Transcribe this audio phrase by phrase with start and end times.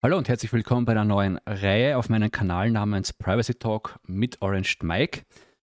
[0.00, 4.40] Hallo und herzlich willkommen bei einer neuen Reihe auf meinem Kanal namens Privacy Talk mit
[4.40, 5.22] Orange Mike.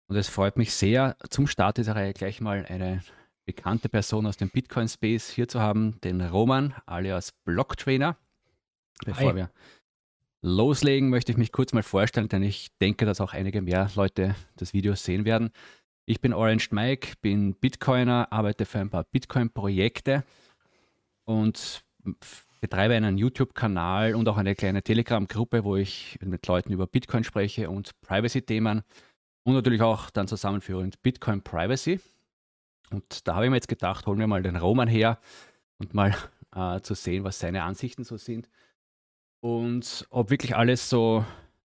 [0.05, 3.01] Und es freut mich sehr, zum Start dieser Reihe gleich mal eine
[3.45, 8.17] bekannte Person aus dem Bitcoin-Space hier zu haben, den Roman alias Blocktrainer.
[9.03, 9.35] Bevor Hi.
[9.35, 9.51] wir
[10.43, 14.35] loslegen, möchte ich mich kurz mal vorstellen, denn ich denke, dass auch einige mehr Leute
[14.57, 15.49] das Video sehen werden.
[16.05, 20.23] Ich bin Orange Mike, bin Bitcoiner, arbeite für ein paar Bitcoin-Projekte
[21.25, 21.83] und
[22.59, 27.69] betreibe einen YouTube-Kanal und auch eine kleine Telegram-Gruppe, wo ich mit Leuten über Bitcoin spreche
[27.69, 28.83] und Privacy-Themen
[29.43, 31.99] und natürlich auch dann zusammenführend Bitcoin Privacy.
[32.91, 35.19] Und da habe ich mir jetzt gedacht, holen wir mal den Roman her
[35.77, 36.15] und mal
[36.55, 38.49] äh, zu sehen, was seine Ansichten so sind
[39.41, 41.25] und ob wirklich alles so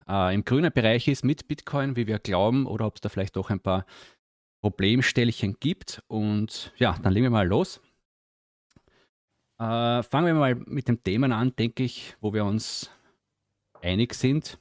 [0.08, 3.36] äh, im grünen Bereich ist mit Bitcoin, wie wir glauben, oder ob es da vielleicht
[3.36, 3.86] doch ein paar
[4.62, 6.02] Problemstellchen gibt.
[6.08, 7.82] Und ja, dann legen wir mal los.
[9.60, 12.92] Äh, fangen wir mal mit dem Thema an, denke ich, wo wir uns
[13.82, 14.60] einig sind.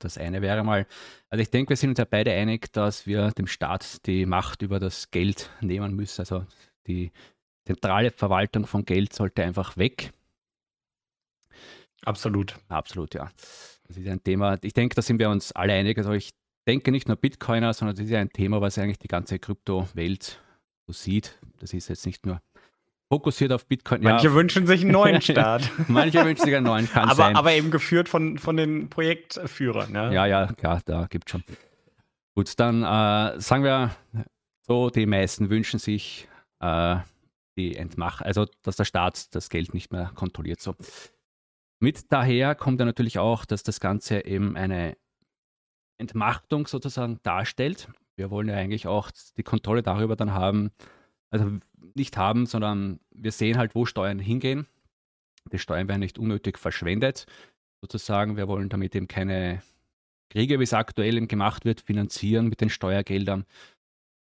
[0.00, 0.86] Das eine wäre mal,
[1.30, 4.62] also ich denke, wir sind uns ja beide einig, dass wir dem Staat die Macht
[4.62, 6.22] über das Geld nehmen müssen.
[6.22, 6.44] Also
[6.88, 7.12] die
[7.64, 10.12] zentrale Verwaltung von Geld sollte einfach weg.
[12.04, 12.56] Absolut.
[12.68, 13.30] Absolut, ja.
[13.84, 15.96] Das ist ein Thema, ich denke, da sind wir uns alle einig.
[15.98, 16.30] Also ich
[16.66, 20.40] denke nicht nur Bitcoiner, sondern das ist ja ein Thema, was eigentlich die ganze Kryptowelt
[20.86, 21.38] so sieht.
[21.60, 22.40] Das ist jetzt nicht nur
[23.08, 24.02] fokussiert auf Bitcoin.
[24.02, 24.34] Manche ja.
[24.34, 25.70] wünschen sich einen neuen Staat.
[25.88, 27.36] Manche wünschen sich einen neuen, kann aber.
[27.36, 29.94] Aber eben geführt von, von den Projektführern.
[29.94, 31.44] Ja, ja, ja klar, da gibt es schon.
[32.34, 33.96] Gut, dann äh, sagen wir
[34.66, 36.28] so, die meisten wünschen sich
[36.60, 36.96] äh,
[37.56, 40.60] die Entmach, also dass der Staat das Geld nicht mehr kontrolliert.
[40.60, 40.74] So.
[41.80, 44.96] Mit daher kommt ja natürlich auch, dass das Ganze eben eine
[45.98, 47.88] Entmachtung sozusagen darstellt.
[48.16, 50.70] Wir wollen ja eigentlich auch die Kontrolle darüber dann haben,
[51.30, 51.58] also
[51.94, 54.66] nicht haben, sondern wir sehen halt, wo Steuern hingehen.
[55.52, 57.26] Die Steuern werden nicht unnötig verschwendet.
[57.80, 59.62] Sozusagen, wir wollen damit eben keine
[60.30, 63.44] Kriege, wie es aktuell eben gemacht wird, finanzieren mit den Steuergeldern,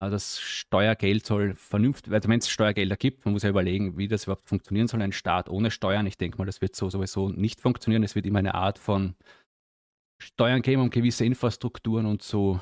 [0.01, 4.07] also das Steuergeld soll vernünftig, also wenn es Steuergelder gibt, man muss ja überlegen, wie
[4.07, 6.07] das überhaupt funktionieren soll, ein Staat ohne Steuern.
[6.07, 8.03] Ich denke mal, das wird so sowieso nicht funktionieren.
[8.03, 9.15] Es wird immer eine Art von
[10.21, 12.61] Steuern geben, um gewisse Infrastrukturen und so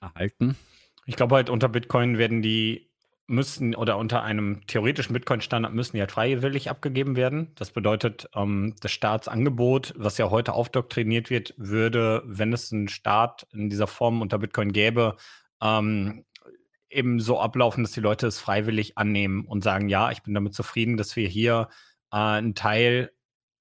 [0.00, 0.56] erhalten.
[1.06, 2.85] Ich glaube halt, unter Bitcoin werden die
[3.26, 7.52] müssen oder unter einem theoretischen Bitcoin-Standard müssen die halt freiwillig abgegeben werden.
[7.56, 13.46] Das bedeutet, ähm, das Staatsangebot, was ja heute aufdoktriniert wird, würde, wenn es einen Staat
[13.52, 15.16] in dieser Form unter Bitcoin gäbe,
[15.60, 16.24] ähm,
[16.88, 20.54] eben so ablaufen, dass die Leute es freiwillig annehmen und sagen, ja, ich bin damit
[20.54, 21.68] zufrieden, dass wir hier
[22.12, 23.10] äh, einen Teil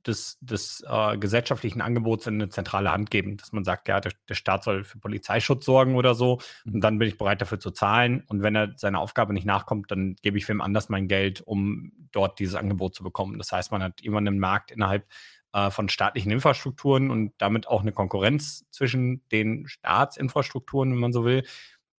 [0.08, 4.14] des, des äh, gesellschaftlichen Angebots in eine zentrale Hand geben, dass man sagt, ja, der,
[4.30, 7.72] der, Staat soll für Polizeischutz sorgen oder so und dann bin ich bereit dafür zu
[7.72, 11.42] zahlen und wenn er seiner Aufgabe nicht nachkommt, dann gebe ich wem anders mein Geld,
[11.42, 13.38] um dort dieses Angebot zu bekommen.
[13.38, 15.08] Das heißt, man hat immer einen Markt innerhalb
[15.54, 21.26] äh, von staatlichen Infrastrukturen und damit auch eine Konkurrenz zwischen den Staatsinfrastrukturen, wenn man so
[21.26, 21.44] will,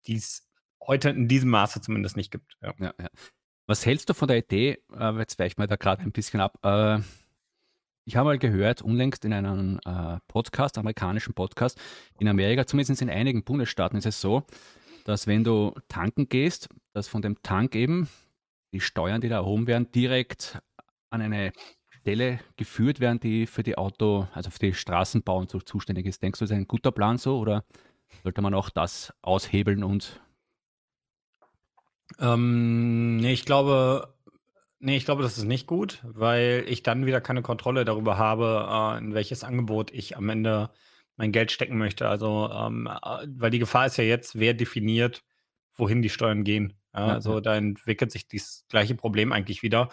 [0.07, 0.47] die es
[0.81, 2.57] heute in diesem Maße zumindest nicht gibt.
[2.63, 2.75] Ja.
[2.79, 3.09] Ja, ja.
[3.67, 6.41] Was hältst du von der Idee, äh, jetzt weiche ich mal da gerade ein bisschen
[6.41, 7.01] ab, äh,
[8.07, 11.79] ich habe mal gehört, unlängst in einem äh, Podcast, amerikanischen Podcast,
[12.21, 14.45] in Amerika, zumindest in einigen Bundesstaaten ist es so,
[15.05, 18.09] dass wenn du tanken gehst, dass von dem Tank eben
[18.73, 20.61] die Steuern, die da erhoben werden, direkt
[21.11, 21.53] an eine
[21.91, 26.23] Stelle geführt werden, die für die Auto, also für die Straßenbau und so zuständig ist.
[26.23, 27.65] Denkst du, das ist ein guter Plan so oder
[28.23, 30.21] sollte man auch das aushebeln und
[32.21, 34.16] ähm, ich glaube,
[34.79, 38.67] nee, ich glaube, das ist nicht gut, weil ich dann wieder keine Kontrolle darüber habe,
[38.71, 40.71] äh, in welches Angebot ich am Ende
[41.17, 42.09] mein Geld stecken möchte.
[42.09, 45.23] Also, ähm, äh, weil die Gefahr ist ja jetzt, wer definiert,
[45.75, 46.79] wohin die Steuern gehen.
[46.97, 49.91] Also da entwickelt sich das gleiche Problem eigentlich wieder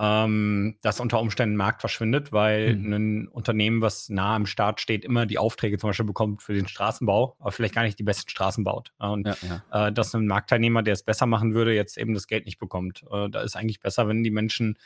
[0.00, 2.92] ähm, dass unter Umständen Markt verschwindet, weil mhm.
[2.92, 6.66] ein Unternehmen, was nah am Start steht, immer die Aufträge zum Beispiel bekommt für den
[6.66, 8.92] Straßenbau, aber vielleicht gar nicht die besten Straßen baut.
[8.98, 9.36] Und ja,
[9.70, 9.88] ja.
[9.88, 13.04] Äh, dass ein Marktteilnehmer, der es besser machen würde, jetzt eben das Geld nicht bekommt.
[13.10, 14.78] Äh, da ist eigentlich besser, wenn die Menschen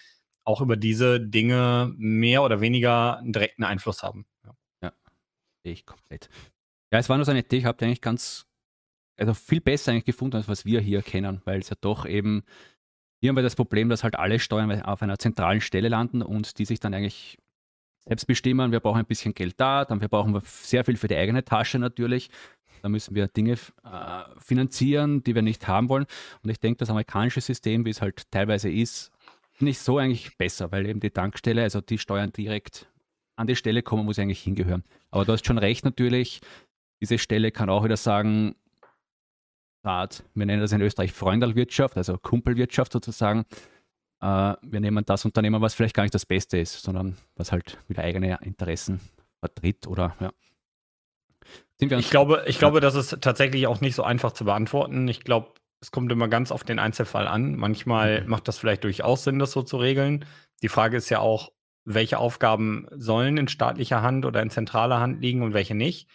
[0.44, 4.26] auch über diese Dinge mehr oder weniger einen direkten Einfluss haben.
[4.44, 4.92] Ja, ja.
[5.62, 6.28] sehe ich komplett.
[6.92, 8.46] Ja, es war nur so eine Idee, ich habe eigentlich ganz,
[9.16, 12.44] also viel besser eigentlich gefunden, als was wir hier kennen, weil es ja doch eben
[13.20, 16.58] hier haben wir das Problem, dass halt alle Steuern auf einer zentralen Stelle landen und
[16.58, 17.38] die sich dann eigentlich
[17.98, 18.72] selbst bestimmen.
[18.72, 21.78] Wir brauchen ein bisschen Geld da, dann wir brauchen sehr viel für die eigene Tasche
[21.78, 22.30] natürlich.
[22.82, 23.58] Da müssen wir Dinge äh,
[24.38, 26.06] finanzieren, die wir nicht haben wollen.
[26.42, 29.10] Und ich denke, das amerikanische System, wie es halt teilweise ist,
[29.58, 32.88] nicht so eigentlich besser, weil eben die Tankstelle, also die Steuern direkt
[33.34, 34.84] an die Stelle kommen, wo sie eigentlich hingehören.
[35.10, 36.40] Aber du hast schon recht natürlich,
[37.00, 38.54] diese Stelle kann auch wieder sagen,
[39.82, 43.44] Art, wir nennen das in Österreich Freundalwirtschaft, also Kumpelwirtschaft sozusagen.
[44.20, 47.78] äh, wir nehmen das Unternehmen, was vielleicht gar nicht das Beste ist, sondern was halt
[47.88, 49.00] wieder eigene Interessen
[49.40, 50.32] vertritt oder ja.
[51.80, 55.06] ich glaube, ich glaube, das ist tatsächlich auch nicht so einfach zu beantworten.
[55.06, 57.54] Ich glaube, es kommt immer ganz auf den Einzelfall an.
[57.54, 58.28] Manchmal mhm.
[58.28, 60.24] macht das vielleicht durchaus Sinn, das so zu regeln.
[60.62, 61.52] Die Frage ist ja auch,
[61.84, 66.08] welche Aufgaben sollen in staatlicher Hand oder in zentraler Hand liegen und welche nicht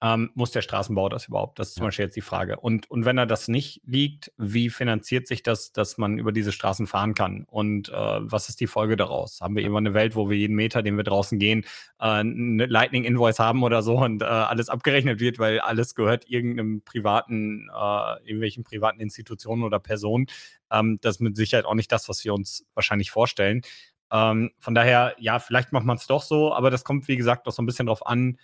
[0.00, 1.58] ähm, muss der Straßenbau das überhaupt?
[1.58, 2.60] Das ist zum Beispiel jetzt die Frage.
[2.60, 6.52] Und, und wenn er das nicht liegt, wie finanziert sich das, dass man über diese
[6.52, 7.44] Straßen fahren kann?
[7.48, 9.40] Und äh, was ist die Folge daraus?
[9.40, 11.64] Haben wir irgendwann eine Welt, wo wir jeden Meter, den wir draußen gehen,
[11.98, 16.28] äh, eine Lightning Invoice haben oder so und äh, alles abgerechnet wird, weil alles gehört
[16.28, 20.26] irgendeinem privaten, äh, irgendwelchen privaten Institutionen oder Personen?
[20.70, 23.62] Ähm, das ist mit Sicherheit auch nicht das, was wir uns wahrscheinlich vorstellen.
[24.10, 27.46] Ähm, von daher, ja, vielleicht macht man es doch so, aber das kommt, wie gesagt,
[27.46, 28.38] doch so ein bisschen drauf an,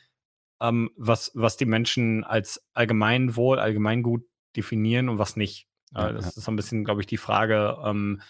[0.64, 4.22] ähm, was, was die Menschen als Allgemeinwohl, Allgemeingut
[4.56, 5.69] definieren und was nicht.
[5.94, 6.28] Ja, das ja.
[6.31, 8.20] ist so ein bisschen, glaube ich, die Frage, ähm,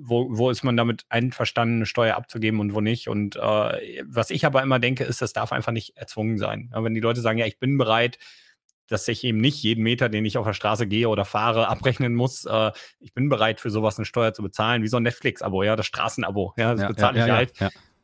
[0.00, 3.08] wo, wo ist man damit einverstanden, eine Steuer abzugeben und wo nicht.
[3.08, 6.70] Und äh, was ich aber immer denke, ist, das darf einfach nicht erzwungen sein.
[6.72, 8.18] Ja, wenn die Leute sagen, ja, ich bin bereit,
[8.88, 12.14] dass ich eben nicht jeden Meter, den ich auf der Straße gehe oder fahre, abrechnen
[12.14, 12.44] muss.
[12.44, 15.76] Äh, ich bin bereit, für sowas eine Steuer zu bezahlen, wie so ein Netflix-Abo, ja,
[15.76, 16.54] das Straßenabo.
[16.56, 17.52] Ja, das ja, bezahle ich halt.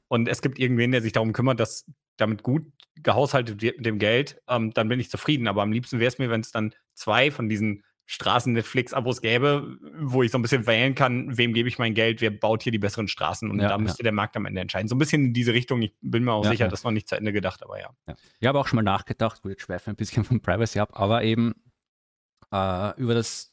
[0.09, 1.85] Und es gibt irgendwen, der sich darum kümmert, dass
[2.19, 2.67] damit gut
[2.97, 5.49] gehaushaltet wird mit dem Geld, ähm, dann bin ich zufrieden.
[5.49, 10.23] Aber am liebsten wäre es mir, wenn es dann zwei von diesen Straßen-Netflix-Abos gäbe, wo
[10.23, 12.79] ich so ein bisschen wählen kann, wem gebe ich mein Geld, wer baut hier die
[12.79, 14.05] besseren Straßen und ja, da müsste ja.
[14.05, 14.89] der Markt am Ende entscheiden.
[14.89, 17.07] So ein bisschen in diese Richtung, ich bin mir auch ja, sicher, das noch nicht
[17.07, 17.91] zu Ende gedacht, aber ja.
[18.07, 18.17] ja.
[18.41, 21.23] Ich habe auch schon mal nachgedacht, gut, jetzt schweife ein bisschen von Privacy ab, aber
[21.23, 21.55] eben
[22.51, 23.53] äh, über das,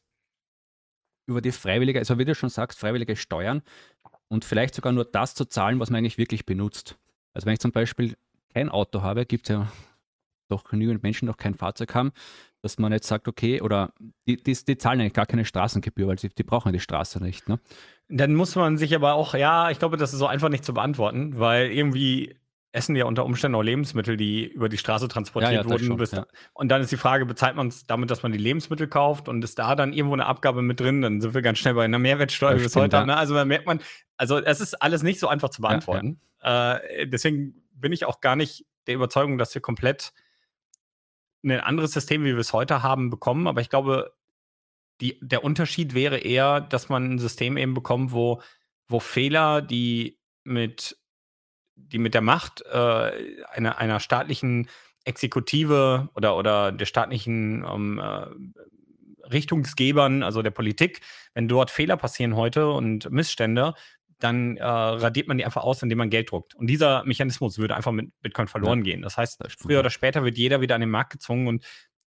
[1.26, 3.60] über die freiwillige, also wie du schon sagst, freiwillige Steuern
[4.28, 6.98] und vielleicht sogar nur das zu zahlen, was man eigentlich wirklich benutzt.
[7.34, 8.16] Also wenn ich zum Beispiel
[8.56, 9.70] kein Auto habe, gibt es ja
[10.48, 12.12] doch genügend Menschen, die noch kein Fahrzeug haben,
[12.62, 13.92] dass man jetzt sagt, okay, oder
[14.26, 17.50] die, die, die zahlen eigentlich gar keine Straßengebühr, weil sie, die brauchen die Straße nicht.
[17.50, 17.60] Ne?
[18.08, 20.72] Dann muss man sich aber auch, ja, ich glaube, das ist so einfach nicht zu
[20.72, 22.34] beantworten, weil irgendwie
[22.72, 25.84] essen ja unter Umständen auch Lebensmittel, die über die Straße transportiert ja, ja, wurden.
[25.84, 26.26] Schon, ja.
[26.54, 29.44] Und dann ist die Frage, bezahlt man es damit, dass man die Lebensmittel kauft und
[29.44, 31.02] ist da dann irgendwo eine Abgabe mit drin?
[31.02, 33.04] Dann sind wir ganz schnell bei einer Mehrwertsteuer bis heute.
[33.04, 33.16] Ne?
[33.16, 33.80] Also da merkt man,
[34.16, 36.20] also es ist alles nicht so einfach zu beantworten.
[36.40, 40.12] Äh, deswegen bin ich auch gar nicht der Überzeugung, dass wir komplett
[41.44, 43.46] ein anderes System, wie wir es heute haben, bekommen.
[43.46, 44.14] Aber ich glaube,
[45.00, 48.42] die, der Unterschied wäre eher, dass man ein System eben bekommt, wo,
[48.88, 50.98] wo Fehler, die mit,
[51.74, 54.68] die mit der Macht äh, einer, einer staatlichen
[55.04, 58.26] Exekutive oder, oder der staatlichen ähm, äh,
[59.28, 61.00] Richtungsgebern, also der Politik,
[61.34, 63.74] wenn dort Fehler passieren heute und Missstände,
[64.18, 66.54] dann äh, radiert man die einfach aus, indem man Geld druckt.
[66.54, 68.92] Und dieser Mechanismus würde einfach mit Bitcoin verloren ja.
[68.92, 69.02] gehen.
[69.02, 71.64] Das heißt, das früher oder später wird jeder wieder an den Markt gezwungen und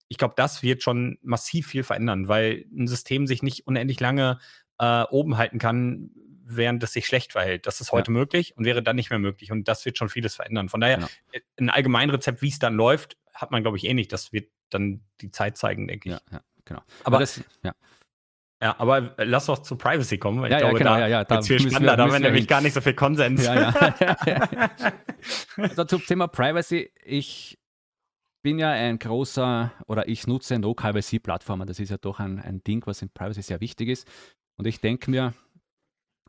[0.09, 4.39] ich glaube, das wird schon massiv viel verändern, weil ein System sich nicht unendlich lange
[4.79, 6.11] äh, oben halten kann,
[6.45, 7.67] während es sich schlecht verhält.
[7.67, 8.19] Das ist heute ja.
[8.19, 9.53] möglich und wäre dann nicht mehr möglich.
[9.53, 10.71] Und das wird schon vieles verändern.
[10.71, 11.09] Von daher, genau.
[11.59, 14.13] Ein Allgemeinrezept, wie es dann läuft, hat man, glaube ich, eh nicht.
[14.13, 16.15] Das wird dann die Zeit zeigen, denke ich.
[16.15, 16.81] Ja, ja genau.
[17.05, 17.75] Aber, Aber das, ja.
[18.61, 21.07] Ja, aber lass doch zu Privacy kommen, weil ja, ich ja, glaube, genau, da ja,
[21.07, 23.45] ja, da viel spannender, da haben wir nämlich gar nicht so viel Konsens.
[23.45, 24.71] Ja, ja.
[25.57, 27.59] also zum Thema Privacy, ich
[28.43, 31.69] bin ja ein großer oder ich nutze No-KYC-Plattformen.
[31.69, 34.09] Das ist ja doch ein, ein Ding, was in Privacy sehr wichtig ist.
[34.57, 35.35] Und ich denke mir,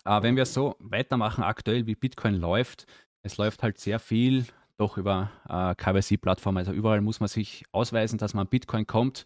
[0.06, 2.86] äh, wenn wir so weitermachen aktuell, wie Bitcoin läuft,
[3.24, 4.46] es läuft halt sehr viel
[4.78, 6.60] doch über äh, KYC-Plattformen.
[6.60, 9.26] Also überall muss man sich ausweisen, dass man Bitcoin kommt.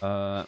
[0.00, 0.44] Äh,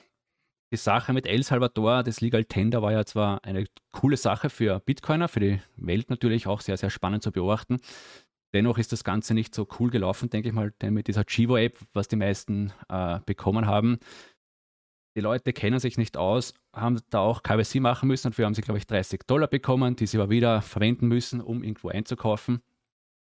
[0.72, 4.78] die Sache mit El Salvador, das Legal Tender, war ja zwar eine coole Sache für
[4.80, 7.78] Bitcoiner, für die Welt natürlich auch sehr, sehr spannend zu beobachten.
[8.54, 11.78] Dennoch ist das Ganze nicht so cool gelaufen, denke ich mal, denn mit dieser Chivo-App,
[11.92, 13.98] was die meisten äh, bekommen haben.
[15.16, 18.54] Die Leute kennen sich nicht aus, haben da auch KYC machen müssen und wir haben
[18.54, 22.60] sie, glaube ich, 30 Dollar bekommen, die sie aber wieder verwenden müssen, um irgendwo einzukaufen.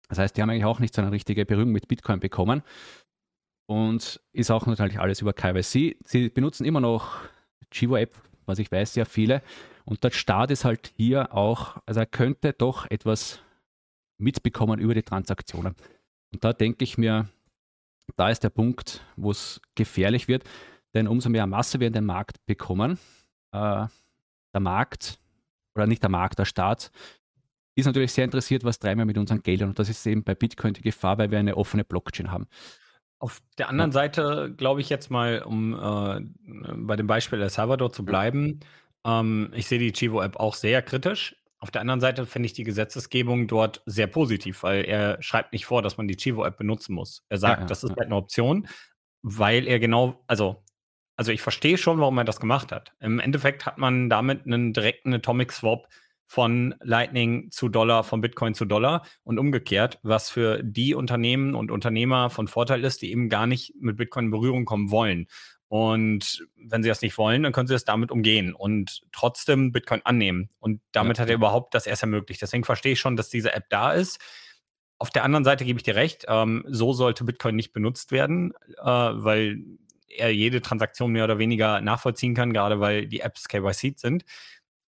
[0.09, 2.63] Das heißt, die haben eigentlich auch nicht so eine richtige Berührung mit Bitcoin bekommen
[3.67, 5.97] und ist auch natürlich alles über KYC.
[6.05, 7.21] Sie benutzen immer noch
[7.71, 9.43] Chivo App, was ich weiß, sehr viele.
[9.85, 13.41] Und der Staat ist halt hier auch, also er könnte doch etwas
[14.19, 15.75] mitbekommen über die Transaktionen.
[16.33, 17.29] Und da denke ich mir,
[18.17, 20.45] da ist der Punkt, wo es gefährlich wird,
[20.95, 22.99] denn umso mehr Masse wir in den Markt bekommen,
[23.53, 23.87] äh,
[24.55, 25.19] der Markt,
[25.75, 26.91] oder nicht der Markt, der Staat,
[27.75, 29.71] ist natürlich sehr interessiert, was wir mit unseren Geldern.
[29.71, 32.47] Und das ist eben bei Bitcoin die Gefahr, weil wir eine offene Blockchain haben.
[33.23, 36.21] Auf der anderen Seite glaube ich jetzt mal, um äh,
[36.75, 38.59] bei dem Beispiel El Salvador zu bleiben,
[39.07, 41.37] ähm, ich sehe die Chivo-App auch sehr kritisch.
[41.61, 45.67] Auf der anderen Seite finde ich die Gesetzesgebung dort sehr positiv, weil er schreibt nicht
[45.67, 47.25] vor, dass man die Chivo-App benutzen muss.
[47.29, 47.97] Er sagt, ja, ja, das ist ja.
[47.97, 48.67] halt eine Option,
[49.23, 50.65] weil er genau, also
[51.17, 52.93] also ich verstehe schon, warum er das gemacht hat.
[52.99, 55.87] Im Endeffekt hat man damit einen direkten Atomic Swap
[56.33, 61.71] von Lightning zu Dollar, von Bitcoin zu Dollar und umgekehrt, was für die Unternehmen und
[61.71, 65.27] Unternehmer von Vorteil ist, die eben gar nicht mit Bitcoin in Berührung kommen wollen.
[65.69, 70.01] Und wenn sie das nicht wollen, dann können sie es damit umgehen und trotzdem Bitcoin
[70.05, 70.49] annehmen.
[70.59, 71.23] Und damit ja.
[71.23, 72.41] hat er überhaupt das erst ermöglicht.
[72.41, 74.19] Deswegen verstehe ich schon, dass diese App da ist.
[74.99, 78.55] Auf der anderen Seite gebe ich dir recht, ähm, so sollte Bitcoin nicht benutzt werden,
[78.79, 79.59] äh, weil
[80.09, 84.25] er jede Transaktion mehr oder weniger nachvollziehen kann, gerade weil die Apps KYC sind.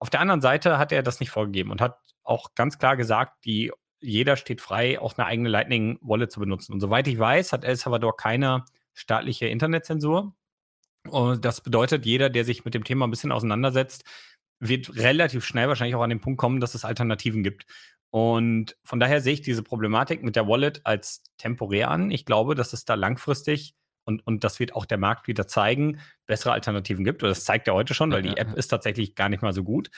[0.01, 3.45] Auf der anderen Seite hat er das nicht vorgegeben und hat auch ganz klar gesagt,
[3.45, 6.73] die, jeder steht frei, auch eine eigene Lightning Wallet zu benutzen.
[6.73, 8.65] Und soweit ich weiß, hat El Salvador keine
[8.95, 10.35] staatliche Internetzensur.
[11.09, 14.05] Und das bedeutet, jeder, der sich mit dem Thema ein bisschen auseinandersetzt,
[14.59, 17.67] wird relativ schnell wahrscheinlich auch an den Punkt kommen, dass es Alternativen gibt.
[18.11, 22.11] Und von daher sehe ich diese Problematik mit der Wallet als temporär an.
[22.11, 26.01] Ich glaube, dass es da langfristig und, und das wird auch der Markt wieder zeigen,
[26.27, 27.23] bessere Alternativen gibt.
[27.23, 29.65] Und das zeigt er heute schon, weil die App ist tatsächlich gar nicht mal so
[29.65, 29.91] gut.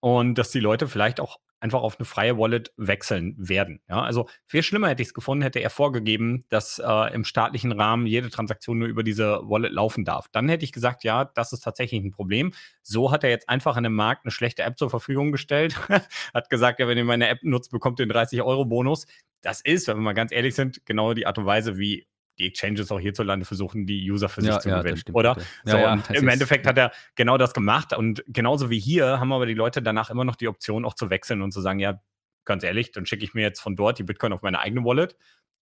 [0.00, 3.80] Und dass die Leute vielleicht auch einfach auf eine freie Wallet wechseln werden.
[3.88, 7.72] Ja, also viel schlimmer hätte ich es gefunden, hätte er vorgegeben, dass äh, im staatlichen
[7.72, 10.28] Rahmen jede Transaktion nur über diese Wallet laufen darf.
[10.30, 12.52] Dann hätte ich gesagt, ja, das ist tatsächlich ein Problem.
[12.82, 15.76] So hat er jetzt einfach in dem Markt eine schlechte App zur Verfügung gestellt,
[16.34, 19.06] hat gesagt, ja, wenn ihr meine App nutzt, bekommt ihr einen 30 Euro Bonus.
[19.40, 22.06] Das ist, wenn wir mal ganz ehrlich sind, genau die Art und Weise, wie
[22.38, 25.36] die Exchanges auch hierzulande versuchen, die User für sich ja, zu gewinnen, stimmt, oder?
[25.64, 27.92] Ja, so, ja, und im Endeffekt hat er genau das gemacht.
[27.96, 31.10] Und genauso wie hier haben aber die Leute danach immer noch die Option, auch zu
[31.10, 32.00] wechseln und zu sagen, ja,
[32.44, 35.16] ganz ehrlich, dann schicke ich mir jetzt von dort die Bitcoin auf meine eigene Wallet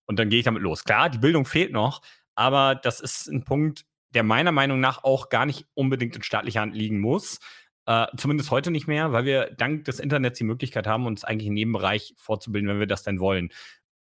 [0.07, 0.85] und dann gehe ich damit los.
[0.85, 2.01] Klar, die Bildung fehlt noch,
[2.35, 6.61] aber das ist ein Punkt, der meiner Meinung nach auch gar nicht unbedingt in staatlicher
[6.61, 7.41] Hand liegen muss.
[7.89, 11.47] Uh, zumindest heute nicht mehr, weil wir dank des Internets die Möglichkeit haben, uns eigentlich
[11.47, 13.51] in jedem Bereich vorzubilden, wenn wir das denn wollen.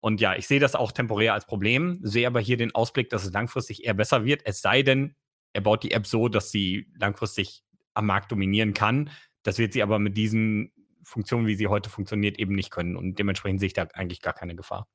[0.05, 3.25] Und ja, ich sehe das auch temporär als Problem, sehe aber hier den Ausblick, dass
[3.25, 4.43] es langfristig eher besser wird.
[4.45, 5.15] Es sei denn,
[5.51, 7.63] er baut die App so, dass sie langfristig
[7.95, 9.09] am Markt dominieren kann.
[9.41, 10.71] Das wird sie aber mit diesen
[11.01, 12.95] Funktionen, wie sie heute funktioniert, eben nicht können.
[12.95, 14.88] Und dementsprechend sehe ich da eigentlich gar keine Gefahr.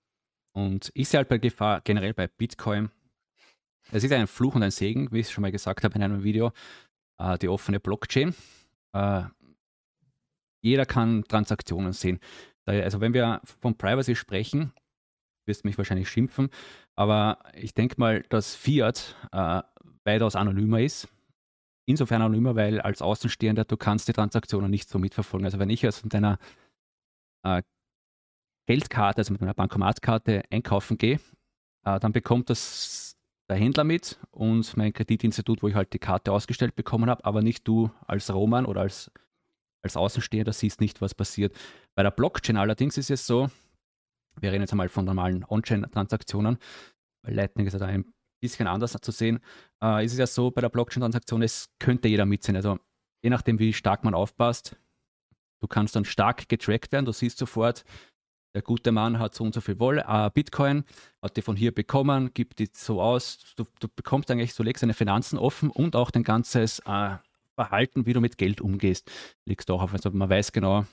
[0.53, 2.93] Und ich sehe halt bei Gefahr generell bei Bitcoin.
[3.91, 6.05] Es ist ein Fluch und ein Segen, wie ich es schon mal gesagt habe in
[6.05, 6.53] einem Video,
[7.19, 8.33] äh, die offene Blockchain.
[8.93, 9.25] Äh,
[10.63, 12.21] jeder kann Transaktionen sehen.
[12.65, 14.73] Also wenn wir von Privacy sprechen,
[15.47, 16.49] wirst mich wahrscheinlich schimpfen,
[16.97, 19.63] aber ich denke mal, dass Fiat äh,
[20.05, 21.09] weitaus anonymer ist.
[21.87, 25.45] Insofern anonymer, weil als Außenstehender du kannst die Transaktionen nicht so mitverfolgen.
[25.45, 26.39] Also wenn ich jetzt mit deiner
[27.45, 27.63] äh,
[28.67, 31.19] Geldkarte, also mit meiner Bankomatkarte einkaufen gehe,
[31.85, 33.17] äh, dann bekommt das
[33.51, 37.43] der Händler mit und mein Kreditinstitut, wo ich halt die Karte ausgestellt bekommen habe, aber
[37.43, 39.11] nicht du als Roman oder als,
[39.83, 41.53] als Außenstehender siehst nicht, was passiert.
[41.97, 43.51] Bei der Blockchain allerdings ist es so,
[44.39, 46.59] wir reden jetzt einmal von normalen On-Chain-Transaktionen,
[47.27, 48.05] Lightning ist ja da ein
[48.41, 49.41] bisschen anders zu sehen.
[49.83, 52.57] Äh, ist es ja so bei der Blockchain-Transaktion, es könnte jeder mitsehen.
[52.57, 52.79] Also
[53.23, 54.77] je nachdem, wie stark man aufpasst,
[55.61, 57.05] du kannst dann stark getrackt werden.
[57.05, 57.85] Du siehst sofort,
[58.55, 60.85] der gute Mann hat so und so viel Woll, äh, Bitcoin,
[61.23, 63.55] hat die von hier bekommen, gibt die so aus.
[63.57, 67.17] Du, du bekommst eigentlich, du legst deine Finanzen offen und auch dein ganzes äh,
[67.55, 69.11] Verhalten, wie du mit Geld umgehst,
[69.45, 69.93] legst du auch auf.
[69.93, 70.87] Also man weiß genau,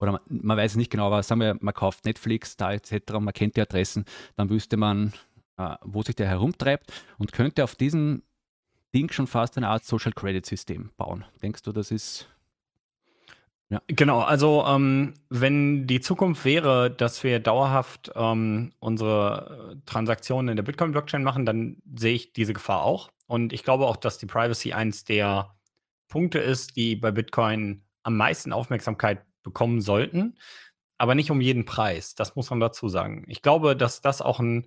[0.00, 3.32] oder man, man, weiß nicht genau, aber sagen wir, man kauft Netflix da etc., man
[3.32, 4.04] kennt die Adressen,
[4.36, 5.12] dann wüsste man,
[5.56, 8.22] äh, wo sich der herumtreibt und könnte auf diesem
[8.94, 11.24] Ding schon fast eine Art Social Credit System bauen.
[11.42, 12.26] Denkst du, das ist
[13.70, 13.80] ja.
[13.86, 20.64] Genau, also ähm, wenn die Zukunft wäre, dass wir dauerhaft ähm, unsere Transaktionen in der
[20.64, 23.10] Bitcoin-Blockchain machen, dann sehe ich diese Gefahr auch.
[23.28, 25.54] Und ich glaube auch, dass die Privacy eins der
[26.08, 30.36] Punkte ist, die bei Bitcoin am meisten Aufmerksamkeit bekommen sollten,
[30.98, 32.14] aber nicht um jeden Preis.
[32.14, 33.24] Das muss man dazu sagen.
[33.28, 34.66] Ich glaube, dass das auch ein,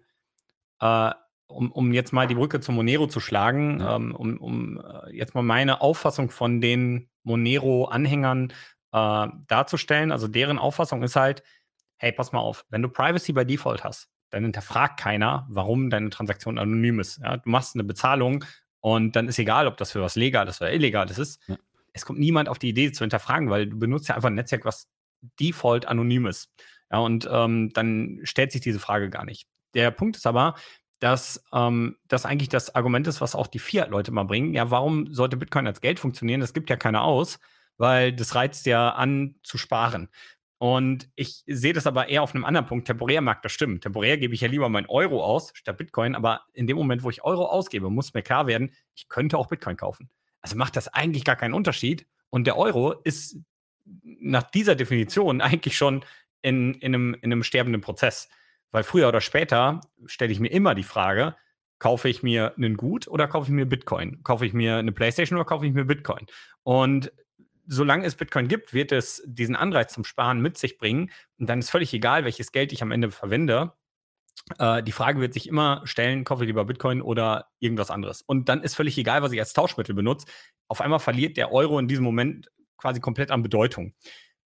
[0.80, 1.12] äh,
[1.48, 3.96] um, um jetzt mal die Brücke zu Monero zu schlagen, ja.
[3.96, 8.52] ähm, um, um äh, jetzt mal meine Auffassung von den Monero-Anhängern
[8.92, 10.12] äh, darzustellen.
[10.12, 11.44] Also deren Auffassung ist halt,
[11.98, 16.10] hey, pass mal auf, wenn du Privacy by Default hast, dann hinterfragt keiner, warum deine
[16.10, 17.22] Transaktion anonym ist.
[17.22, 17.38] Ja?
[17.38, 18.44] Du machst eine Bezahlung
[18.80, 21.48] und dann ist egal, ob das für was Legales oder Illegales ist.
[21.48, 21.58] Ja
[21.94, 24.66] es kommt niemand auf die Idee zu hinterfragen, weil du benutzt ja einfach ein Netzwerk,
[24.66, 24.88] was
[25.40, 26.50] default anonym ist.
[26.92, 29.48] Ja, und ähm, dann stellt sich diese Frage gar nicht.
[29.74, 30.56] Der Punkt ist aber,
[31.00, 34.54] dass ähm, das eigentlich das Argument ist, was auch die Fiat-Leute mal bringen.
[34.54, 36.42] Ja, warum sollte Bitcoin als Geld funktionieren?
[36.42, 37.40] Das gibt ja keiner aus,
[37.78, 40.10] weil das reizt ja an zu sparen.
[40.60, 42.88] Und ich sehe das aber eher auf einem anderen Punkt.
[42.88, 43.82] Temporär mag das stimmen.
[43.82, 46.16] Temporär gebe ich ja lieber mein Euro aus statt Bitcoin.
[46.16, 49.48] Aber in dem Moment, wo ich Euro ausgebe, muss mir klar werden, ich könnte auch
[49.48, 50.10] Bitcoin kaufen.
[50.44, 52.06] Also macht das eigentlich gar keinen Unterschied.
[52.30, 53.38] Und der Euro ist
[54.04, 56.06] nach dieser Definition eigentlich schon
[56.44, 58.30] in, in, einem, in einem sterbenden Prozess.
[58.70, 61.36] Weil früher oder später stelle ich mir immer die Frage,
[61.84, 64.24] Kaufe ich mir einen Gut oder kaufe ich mir Bitcoin?
[64.24, 66.28] Kaufe ich mir eine Playstation oder kaufe ich mir Bitcoin?
[66.64, 67.12] Und
[67.68, 71.12] solange es Bitcoin gibt, wird es diesen Anreiz zum Sparen mit sich bringen.
[71.40, 73.74] Und dann ist völlig egal, welches Geld ich am Ende verwende.
[74.60, 78.22] Äh, die Frage wird sich immer stellen, kaufe ich lieber Bitcoin oder irgendwas anderes.
[78.22, 80.28] Und dann ist völlig egal, was ich als Tauschmittel benutze.
[80.68, 83.94] Auf einmal verliert der Euro in diesem Moment quasi komplett an Bedeutung.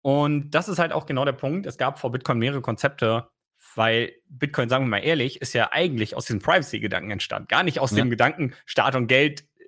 [0.02, 1.66] Und das ist halt auch genau der Punkt.
[1.66, 3.28] Es gab vor Bitcoin mehrere Konzepte,
[3.74, 7.48] weil Bitcoin, sagen wir mal ehrlich, ist ja eigentlich aus diesem Privacy-Gedanken entstanden.
[7.48, 7.98] Gar nicht aus ja.
[7.98, 9.64] dem Gedanken, Staat und Geld äh,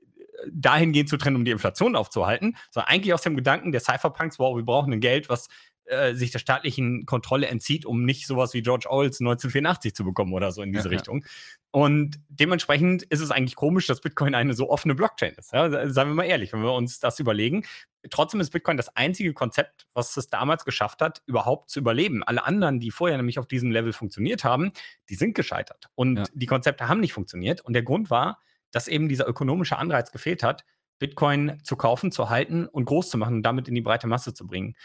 [0.50, 4.56] dahingehend zu trennen, um die Inflation aufzuhalten, sondern eigentlich aus dem Gedanken der Cypherpunks, wow,
[4.56, 5.48] wir brauchen ein Geld, was
[5.92, 10.32] äh, sich der staatlichen Kontrolle entzieht, um nicht sowas wie George Orwells 1984 zu bekommen
[10.32, 11.24] oder so in diese ja, Richtung.
[11.70, 15.52] Und dementsprechend ist es eigentlich komisch, dass Bitcoin eine so offene Blockchain ist.
[15.52, 17.64] Ja, sagen wir mal ehrlich, wenn wir uns das überlegen.
[18.10, 22.22] Trotzdem ist Bitcoin das einzige Konzept, was es damals geschafft hat, überhaupt zu überleben.
[22.22, 24.72] Alle anderen, die vorher nämlich auf diesem Level funktioniert haben,
[25.08, 25.88] die sind gescheitert.
[25.94, 26.24] Und ja.
[26.32, 27.60] die Konzepte haben nicht funktioniert.
[27.60, 30.64] Und der Grund war, dass eben dieser ökonomische Anreiz gefehlt hat,
[30.98, 34.34] Bitcoin zu kaufen, zu halten und groß zu machen und damit in die breite Masse
[34.34, 34.76] zu bringen.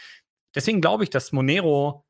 [0.58, 2.04] Deswegen glaube ich, dass Monero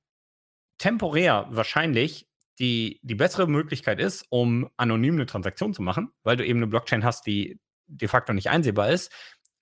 [0.78, 2.26] temporär wahrscheinlich
[2.58, 6.66] die, die bessere Möglichkeit ist, um anonym eine Transaktion zu machen, weil du eben eine
[6.66, 9.12] Blockchain hast, die de facto nicht einsehbar ist,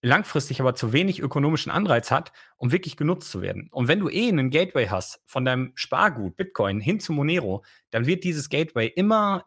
[0.02, 3.68] langfristig aber zu wenig ökonomischen Anreiz hat, um wirklich genutzt zu werden.
[3.72, 8.06] Und wenn du eh einen Gateway hast von deinem Spargut Bitcoin hin zu Monero, dann
[8.06, 9.46] wird dieses Gateway immer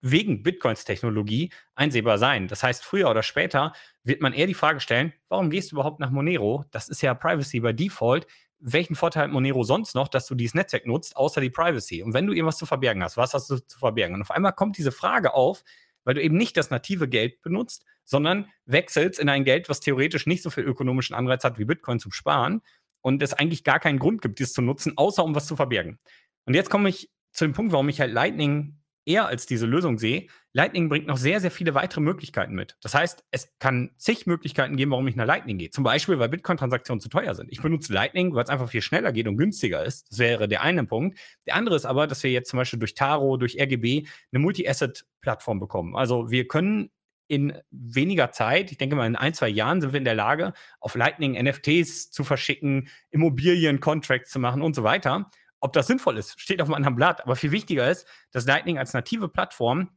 [0.00, 2.48] wegen Bitcoins Technologie einsehbar sein.
[2.48, 3.72] Das heißt, früher oder später
[4.06, 6.64] wird man eher die Frage stellen, warum gehst du überhaupt nach Monero?
[6.70, 8.26] Das ist ja Privacy by Default
[8.58, 12.02] welchen Vorteil hat Monero sonst noch, dass du dieses Netzwerk nutzt, außer die Privacy?
[12.02, 14.14] Und wenn du irgendwas zu verbergen hast, was hast du zu verbergen?
[14.14, 15.62] Und auf einmal kommt diese Frage auf,
[16.04, 20.26] weil du eben nicht das native Geld benutzt, sondern wechselst in ein Geld, was theoretisch
[20.26, 22.62] nicht so viel ökonomischen Anreiz hat wie Bitcoin zum Sparen
[23.02, 25.98] und es eigentlich gar keinen Grund gibt, dies zu nutzen, außer um was zu verbergen.
[26.44, 28.75] Und jetzt komme ich zu dem Punkt, warum ich halt Lightning
[29.06, 30.26] eher als diese Lösung sehe.
[30.52, 32.76] Lightning bringt noch sehr, sehr viele weitere Möglichkeiten mit.
[32.82, 35.70] Das heißt, es kann zig Möglichkeiten geben, warum ich nach Lightning gehe.
[35.70, 37.50] Zum Beispiel, weil Bitcoin-Transaktionen zu teuer sind.
[37.50, 40.10] Ich benutze Lightning, weil es einfach viel schneller geht und günstiger ist.
[40.10, 41.18] Das wäre der eine Punkt.
[41.46, 45.60] Der andere ist aber, dass wir jetzt zum Beispiel durch Taro, durch RGB eine Multi-Asset-Plattform
[45.60, 45.94] bekommen.
[45.94, 46.90] Also wir können
[47.28, 50.52] in weniger Zeit, ich denke mal in ein, zwei Jahren, sind wir in der Lage,
[50.80, 55.30] auf Lightning NFTs zu verschicken, Immobilien, Contracts zu machen und so weiter.
[55.60, 57.22] Ob das sinnvoll ist, steht auf einem anderen Blatt.
[57.22, 59.90] Aber viel wichtiger ist, dass Lightning als native Plattform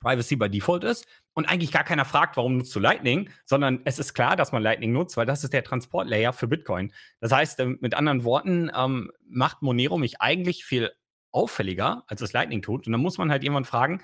[0.00, 3.98] Privacy by Default ist und eigentlich gar keiner fragt, warum nutzt du Lightning, sondern es
[3.98, 6.92] ist klar, dass man Lightning nutzt, weil das ist der Transportlayer für Bitcoin.
[7.20, 10.92] Das heißt, ähm, mit anderen Worten, ähm, macht Monero mich eigentlich viel
[11.32, 12.86] auffälliger, als es Lightning tut.
[12.86, 14.02] Und dann muss man halt jemand fragen,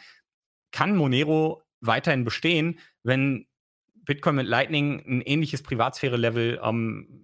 [0.72, 3.46] kann Monero weiterhin bestehen, wenn
[3.94, 7.23] Bitcoin mit Lightning ein ähnliches Privatsphäre-Level ähm,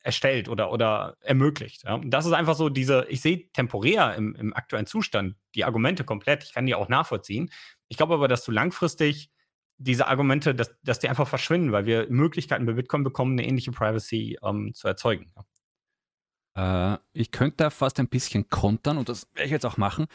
[0.00, 1.84] erstellt oder, oder ermöglicht.
[1.84, 1.94] Ja.
[1.94, 6.04] Und das ist einfach so diese, ich sehe temporär im, im aktuellen Zustand die Argumente
[6.04, 7.50] komplett, ich kann die auch nachvollziehen.
[7.88, 9.30] Ich glaube aber, dass du langfristig
[9.78, 13.70] diese Argumente, dass, dass die einfach verschwinden, weil wir Möglichkeiten bei Bitcoin bekommen, eine ähnliche
[13.70, 15.32] Privacy ähm, zu erzeugen.
[15.36, 16.94] Ja.
[16.94, 20.06] Äh, ich könnte da fast ein bisschen kontern und das werde ich jetzt auch machen.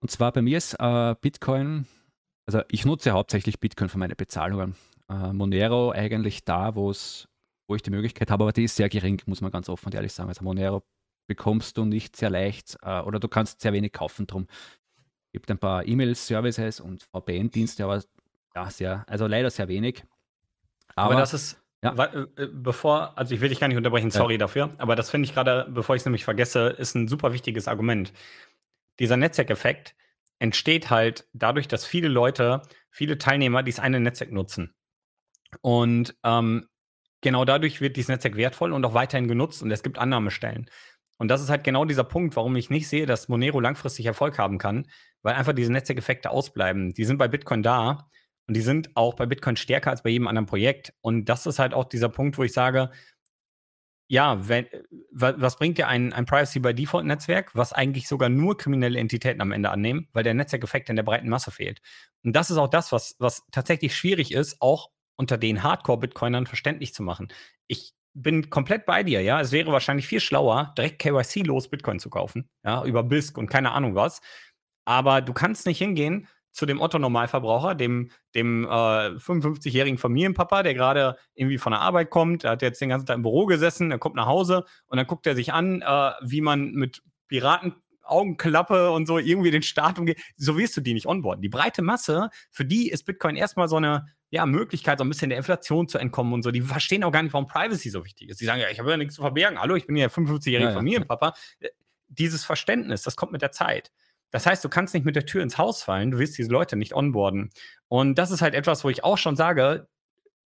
[0.00, 1.86] Und zwar bei mir ist äh, Bitcoin,
[2.46, 4.76] also ich nutze hauptsächlich Bitcoin für meine Bezahlungen.
[5.08, 7.28] Äh, Monero eigentlich da, wo es
[7.68, 9.94] wo ich die Möglichkeit habe, aber die ist sehr gering, muss man ganz offen und
[9.94, 10.28] ehrlich sagen.
[10.28, 10.82] Also Monero
[11.28, 14.46] bekommst du nicht sehr leicht äh, oder du kannst sehr wenig kaufen drum.
[15.26, 18.02] Es gibt ein paar E-Mail-Services und VPN-Dienste, aber
[18.56, 20.02] ja, sehr, also leider sehr wenig.
[20.96, 21.92] Aber, aber das ist, ja.
[21.94, 24.38] Äh, bevor, also ich will dich gar nicht unterbrechen, sorry ja.
[24.38, 27.68] dafür, aber das finde ich gerade, bevor ich es nämlich vergesse, ist ein super wichtiges
[27.68, 28.12] Argument.
[28.98, 29.94] Dieser Netzwerkeffekt
[30.38, 34.74] entsteht halt dadurch, dass viele Leute, viele Teilnehmer dieses eine Netzwerk nutzen.
[35.60, 36.68] Und ähm,
[37.20, 40.70] genau dadurch wird dieses Netzwerk wertvoll und auch weiterhin genutzt und es gibt Annahmestellen.
[41.18, 44.38] Und das ist halt genau dieser Punkt, warum ich nicht sehe, dass Monero langfristig Erfolg
[44.38, 44.86] haben kann,
[45.22, 46.94] weil einfach diese Netzwerkeffekte ausbleiben.
[46.94, 48.08] Die sind bei Bitcoin da
[48.46, 50.94] und die sind auch bei Bitcoin stärker als bei jedem anderen Projekt.
[51.00, 52.90] Und das ist halt auch dieser Punkt, wo ich sage,
[54.10, 54.66] ja, wenn,
[55.10, 59.42] was bringt dir ein, ein Privacy by Default Netzwerk, was eigentlich sogar nur kriminelle Entitäten
[59.42, 61.80] am Ende annehmen, weil der Netzwerkeffekt in der breiten Masse fehlt.
[62.24, 66.94] Und das ist auch das, was, was tatsächlich schwierig ist, auch unter den Hardcore-Bitcoinern verständlich
[66.94, 67.28] zu machen.
[67.66, 69.40] Ich bin komplett bei dir, ja.
[69.40, 73.72] Es wäre wahrscheinlich viel schlauer, direkt KYC-los Bitcoin zu kaufen, ja, über BISC und keine
[73.72, 74.20] Ahnung was.
[74.84, 81.16] Aber du kannst nicht hingehen zu dem Otto-Normalverbraucher, dem, dem äh, 55-jährigen Familienpapa, der gerade
[81.34, 83.98] irgendwie von der Arbeit kommt, der hat jetzt den ganzen Tag im Büro gesessen, er
[83.98, 87.74] kommt nach Hause und dann guckt er sich an, äh, wie man mit Piraten
[88.08, 90.20] Augenklappe und so irgendwie den Start umgeht.
[90.36, 91.42] So wirst du die nicht onboarden.
[91.42, 95.30] Die breite Masse, für die ist Bitcoin erstmal so eine ja, Möglichkeit, so ein bisschen
[95.30, 96.50] der Inflation zu entkommen und so.
[96.50, 98.40] Die verstehen auch gar nicht, warum Privacy so wichtig ist.
[98.40, 99.58] Die sagen, ja, ich habe ja nichts zu verbergen.
[99.58, 101.34] Hallo, ich bin ja 55-jähriger ja, Familienpapa.
[101.60, 101.68] Ja.
[102.08, 103.90] Dieses Verständnis, das kommt mit der Zeit.
[104.30, 106.76] Das heißt, du kannst nicht mit der Tür ins Haus fallen, du wirst diese Leute
[106.76, 107.50] nicht onboarden.
[107.88, 109.88] Und das ist halt etwas, wo ich auch schon sage,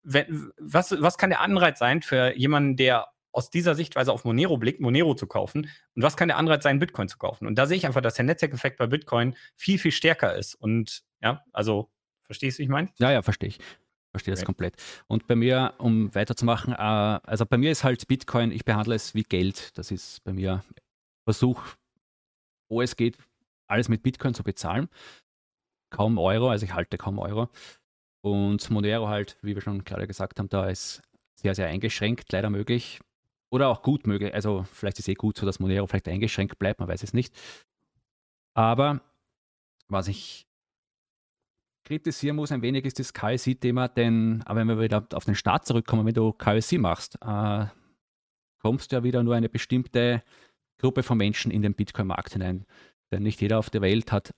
[0.03, 4.57] wenn, was, was kann der Anreiz sein für jemanden, der aus dieser Sichtweise auf Monero
[4.57, 5.69] blickt, Monero zu kaufen?
[5.95, 7.47] Und was kann der Anreiz sein, Bitcoin zu kaufen?
[7.47, 10.55] Und da sehe ich einfach, dass der Netzwerkeffekt bei Bitcoin viel, viel stärker ist.
[10.55, 11.91] Und ja, also,
[12.23, 12.89] verstehst du, wie ich meine?
[12.99, 13.59] Ja, ja, verstehe ich.
[14.11, 14.45] Verstehe das okay.
[14.45, 14.75] komplett.
[15.07, 19.15] Und bei mir, um weiterzumachen, äh, also bei mir ist halt Bitcoin, ich behandle es
[19.15, 19.75] wie Geld.
[19.77, 20.63] Das ist bei mir
[21.25, 21.63] Versuch,
[22.69, 23.17] wo es geht,
[23.67, 24.87] alles mit Bitcoin zu bezahlen.
[25.89, 27.49] Kaum Euro, also ich halte kaum Euro.
[28.21, 31.01] Und Monero halt, wie wir schon gerade gesagt haben, da ist
[31.35, 32.99] sehr, sehr eingeschränkt, leider möglich.
[33.53, 34.33] Oder auch gut möglich.
[34.33, 37.13] Also vielleicht ist es eh gut so, dass Monero vielleicht eingeschränkt bleibt, man weiß es
[37.13, 37.35] nicht.
[38.55, 38.99] Aber
[39.87, 40.47] was ich
[41.85, 45.67] kritisieren muss ein wenig ist das KSI-Thema, denn aber wenn wir wieder auf den Start
[45.67, 47.67] zurückkommen, wenn du KSI machst, äh,
[48.59, 50.23] kommst du ja wieder nur eine bestimmte
[50.79, 52.65] Gruppe von Menschen in den Bitcoin-Markt hinein.
[53.11, 54.33] Denn nicht jeder auf der Welt hat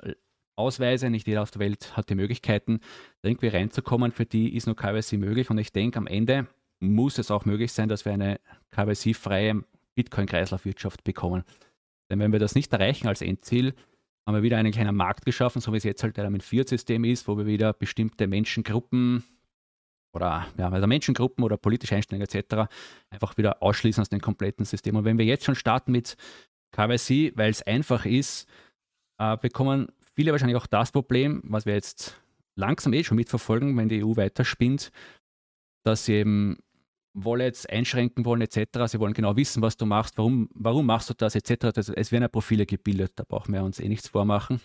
[0.57, 2.81] Ausweise, nicht jeder auf der Welt hat die Möglichkeiten,
[3.21, 4.11] irgendwie reinzukommen.
[4.11, 6.49] Für die ist nur KYC möglich und ich denke, am Ende
[6.93, 8.39] muss es auch möglich sein, dass wir eine
[8.71, 9.63] KYC-freie
[9.95, 11.43] Bitcoin-Kreislaufwirtschaft bekommen.
[12.09, 13.73] Denn wenn wir das nicht erreichen als Endziel,
[14.27, 17.27] haben wir wieder einen kleinen Markt geschaffen, so wie es jetzt halt ein Fiat-System ist,
[17.27, 19.23] wo wir wieder bestimmte Menschengruppen
[20.13, 22.71] oder ja, also Menschengruppen oder politische Einstellungen etc.
[23.09, 24.95] einfach wieder ausschließen aus dem kompletten System.
[24.95, 26.15] Und wenn wir jetzt schon starten mit
[26.71, 28.47] KYC, weil es einfach ist,
[29.19, 32.19] äh, bekommen viele wahrscheinlich auch das Problem, was wir jetzt
[32.55, 34.91] langsam eh schon mitverfolgen, wenn die EU weiter spinnt,
[35.83, 36.57] dass sie eben
[37.15, 38.85] Wallets einschränken wollen etc.
[38.87, 41.71] Sie wollen genau wissen, was du machst, warum, warum machst du das etc.
[41.73, 44.59] Das, es werden ja Profile gebildet, da brauchen wir uns eh nichts vormachen.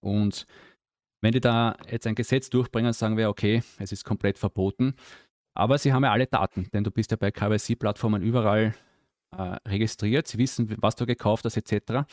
[0.00, 0.46] Und
[1.22, 4.94] wenn die da jetzt ein Gesetz durchbringen, sagen wir, okay, es ist komplett verboten.
[5.54, 8.74] Aber sie haben ja alle Daten, denn du bist ja bei KYC-Plattformen überall
[9.36, 10.26] äh, registriert.
[10.28, 12.06] Sie wissen, was du gekauft hast, etc.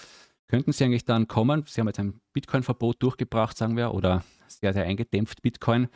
[0.49, 1.63] Könnten sie eigentlich dann kommen?
[1.67, 5.87] Sie haben jetzt ein Bitcoin-Verbot durchgebracht, sagen wir, oder sehr, sehr eingedämpft Bitcoin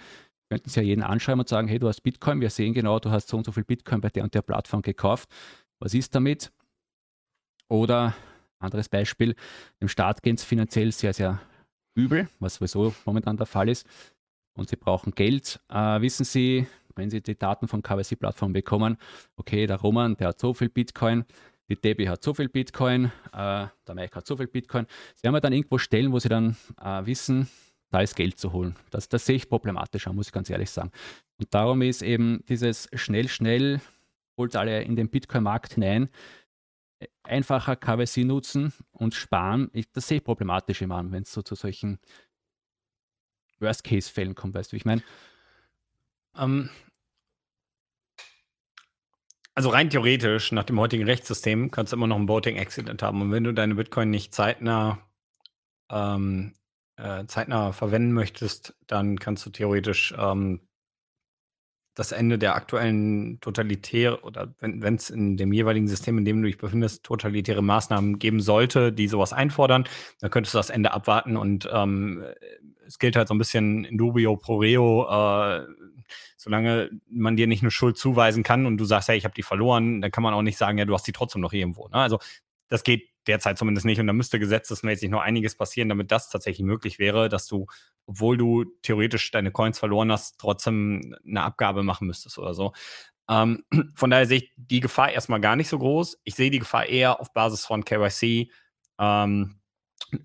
[0.51, 3.09] könnten Sie ja jeden anschreiben und sagen, hey, du hast Bitcoin, wir sehen genau, du
[3.09, 5.29] hast so und so viel Bitcoin bei der und der Plattform gekauft.
[5.79, 6.51] Was ist damit?
[7.69, 8.13] Oder
[8.59, 9.33] anderes Beispiel,
[9.79, 11.39] dem Staat geht es finanziell sehr, sehr
[11.95, 13.87] übel, was sowieso momentan der Fall ist.
[14.51, 15.61] Und Sie brauchen Geld.
[15.69, 18.97] Äh, wissen Sie, wenn Sie die Daten von KYC-Plattformen bekommen,
[19.37, 21.23] okay, der Roman, der hat so viel Bitcoin,
[21.69, 24.85] die Debbie hat so viel Bitcoin, äh, der Mike hat so viel Bitcoin.
[25.15, 27.47] Sie haben ja dann irgendwo Stellen, wo Sie dann äh, wissen,
[27.91, 28.75] da ist Geld zu holen.
[28.89, 30.91] Das, das sehe ich problematischer, muss ich ganz ehrlich sagen.
[31.37, 33.81] Und darum ist eben dieses schnell, schnell,
[34.37, 36.09] holt alle in den Bitcoin-Markt hinein,
[37.23, 39.69] einfacher KWC nutzen und sparen.
[39.73, 41.99] Ich, das sehe ich problematisch immer wenn es so zu solchen
[43.59, 45.03] Worst-Case-Fällen kommt, weißt du, ich meine?
[46.35, 46.69] Ähm,
[49.53, 53.21] also rein theoretisch, nach dem heutigen Rechtssystem, kannst du immer noch ein Voting-Accident haben.
[53.21, 54.99] Und wenn du deine Bitcoin nicht zeitnah
[55.89, 56.53] ähm,
[57.01, 60.61] äh, zeitnah verwenden möchtest, dann kannst du theoretisch ähm,
[61.93, 66.47] das Ende der aktuellen totalitäre oder wenn es in dem jeweiligen System, in dem du
[66.47, 69.83] dich befindest, totalitäre Maßnahmen geben sollte, die sowas einfordern,
[70.19, 72.23] dann könntest du das Ende abwarten und ähm,
[72.85, 75.65] es gilt halt so ein bisschen in dubio pro reo, äh,
[76.37, 79.43] solange man dir nicht eine Schuld zuweisen kann und du sagst, hey, ich habe die
[79.43, 81.87] verloren, dann kann man auch nicht sagen, ja, du hast die trotzdem noch irgendwo.
[81.89, 81.95] Ne?
[81.95, 82.19] Also
[82.69, 83.99] das geht derzeit zumindest nicht.
[83.99, 87.67] Und da müsste gesetzesmäßig noch einiges passieren, damit das tatsächlich möglich wäre, dass du,
[88.05, 92.73] obwohl du theoretisch deine Coins verloren hast, trotzdem eine Abgabe machen müsstest oder so.
[93.29, 93.63] Ähm,
[93.95, 96.19] von daher sehe ich die Gefahr erstmal gar nicht so groß.
[96.23, 98.51] Ich sehe die Gefahr eher auf Basis von KYC.
[98.99, 99.61] Ähm,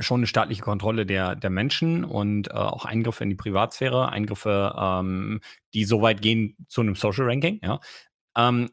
[0.01, 4.75] schon eine staatliche Kontrolle der, der Menschen und äh, auch Eingriffe in die Privatsphäre, Eingriffe,
[4.77, 5.41] ähm,
[5.75, 7.61] die so weit gehen zu einem Social Ranking.
[7.63, 7.81] Ja.
[8.37, 8.71] Ähm,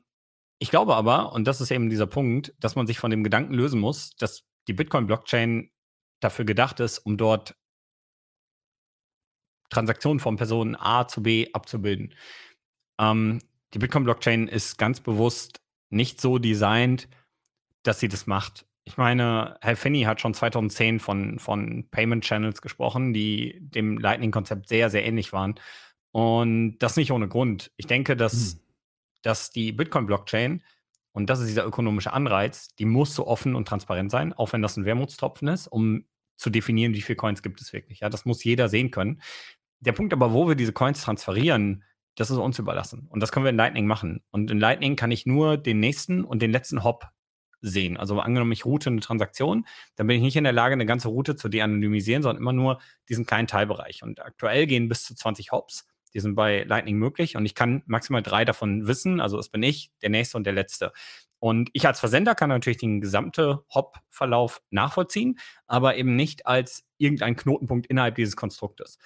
[0.63, 3.53] ich glaube aber, und das ist eben dieser Punkt, dass man sich von dem Gedanken
[3.53, 5.69] lösen muss, dass die Bitcoin-Blockchain
[6.21, 7.57] dafür gedacht ist, um dort
[9.69, 12.13] Transaktionen von Person A zu B abzubilden.
[12.97, 13.39] Ähm,
[13.73, 17.09] die Bitcoin-Blockchain ist ganz bewusst nicht so designt,
[17.83, 18.65] dass sie das macht.
[18.85, 24.69] Ich meine, Herr Finney hat schon 2010 von, von Payment Channels gesprochen, die dem Lightning-Konzept
[24.69, 25.55] sehr, sehr ähnlich waren.
[26.13, 27.73] Und das nicht ohne Grund.
[27.75, 28.62] Ich denke, dass hm
[29.23, 30.63] dass die Bitcoin-Blockchain,
[31.11, 34.61] und das ist dieser ökonomische Anreiz, die muss so offen und transparent sein, auch wenn
[34.61, 36.05] das ein Wermutstropfen ist, um
[36.37, 38.01] zu definieren, wie viele Coins gibt es wirklich.
[38.01, 39.21] Ja, das muss jeder sehen können.
[39.79, 41.83] Der Punkt aber, wo wir diese Coins transferieren,
[42.15, 43.07] das ist uns überlassen.
[43.09, 44.23] Und das können wir in Lightning machen.
[44.31, 47.07] Und in Lightning kann ich nur den nächsten und den letzten Hop
[47.61, 47.97] sehen.
[47.97, 51.07] Also angenommen, ich route eine Transaktion, dann bin ich nicht in der Lage, eine ganze
[51.07, 54.03] Route zu de-anonymisieren, sondern immer nur diesen kleinen Teilbereich.
[54.03, 55.87] Und aktuell gehen bis zu 20 Hops.
[56.13, 59.19] Die sind bei Lightning möglich und ich kann maximal drei davon wissen.
[59.19, 60.93] Also es bin ich, der nächste und der letzte.
[61.39, 67.35] Und ich als Versender kann natürlich den gesamten Hop-Verlauf nachvollziehen, aber eben nicht als irgendein
[67.35, 68.97] Knotenpunkt innerhalb dieses Konstruktes.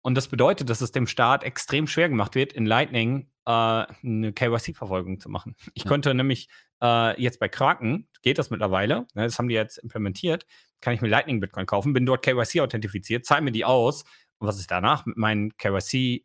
[0.00, 4.32] Und das bedeutet, dass es dem Staat extrem schwer gemacht wird, in Lightning äh, eine
[4.34, 5.56] KYC-Verfolgung zu machen.
[5.74, 5.88] Ich ja.
[5.88, 6.48] könnte nämlich
[6.82, 10.46] äh, jetzt bei Kraken, geht das mittlerweile, ne, das haben die jetzt implementiert,
[10.80, 14.04] kann ich mir Lightning Bitcoin kaufen, bin dort KYC authentifiziert, zahle mir die aus
[14.38, 16.24] und was ist danach mit meinen KYC,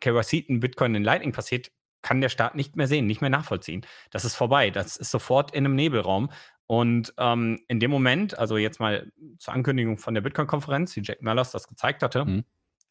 [0.00, 1.70] KYC Bitcoin in Lightning passiert,
[2.02, 3.86] kann der Staat nicht mehr sehen, nicht mehr nachvollziehen.
[4.10, 4.70] Das ist vorbei.
[4.70, 6.30] Das ist sofort in einem Nebelraum.
[6.66, 11.22] Und ähm, in dem Moment, also jetzt mal zur Ankündigung von der Bitcoin-Konferenz, wie Jack
[11.22, 12.44] Mellers das gezeigt hatte, mhm.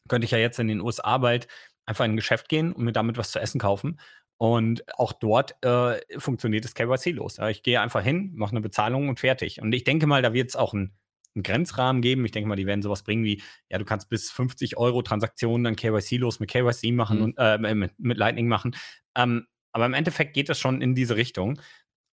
[0.08, 1.48] könnte ich ja jetzt in den USA bald
[1.84, 3.98] einfach in ein Geschäft gehen und mir damit was zu essen kaufen.
[4.38, 7.38] Und auch dort äh, funktioniert das KYC los.
[7.50, 9.60] Ich gehe einfach hin, mache eine Bezahlung und fertig.
[9.60, 10.96] Und ich denke mal, da wird es auch ein
[11.34, 12.24] einen Grenzrahmen geben.
[12.24, 15.64] Ich denke mal, die werden sowas bringen wie, ja, du kannst bis 50 Euro Transaktionen
[15.64, 17.24] dann KYC los mit KYC machen mhm.
[17.24, 18.76] und äh, mit, mit, Lightning machen.
[19.16, 21.60] Ähm, aber im Endeffekt geht es schon in diese Richtung.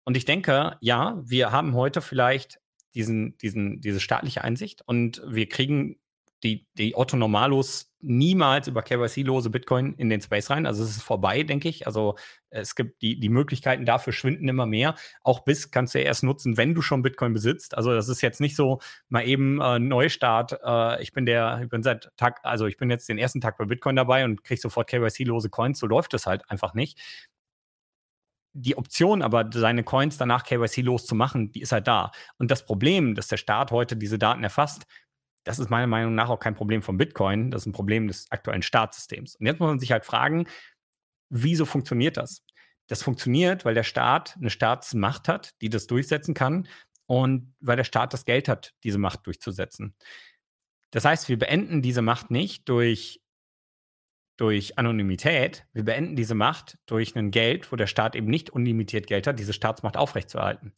[0.05, 2.59] Und ich denke, ja, wir haben heute vielleicht
[2.93, 5.97] diesen, diesen, diese staatliche Einsicht und wir kriegen
[6.43, 10.65] die, die Otto Normalos niemals über KYC-lose Bitcoin in den Space rein.
[10.65, 11.87] Also es ist vorbei, denke ich.
[11.87, 12.15] Also
[12.49, 14.95] es gibt die, die Möglichkeiten dafür schwinden immer mehr.
[15.23, 17.75] Auch bis kannst du ja erst nutzen, wenn du schon Bitcoin besitzt.
[17.75, 20.59] Also das ist jetzt nicht so mal eben äh, Neustart.
[20.63, 23.57] Äh, ich bin der, ich bin seit Tag, also ich bin jetzt den ersten Tag
[23.57, 25.79] bei Bitcoin dabei und kriege sofort KYC-lose Coins.
[25.79, 26.99] So läuft es halt einfach nicht.
[28.53, 32.11] Die Option aber, seine Coins danach KYC loszumachen, die ist halt da.
[32.39, 34.87] Und das Problem, dass der Staat heute diese Daten erfasst,
[35.47, 38.29] das ist meiner Meinung nach auch kein Problem von Bitcoin, das ist ein Problem des
[38.31, 39.35] aktuellen Staatssystems.
[39.35, 40.45] Und jetzt muss man sich halt fragen,
[41.29, 42.43] wieso funktioniert das?
[42.87, 46.67] Das funktioniert, weil der Staat eine Staatsmacht hat, die das durchsetzen kann
[47.05, 49.95] und weil der Staat das Geld hat, diese Macht durchzusetzen.
[50.91, 53.21] Das heißt, wir beenden diese Macht nicht durch,
[54.37, 59.07] durch Anonymität, wir beenden diese Macht durch ein Geld, wo der Staat eben nicht unlimitiert
[59.07, 60.73] Geld hat, diese Staatsmacht aufrechtzuerhalten.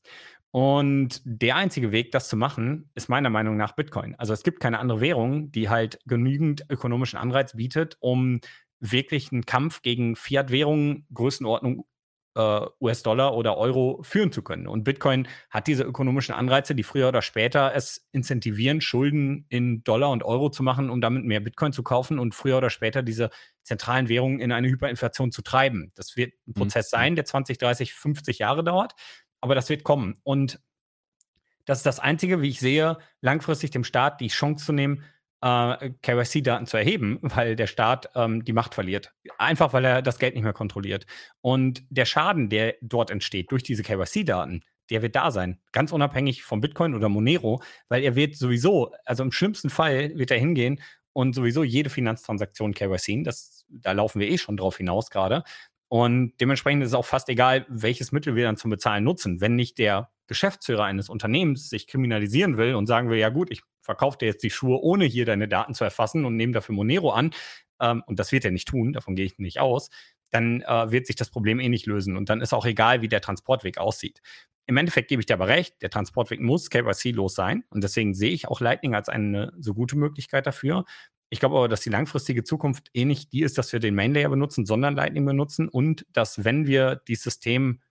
[0.52, 4.16] Und der einzige Weg, das zu machen, ist meiner Meinung nach Bitcoin.
[4.16, 8.40] Also es gibt keine andere Währung, die halt genügend ökonomischen Anreiz bietet, um
[8.80, 11.86] wirklich einen Kampf gegen Fiat-Währungen, Größenordnung
[12.36, 14.68] äh, US-Dollar oder Euro führen zu können.
[14.68, 20.12] Und Bitcoin hat diese ökonomischen Anreize, die früher oder später es incentivieren, Schulden in Dollar
[20.12, 23.30] und Euro zu machen, um damit mehr Bitcoin zu kaufen und früher oder später diese
[23.64, 25.92] zentralen Währungen in eine Hyperinflation zu treiben.
[25.96, 26.54] Das wird ein mhm.
[26.54, 26.98] Prozess mhm.
[26.98, 28.96] sein, der 20, 30, 50 Jahre dauert
[29.42, 30.16] aber das wird kommen.
[30.24, 30.60] Und
[31.66, 35.04] das ist das Einzige, wie ich sehe, langfristig dem Staat die Chance zu nehmen,
[35.42, 39.14] äh, KYC-Daten zu erheben, weil der Staat ähm, die Macht verliert.
[39.38, 41.06] Einfach weil er das Geld nicht mehr kontrolliert.
[41.42, 45.60] Und der Schaden, der dort entsteht durch diese KYC-Daten, der wird da sein.
[45.72, 50.32] Ganz unabhängig von Bitcoin oder Monero, weil er wird sowieso, also im schlimmsten Fall wird
[50.32, 50.82] er hingehen
[51.14, 55.44] und sowieso jede Finanztransaktion KYC, das, da laufen wir eh schon drauf hinaus gerade.
[55.90, 59.42] Und dementsprechend ist es auch fast egal, welches Mittel wir dann zum Bezahlen nutzen.
[59.42, 63.64] Wenn nicht der Geschäftsführer eines Unternehmens sich kriminalisieren will und sagen will, ja gut, ich
[63.90, 67.10] verkaufe dir jetzt die Schuhe, ohne hier deine Daten zu erfassen und nehme dafür Monero
[67.10, 67.32] an,
[67.82, 69.90] ähm, und das wird er nicht tun, davon gehe ich nicht aus,
[70.30, 72.16] dann äh, wird sich das Problem eh nicht lösen.
[72.16, 74.22] Und dann ist auch egal, wie der Transportweg aussieht.
[74.68, 77.64] Im Endeffekt gebe ich dir aber recht, der Transportweg muss KYC-los sein.
[77.72, 80.86] Und deswegen sehe ich auch Lightning als eine so gute Möglichkeit dafür.
[81.32, 84.14] Ich glaube aber, dass die langfristige Zukunft eh nicht die ist, dass wir den Main
[84.14, 87.82] Layer benutzen, sondern Lightning benutzen und dass, wenn wir die System,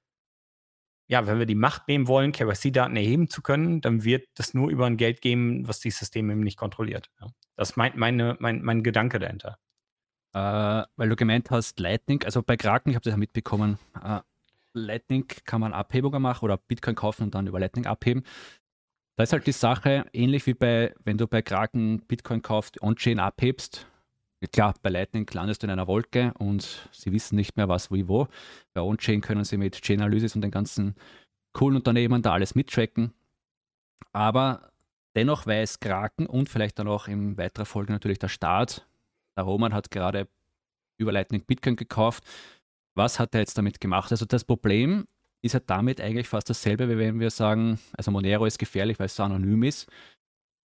[1.09, 4.71] ja, wenn wir die Macht nehmen wollen, KYC-Daten erheben zu können, dann wird das nur
[4.71, 7.11] über ein Geld geben, was die Systeme eben nicht kontrolliert.
[7.21, 7.29] Ja.
[7.57, 9.59] Das ist mein, meine, mein, mein Gedanke dahinter.
[10.35, 14.21] Äh, weil du gemeint hast, Lightning, also bei Kraken, ich habe das ja mitbekommen, äh,
[14.75, 18.23] Lightning kann man Abhebungen machen oder Bitcoin kaufen und dann über Lightning abheben.
[19.17, 23.19] Da ist halt die Sache, ähnlich wie bei, wenn du bei Kraken Bitcoin kaufst, On-Chain
[23.19, 23.87] abhebst.
[24.47, 28.07] Klar, bei Lightning landest du in einer Wolke und sie wissen nicht mehr, was, wie,
[28.07, 28.29] wo.
[28.73, 30.95] Bei On-Chain können sie mit Chain-Analysis und den ganzen
[31.53, 33.13] coolen Unternehmen da alles mittracken.
[34.13, 34.71] Aber
[35.17, 38.87] dennoch weiß Kraken und vielleicht dann auch in weiterer Folge natürlich der Staat,
[39.37, 40.29] der Roman hat gerade
[40.99, 42.25] über Lightning Bitcoin gekauft.
[42.95, 44.13] Was hat er jetzt damit gemacht?
[44.13, 45.07] Also das Problem
[45.43, 49.07] ist ja damit eigentlich fast dasselbe, wie wenn wir sagen, also Monero ist gefährlich, weil
[49.07, 49.89] es so anonym ist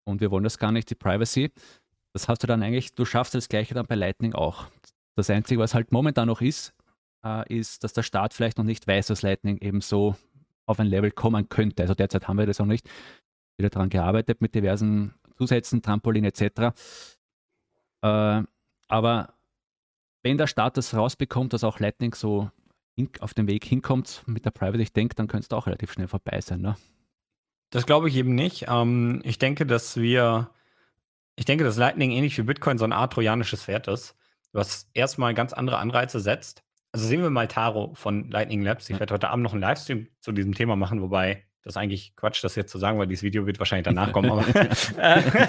[0.06, 1.52] und wir wollen das gar nicht, die Privacy.
[2.14, 4.66] Das hast du dann eigentlich, du schaffst das gleiche dann bei Lightning auch.
[5.16, 6.74] Das Einzige, was halt momentan noch ist,
[7.24, 10.16] äh, ist, dass der Staat vielleicht noch nicht weiß, dass Lightning eben so
[10.66, 11.84] auf ein Level kommen könnte.
[11.84, 12.90] Also derzeit haben wir das noch nicht.
[13.58, 16.74] Wieder daran gearbeitet mit diversen Zusätzen, Trampolin etc.
[18.02, 18.44] Äh,
[18.88, 19.34] aber
[20.24, 22.50] wenn der Staat das rausbekommt, dass auch Lightning so
[23.20, 26.08] auf dem Weg hinkommt mit der Private, ich denke, dann könnte es auch relativ schnell
[26.08, 26.62] vorbei sein.
[26.62, 26.76] Ne?
[27.72, 28.66] Das glaube ich eben nicht.
[28.68, 30.52] Ähm, ich denke, dass wir,
[31.36, 34.16] ich denke, dass Lightning ähnlich wie Bitcoin so eine Art trojanisches Pferd ist,
[34.52, 38.90] was erstmal ganz andere Anreize setzt also sehen wir mal Taro von Lightning Labs.
[38.90, 39.00] Ich Ja.
[39.00, 42.44] werde heute Abend noch einen Livestream zu diesem Thema machen, wobei das ist eigentlich Quatsch,
[42.44, 44.32] das jetzt zu sagen, weil dieses Video wird wahrscheinlich danach kommen.
[44.32, 44.44] Aber
[44.98, 45.22] äh,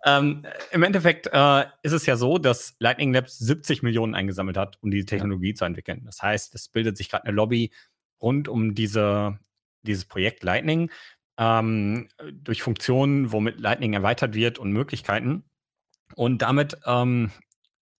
[0.06, 4.76] ähm, im Endeffekt äh, ist es ja so, dass Lightning Labs 70 Millionen eingesammelt hat,
[4.82, 6.02] um diese Technologie zu entwickeln.
[6.04, 7.72] Das heißt, es bildet sich gerade eine Lobby
[8.20, 9.38] rund um diese,
[9.82, 10.90] dieses Projekt Lightning
[11.38, 15.44] ähm, durch Funktionen, womit Lightning erweitert wird und Möglichkeiten.
[16.14, 17.30] Und damit ähm,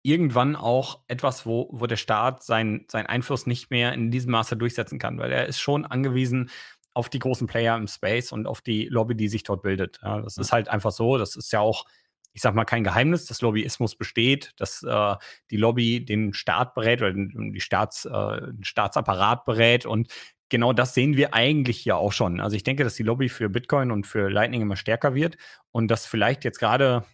[0.02, 4.56] irgendwann auch etwas, wo, wo der Staat seinen sein Einfluss nicht mehr in diesem Maße
[4.56, 6.50] durchsetzen kann, weil er ist schon angewiesen
[6.92, 9.98] auf die großen Player im Space und auf die Lobby, die sich dort bildet.
[10.02, 11.18] Ja, das ist halt einfach so.
[11.18, 11.86] Das ist ja auch,
[12.32, 15.16] ich sag mal, kein Geheimnis, dass Lobbyismus besteht, dass äh,
[15.50, 20.08] die Lobby den Staat berät oder den, die Staats, äh, den Staatsapparat berät und
[20.54, 22.38] genau das sehen wir eigentlich hier auch schon.
[22.38, 25.36] Also ich denke, dass die Lobby für Bitcoin und für Lightning immer stärker wird
[25.72, 27.04] und dass vielleicht jetzt gerade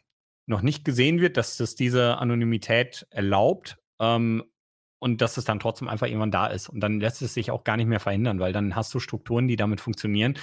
[0.44, 4.44] noch nicht gesehen wird, dass das diese Anonymität erlaubt ähm,
[4.98, 6.68] und dass es dann trotzdem einfach irgendwann da ist.
[6.68, 9.48] Und dann lässt es sich auch gar nicht mehr verhindern, weil dann hast du Strukturen,
[9.48, 10.34] die damit funktionieren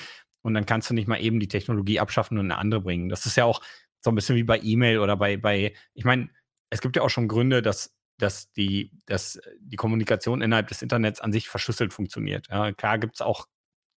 [0.42, 3.10] und dann kannst du nicht mal eben die Technologie abschaffen und eine andere bringen.
[3.10, 3.62] Das ist ja auch
[4.02, 6.32] so ein bisschen wie bei E-Mail oder bei, bei ich meine,
[6.72, 11.22] es gibt ja auch schon Gründe, dass, dass, die, dass die Kommunikation innerhalb des Internets
[11.22, 12.48] an sich verschlüsselt funktioniert.
[12.50, 13.48] Ja, klar gibt es auch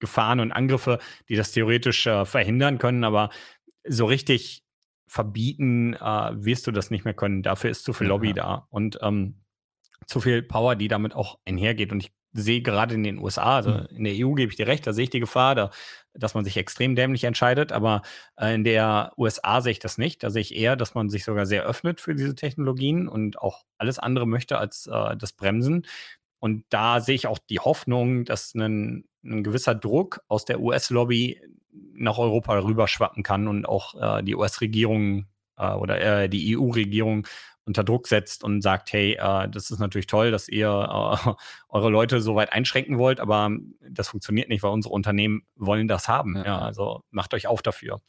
[0.00, 3.30] Gefahren und Angriffe, die das theoretisch äh, verhindern können, aber
[3.86, 4.62] so richtig
[5.08, 5.98] verbieten äh,
[6.34, 7.42] wirst du das nicht mehr können.
[7.42, 8.34] Dafür ist zu viel Lobby ja.
[8.34, 9.40] da und ähm,
[10.06, 11.92] zu viel Power, die damit auch einhergeht.
[11.92, 13.86] Und ich sehe gerade in den USA, also Mhm.
[13.96, 15.70] in der EU gebe ich dir recht, da sehe ich die Gefahr, da,
[16.18, 17.72] dass man sich extrem dämlich entscheidet.
[17.72, 18.02] Aber
[18.36, 20.22] äh, in der USA sehe ich das nicht.
[20.22, 23.64] Da sehe ich eher, dass man sich sogar sehr öffnet für diese Technologien und auch
[23.78, 25.86] alles andere möchte als äh, das Bremsen.
[26.40, 31.40] Und da sehe ich auch die Hoffnung, dass ein, ein gewisser Druck aus der US-Lobby
[31.94, 35.26] nach Europa rüberschwappen kann und auch äh, die US-Regierung
[35.56, 37.26] äh, oder äh, die EU-Regierung
[37.68, 41.30] unter Druck setzt und sagt, hey, äh, das ist natürlich toll, dass ihr äh,
[41.68, 43.50] eure Leute so weit einschränken wollt, aber
[43.88, 46.36] das funktioniert nicht, weil unsere Unternehmen wollen das haben.
[46.36, 48.00] Ja, Ja, also macht euch auf dafür.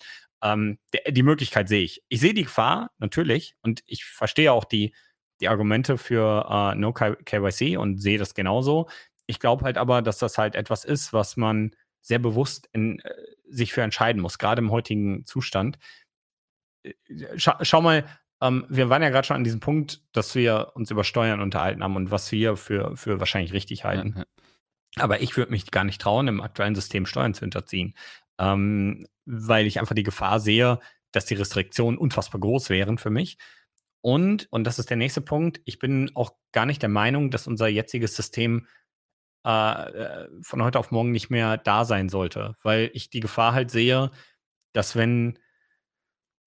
[0.41, 2.01] Ähm, der, die Möglichkeit sehe ich.
[2.07, 4.95] Ich sehe die Gefahr natürlich und ich verstehe auch die,
[5.41, 8.87] die Argumente für äh, No KYC und sehe das genauso.
[9.25, 13.13] Ich glaube halt aber, dass das halt etwas ist, was man sehr bewusst in, äh,
[13.49, 15.77] sich für entscheiden muss, gerade im heutigen Zustand.
[16.83, 16.93] Äh,
[17.35, 18.05] Scha schau mal,
[18.41, 21.83] ähm, wir waren ja gerade schon an diesem Punkt, dass wir uns über Steuern unterhalten
[21.83, 24.13] haben und was wir für, für wahrscheinlich richtig halten.
[24.15, 25.03] Ja, ja.
[25.03, 27.93] Aber ich würde mich gar nicht trauen, im aktuellen System Steuern zu hinterziehen,
[28.39, 30.79] ähm, weil ich einfach die Gefahr sehe,
[31.11, 33.37] dass die Restriktionen unfassbar groß wären für mich.
[34.01, 37.47] Und, und das ist der nächste Punkt, ich bin auch gar nicht der Meinung, dass
[37.47, 38.65] unser jetziges System
[39.45, 43.53] äh, äh, von heute auf morgen nicht mehr da sein sollte, weil ich die Gefahr
[43.53, 44.11] halt sehe,
[44.73, 45.39] dass wenn,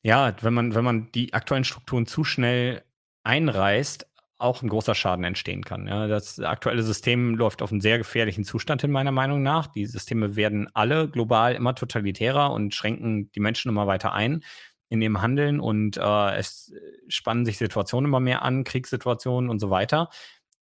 [0.02, 2.82] ja, wenn man, wenn man die aktuellen Strukturen zu schnell
[3.24, 4.06] einreißt,
[4.38, 5.86] auch ein großer Schaden entstehen kann.
[5.86, 9.68] Ja, das aktuelle System läuft auf einen sehr gefährlichen Zustand hin, meiner Meinung nach.
[9.68, 14.42] Die Systeme werden alle global immer totalitärer und schränken die Menschen immer weiter ein
[14.88, 16.72] in ihrem Handeln und äh, es
[17.08, 20.10] spannen sich Situationen immer mehr an, Kriegssituationen und so weiter.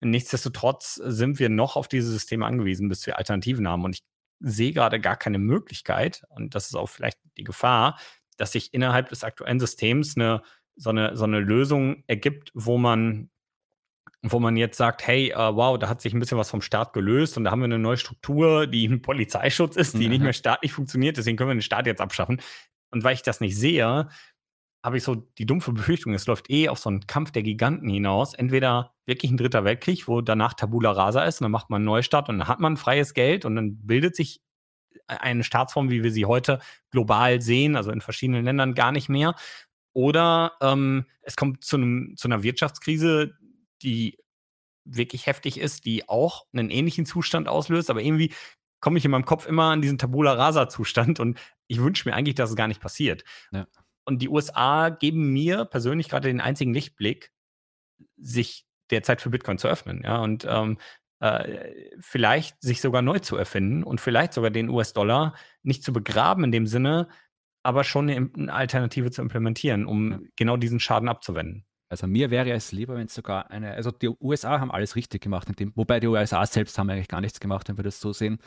[0.01, 3.85] Nichtsdestotrotz sind wir noch auf diese Systeme angewiesen, bis wir Alternativen haben.
[3.85, 4.03] Und ich
[4.41, 7.99] sehe gerade gar keine Möglichkeit, und das ist auch vielleicht die Gefahr,
[8.37, 10.43] dass sich innerhalb des aktuellen Systems eine,
[10.77, 13.31] so, eine, so eine Lösung ergibt, wo man,
[14.23, 16.93] wo man jetzt sagt, hey, äh, wow, da hat sich ein bisschen was vom Staat
[16.93, 20.23] gelöst und da haben wir eine neue Struktur, die ein Polizeischutz ist, die Ja, nicht
[20.23, 22.41] mehr staatlich funktioniert, deswegen können wir den Staat jetzt abschaffen.
[22.91, 24.09] Und weil ich das nicht sehe,
[24.87, 27.89] habe ich so die dumpfe Befürchtung, es läuft eh auf so einen Kampf der Giganten
[27.89, 28.35] hinaus.
[28.35, 31.87] Entweder wirklich ein dritter Weltkrieg, wo danach Tabula Rasa ist und dann macht man einen
[31.87, 34.41] Neustart und dann hat man freies Geld und dann bildet sich
[35.07, 39.35] eine Staatsform, wie wir sie heute global sehen, also in verschiedenen Ländern gar nicht mehr.
[39.93, 43.35] Oder ähm, es kommt zu, einem, zu einer Wirtschaftskrise,
[43.83, 44.19] die
[44.85, 48.33] wirklich heftig ist, die auch einen ähnlichen Zustand auslöst, aber irgendwie
[48.81, 52.37] komme ich in meinem Kopf immer an diesen Tabula Rasa-Zustand und ich wünsche mir eigentlich,
[52.37, 53.25] dass es gar nicht passiert.
[53.51, 53.67] Ja.
[54.05, 57.33] Und die USA geben mir persönlich gerade den einzigen Lichtblick,
[58.17, 60.03] sich derzeit für Bitcoin zu öffnen.
[60.05, 60.79] Ja, und ähm,
[61.21, 66.45] äh, vielleicht sich sogar neu zu erfinden und vielleicht sogar den US-Dollar nicht zu begraben
[66.45, 67.09] in dem Sinne,
[67.63, 70.19] aber schon eine, Alternative zu implementieren, um Ja.
[70.37, 71.65] genau diesen Schaden abzuwenden.
[71.89, 75.23] Also mir wäre es lieber, wenn es sogar eine, also die USA haben alles richtig
[75.23, 78.01] gemacht, in dem, wobei die USA selbst haben eigentlich gar nichts gemacht, wenn wir das
[78.01, 78.39] so sehen.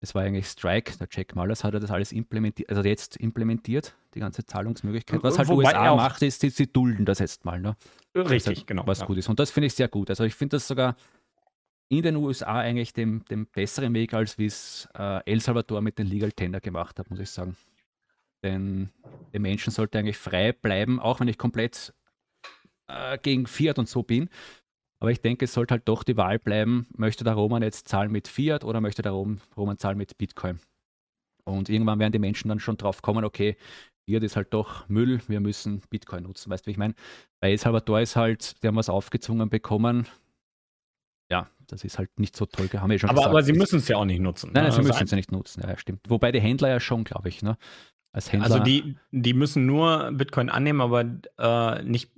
[0.00, 3.94] Es war eigentlich Strike, der Jack Mullers hat ja das alles implementiert, also jetzt implementiert,
[4.14, 5.22] die ganze Zahlungsmöglichkeit.
[5.22, 7.60] Was halt die Wobei USA macht, ist, sie, sie dulden das jetzt mal.
[7.60, 7.76] Ne?
[8.14, 8.86] Richtig, Also, genau.
[8.86, 9.06] Was ja.
[9.06, 9.28] gut ist.
[9.28, 10.10] Und das finde ich sehr gut.
[10.10, 10.96] Also ich finde das sogar
[11.88, 15.98] in den USA eigentlich dem, dem besseren Weg, als wie es äh, El Salvador mit
[15.98, 17.56] den Legal Tender gemacht hat, muss ich sagen.
[18.42, 18.90] Denn
[19.32, 21.94] der Menschen sollte eigentlich frei bleiben, auch wenn ich komplett
[22.88, 24.28] äh, gegen Fiat und so bin.
[24.98, 28.10] Aber ich denke, es sollte halt doch die Wahl bleiben, möchte der Roman jetzt zahlen
[28.10, 30.58] mit Fiat oder möchte der Roman zahlen mit Bitcoin?
[31.44, 33.56] Und irgendwann werden die Menschen dann schon drauf kommen, okay,
[34.06, 36.50] Fiat ist halt doch Müll, wir müssen Bitcoin nutzen.
[36.50, 36.94] Weißt du, wie ich meine?
[37.40, 40.06] Bei El Salvador ist halt, die haben was aufgezwungen bekommen.
[41.30, 43.30] Ja, das ist halt nicht so toll, haben wir schon aber, gesagt.
[43.30, 44.50] Aber sie müssen es ja auch nicht nutzen.
[44.52, 46.00] Nein, nein sie also müssen es ja nicht nutzen, ja, stimmt.
[46.08, 47.56] Wobei die Händler ja schon, glaube ich, ne?
[48.12, 48.50] Als Händler.
[48.50, 51.04] Also die, die müssen nur Bitcoin annehmen, aber
[51.38, 52.12] äh, nicht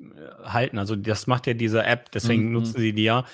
[0.44, 0.78] halten.
[0.78, 2.52] Also das macht ja diese App, deswegen mhm.
[2.52, 3.24] nutzen sie die ja.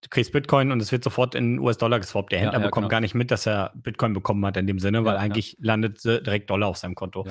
[0.00, 2.32] Du kriegst Bitcoin und es wird sofort in US-Dollar geswappt.
[2.32, 2.90] Der Händler ja, ja, bekommt genau.
[2.90, 6.50] gar nicht mit, dass er Bitcoin bekommen hat in dem Sinne, weil eigentlich landet direkt
[6.50, 7.26] Dollar auf seinem Konto.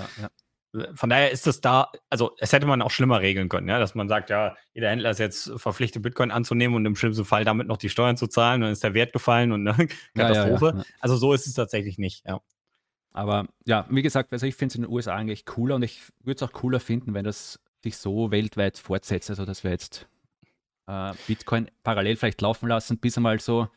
[0.96, 3.96] Von daher ist es da, also es hätte man auch schlimmer regeln können, ja, dass
[3.96, 7.68] man sagt, ja, jeder Händler ist jetzt verpflichtet, Bitcoin anzunehmen und im schlimmsten Fall damit
[7.68, 10.84] noch die Steuern zu zahlen, dann ist der Wert gefallen und eine Katastrophe.
[11.00, 12.42] Also so ist es tatsächlich nicht, ja.
[13.12, 16.02] Aber ja, wie gesagt, also ich finde es in den USA eigentlich cooler und ich
[16.24, 19.32] würde es auch cooler finden, wenn das sich so weltweit fortsetzt.
[19.32, 20.08] Also, dass wir jetzt
[20.88, 23.70] äh, Bitcoin parallel vielleicht laufen lassen, bis einmal so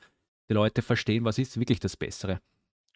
[0.51, 2.41] die Leute verstehen, was ist wirklich das Bessere.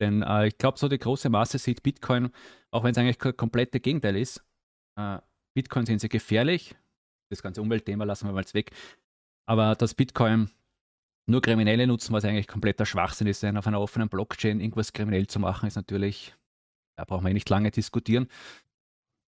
[0.01, 2.31] Denn äh, ich glaube, so die große Masse sieht Bitcoin,
[2.71, 4.45] auch wenn es eigentlich das komplette Gegenteil ist.
[4.97, 5.19] Äh,
[5.55, 6.75] Bitcoin sind sie gefährlich.
[7.31, 8.73] Das ganze Umweltthema lassen wir mal weg.
[9.47, 10.51] Aber dass Bitcoin
[11.27, 15.27] nur Kriminelle nutzen, was eigentlich kompletter Schwachsinn ist, denn auf einer offenen Blockchain irgendwas kriminell
[15.27, 16.35] zu machen, ist natürlich,
[16.97, 18.29] da brauchen wir nicht lange diskutieren.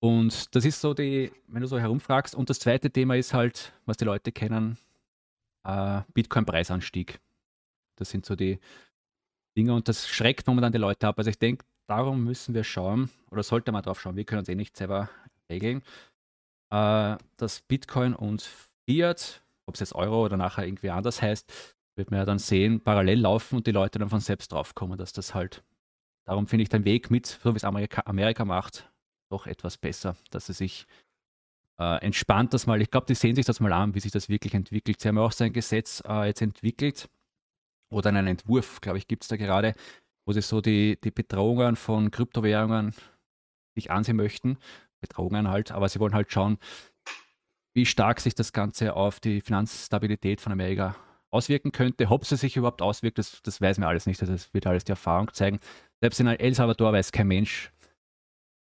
[0.01, 2.35] Und das ist so die, wenn du so herumfragst.
[2.35, 4.79] Und das zweite Thema ist halt, was die Leute kennen,
[5.64, 7.21] äh, Bitcoin-Preisanstieg.
[7.97, 8.59] Das sind so die
[9.57, 11.18] Dinge und das schreckt momentan die Leute ab.
[11.18, 14.48] Also ich denke, darum müssen wir schauen, oder sollte man drauf schauen, wir können uns
[14.48, 15.09] eh nicht selber
[15.50, 15.82] regeln,
[16.70, 18.48] äh, dass Bitcoin und
[18.88, 21.52] Fiat, ob es jetzt Euro oder nachher irgendwie anders heißt,
[21.96, 24.98] wird man ja dann sehen, parallel laufen und die Leute dann von selbst drauf kommen,
[24.98, 25.64] dass das halt,
[26.26, 28.90] darum finde ich den Weg mit, so wie es Amerika, Amerika macht,
[29.30, 30.86] doch etwas besser, dass sie sich
[31.80, 34.28] äh, entspannt das mal, ich glaube, die sehen sich das mal an, wie sich das
[34.28, 35.00] wirklich entwickelt.
[35.00, 37.09] Sie haben ja auch sein Gesetz äh, jetzt entwickelt
[37.91, 39.74] oder einen Entwurf, glaube ich, gibt es da gerade,
[40.26, 42.95] wo sie so die, die Bedrohungen von Kryptowährungen
[43.74, 44.59] sich ansehen möchten.
[45.01, 46.59] Bedrohungen halt, aber sie wollen halt schauen,
[47.74, 50.97] wie stark sich das Ganze auf die Finanzstabilität von Amerika
[51.30, 52.09] auswirken könnte.
[52.11, 54.20] Ob es sich überhaupt auswirkt, das, das weiß man alles nicht.
[54.20, 55.61] Also das wird alles die Erfahrung zeigen.
[56.01, 57.70] Selbst in El Salvador weiß kein Mensch,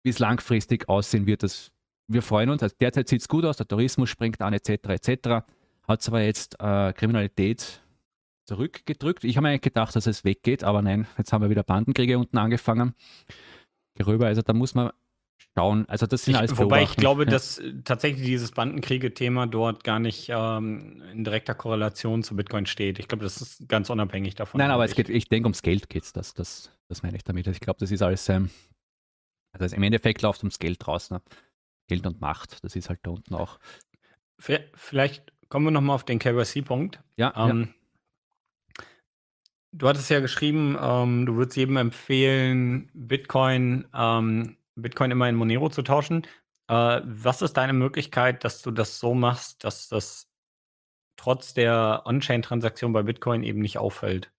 [0.03, 1.43] wie es langfristig aussehen wird.
[1.43, 1.71] Das,
[2.07, 2.63] wir freuen uns.
[2.63, 4.69] Also derzeit sieht es gut aus, der Tourismus springt an, etc.
[4.89, 5.45] etc.
[5.87, 7.83] Hat es aber jetzt äh, Kriminalität
[8.47, 9.23] zurückgedrückt.
[9.23, 12.17] Ich habe mir eigentlich gedacht, dass es weggeht, aber nein, jetzt haben wir wieder Bandenkriege
[12.17, 12.95] unten angefangen.
[13.95, 14.91] Gerüber, also da muss man
[15.55, 15.85] schauen.
[15.89, 17.31] Also das sind ich, alles Wobei ich glaube, ja.
[17.31, 22.99] dass äh, tatsächlich dieses Bandenkriege-Thema dort gar nicht ähm, in direkter Korrelation zu Bitcoin steht.
[22.99, 24.59] Ich glaube, das ist ganz unabhängig davon.
[24.59, 26.13] Nein, aber es geht, ich denke, ums Geld geht es.
[26.13, 27.47] Das, das, das meine ich damit.
[27.47, 28.49] Ich glaube, das ist alles, ähm,
[29.51, 31.09] also im Endeffekt läuft ums Geld raus.
[31.09, 31.21] Ne?
[31.87, 33.59] Geld und Macht, das ist halt da unten auch.
[34.39, 37.01] Vielleicht kommen wir nochmal auf den KYC-Punkt.
[37.15, 37.73] Ja, ähm, ja.
[39.77, 45.69] Du hattest ja geschrieben, ähm, du würdest jedem empfehlen, Bitcoin ähm, Bitcoin immer in Monero
[45.69, 46.25] zu tauschen.
[46.67, 50.29] Äh, was ist deine Möglichkeit, dass du das so machst, dass das
[51.17, 54.31] trotz der On-Chain-Transaktion bei Bitcoin eben nicht auffällt?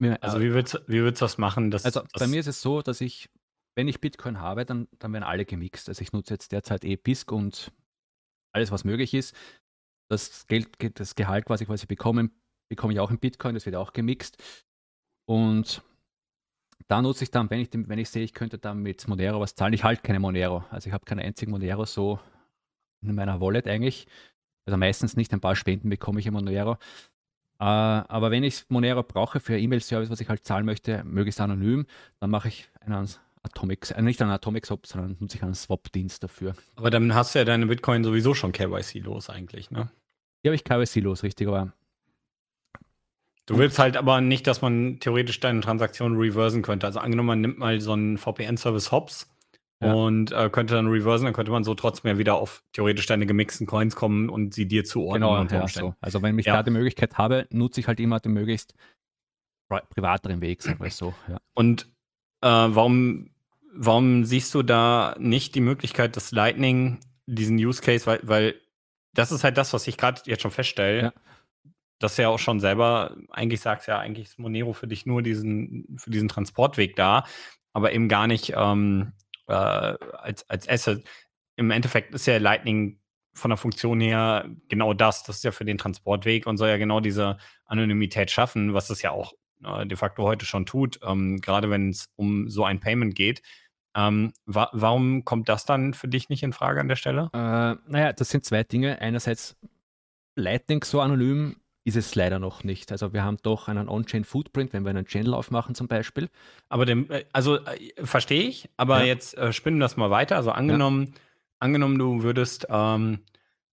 [0.00, 1.70] Ja, also wie würdest, wie würdest du das machen?
[1.70, 3.28] Dass, also bei mir ist es so, dass ich,
[3.74, 5.88] wenn ich Bitcoin habe, dann, dann werden alle gemixt.
[5.88, 7.72] Also ich nutze jetzt derzeit eh BISC und
[8.52, 9.34] alles, was möglich ist.
[10.08, 10.68] Das Geld,
[11.00, 12.30] das Gehalt quasi, was ich bekomme,
[12.68, 14.42] bekomme ich auch in Bitcoin, das wird auch gemixt.
[15.26, 15.82] Und
[16.86, 19.54] da nutze ich dann, wenn ich, wenn ich sehe, ich könnte dann mit Monero was
[19.54, 19.72] zahlen.
[19.72, 20.64] Ich halte keine Monero.
[20.70, 22.18] Also ich habe keinen einzigen Monero so
[23.02, 24.06] in meiner Wallet eigentlich.
[24.66, 26.78] Also meistens nicht, ein paar Spenden bekomme ich in Monero.
[27.60, 31.86] Äh, aber wenn ich Monero brauche für E-Mail-Service, was ich halt zahlen möchte, möglichst anonym,
[32.20, 33.08] dann mache ich einen
[33.42, 36.54] Atomic, äh, nicht einen Atomic Swap, sondern nutze ich einen Swap-Dienst dafür.
[36.76, 39.90] Aber dann hast du ja deine Bitcoin sowieso schon KYC los eigentlich, ne?
[40.42, 41.72] Die habe ich KYC los, richtig, aber
[43.48, 46.86] Du willst halt aber nicht, dass man theoretisch deine Transaktion reversen könnte.
[46.86, 49.34] Also angenommen, man nimmt mal so einen VPN-Service Hops
[49.82, 49.94] ja.
[49.94, 53.24] und äh, könnte dann reversen, dann könnte man so trotzdem ja wieder auf theoretisch deine
[53.24, 55.22] gemixten Coins kommen und sie dir zuordnen.
[55.48, 55.94] Genau, ja, so.
[56.02, 56.56] Also wenn ich ja.
[56.56, 58.74] da die Möglichkeit habe, nutze ich halt immer den möglichst
[59.70, 61.14] pri privateren Weg, sagen wir so.
[61.26, 61.38] Ja.
[61.54, 61.84] Und
[62.42, 63.30] äh, warum,
[63.72, 68.56] warum siehst du da nicht die Möglichkeit, dass Lightning diesen Use Case, weil, weil
[69.14, 71.02] das ist halt das, was ich gerade jetzt schon feststelle.
[71.02, 71.12] Ja
[71.98, 75.96] das ja auch schon selber eigentlich sagst, ja, eigentlich ist Monero für dich nur diesen,
[75.98, 77.24] für diesen Transportweg da,
[77.72, 79.12] aber eben gar nicht ähm,
[79.46, 81.04] äh, als, als Asset.
[81.56, 83.00] Im Endeffekt ist ja Lightning
[83.34, 85.22] von der Funktion her genau das.
[85.22, 89.02] Das ist ja für den Transportweg und soll ja genau diese Anonymität schaffen, was es
[89.02, 89.32] ja auch
[89.64, 93.42] äh, de facto heute schon tut, ähm, gerade wenn es um so ein Payment geht.
[93.94, 97.30] Ähm, wa warum kommt das dann für dich nicht in Frage an der Stelle?
[97.32, 99.00] Äh, naja, das sind zwei Dinge.
[99.00, 99.56] Einerseits
[100.36, 101.56] Lightning so anonym
[101.88, 102.92] ist es leider noch nicht.
[102.92, 106.28] Also wir haben doch einen On-Chain-Footprint, wenn wir einen Channel aufmachen zum Beispiel.
[106.68, 109.06] Aber dem, äh, also äh, verstehe ich, aber ja.
[109.06, 110.36] jetzt äh, spinnen wir das mal weiter.
[110.36, 111.20] Also angenommen, ja.
[111.60, 113.20] angenommen, du würdest, ähm,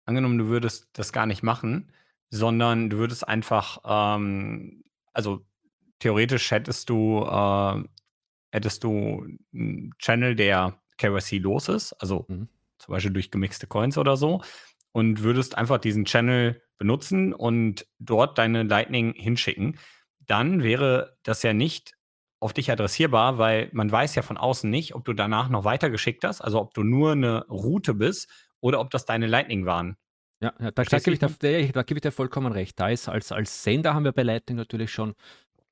[0.07, 1.93] angenommen, du würdest das gar nicht machen,
[2.31, 5.45] sondern du würdest einfach, ähm, also
[5.99, 7.83] theoretisch hättest du, äh,
[8.53, 12.49] hättest du einen Channel, der KYC los ist, also mhm.
[12.79, 14.41] zum Beispiel durch gemixte Coins oder so,
[14.93, 19.79] und würdest einfach diesen Channel benutzen und dort deine Lightning hinschicken,
[20.21, 21.95] dann wäre das ja nicht
[22.41, 26.25] auf dich adressierbar, weil man weiß ja von außen nicht, ob du danach noch weitergeschickt
[26.25, 28.29] hast, also ob du nur eine Route bist
[28.61, 29.97] oder ob das deine Lightning waren.
[30.41, 32.79] Ja, ja da, da, gebe ich, da, da gebe ich dir vollkommen recht.
[32.79, 35.15] Da ist als, als Sender haben wir bei Lightning natürlich schon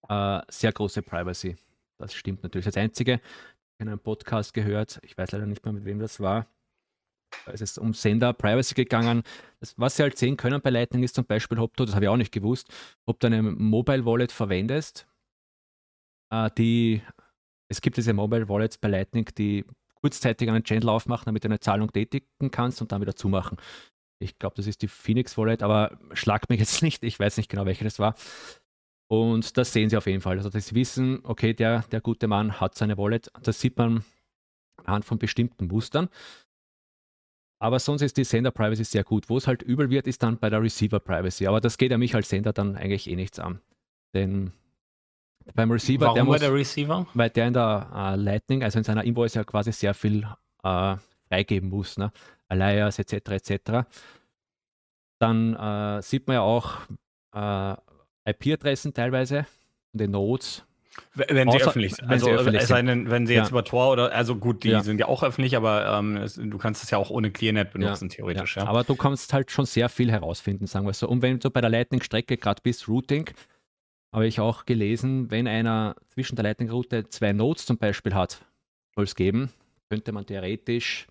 [0.08, 1.56] äh, sehr große Privacy.
[1.98, 2.64] Das stimmt natürlich.
[2.64, 6.20] Das Einzige, ich habe einen Podcast gehört, ich weiß leider nicht mehr, mit wem das
[6.20, 6.46] war,
[7.46, 9.22] es ist um Sender Privacy gegangen.
[9.60, 12.04] Das, was sie halt sehen können bei Lightning ist zum Beispiel, ob du, das habe
[12.04, 12.68] ich auch nicht gewusst,
[13.06, 15.06] ob du eine Mobile Wallet verwendest,
[16.30, 17.02] äh, die,
[17.68, 19.64] es gibt diese Mobile Wallets bei Lightning, die
[19.94, 23.58] kurzzeitig einen Channel aufmachen, damit du eine Zahlung tätigen kannst und dann wieder zumachen.
[24.18, 27.48] Ich glaube, das ist die Phoenix Wallet, aber schlag mich jetzt nicht, ich weiß nicht
[27.48, 28.14] genau, welche das war.
[29.08, 30.38] Und das sehen sie auf jeden Fall.
[30.38, 33.30] Also, sie wissen, okay, der, der gute Mann hat seine Wallet.
[33.42, 34.04] Das sieht man
[34.76, 36.08] anhand von bestimmten Mustern.
[37.62, 39.30] Aber sonst ist die Sender-Privacy sehr gut.
[39.30, 41.46] Wo es halt übel wird, ist dann bei der Receiver-Privacy.
[41.46, 43.60] Aber das geht ja mich als Sender dann eigentlich eh nichts an.
[44.14, 44.50] Denn
[45.54, 47.06] beim Receiver, Warum der muss, der Receiver?
[47.14, 50.26] Weil der in der uh, Lightning, also in seiner Invoice ja quasi sehr viel
[50.64, 50.96] uh,
[51.28, 51.96] freigeben muss.
[51.98, 52.10] Ne?
[52.48, 53.30] Alias etc.
[53.30, 53.86] etc.
[55.20, 56.78] Dann uh, sieht man ja auch
[58.24, 59.46] IP-Adressen teilweise
[59.92, 60.64] in den Nodes
[61.14, 62.08] wenn sie öffentlich sind.
[62.08, 63.50] Also, öffentlich es sei denn, wenn sie jetzt ja.
[63.50, 64.82] über Tor oder, also gut, die ja.
[64.82, 68.08] sind ja auch öffentlich, aber ähm, es, du kannst es ja auch ohne ClearNet benutzen,
[68.08, 68.16] ja.
[68.16, 68.58] theoretisch.
[68.58, 71.08] Aber du kannst halt schon sehr viel herausfinden, sagen wir so.
[71.08, 73.30] Und wenn du bei der Lightning-Strecke gerade bist, Routing,
[74.12, 78.44] habe ich auch gelesen, wenn einer zwischen der Lightning-Route zwei Nodes zum Beispiel hat,
[78.94, 79.50] soll es geben,
[79.88, 81.06] könnte man theoretisch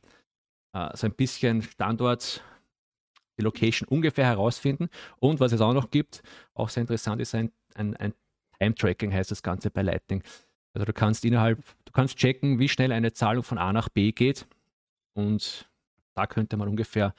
[0.73, 2.43] äh, so ein bisschen Standort,
[3.39, 4.89] die Location ungefähr herausfinden.
[5.17, 6.21] Und was es auch noch gibt,
[6.53, 8.13] auch sehr interessant ist ein, ein, ein
[8.61, 10.23] Time-Tracking heißt das Ganze bei Lightning.
[10.73, 14.11] Also du kannst innerhalb, du kannst checken, wie schnell eine Zahlung von A nach B
[14.11, 14.47] geht
[15.13, 15.69] und
[16.13, 17.13] da könnte man ungefähr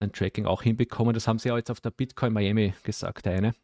[0.00, 1.14] ein Tracking auch hinbekommen.
[1.14, 3.54] Das haben sie ja jetzt auf der Bitcoin Miami gesagt, eine.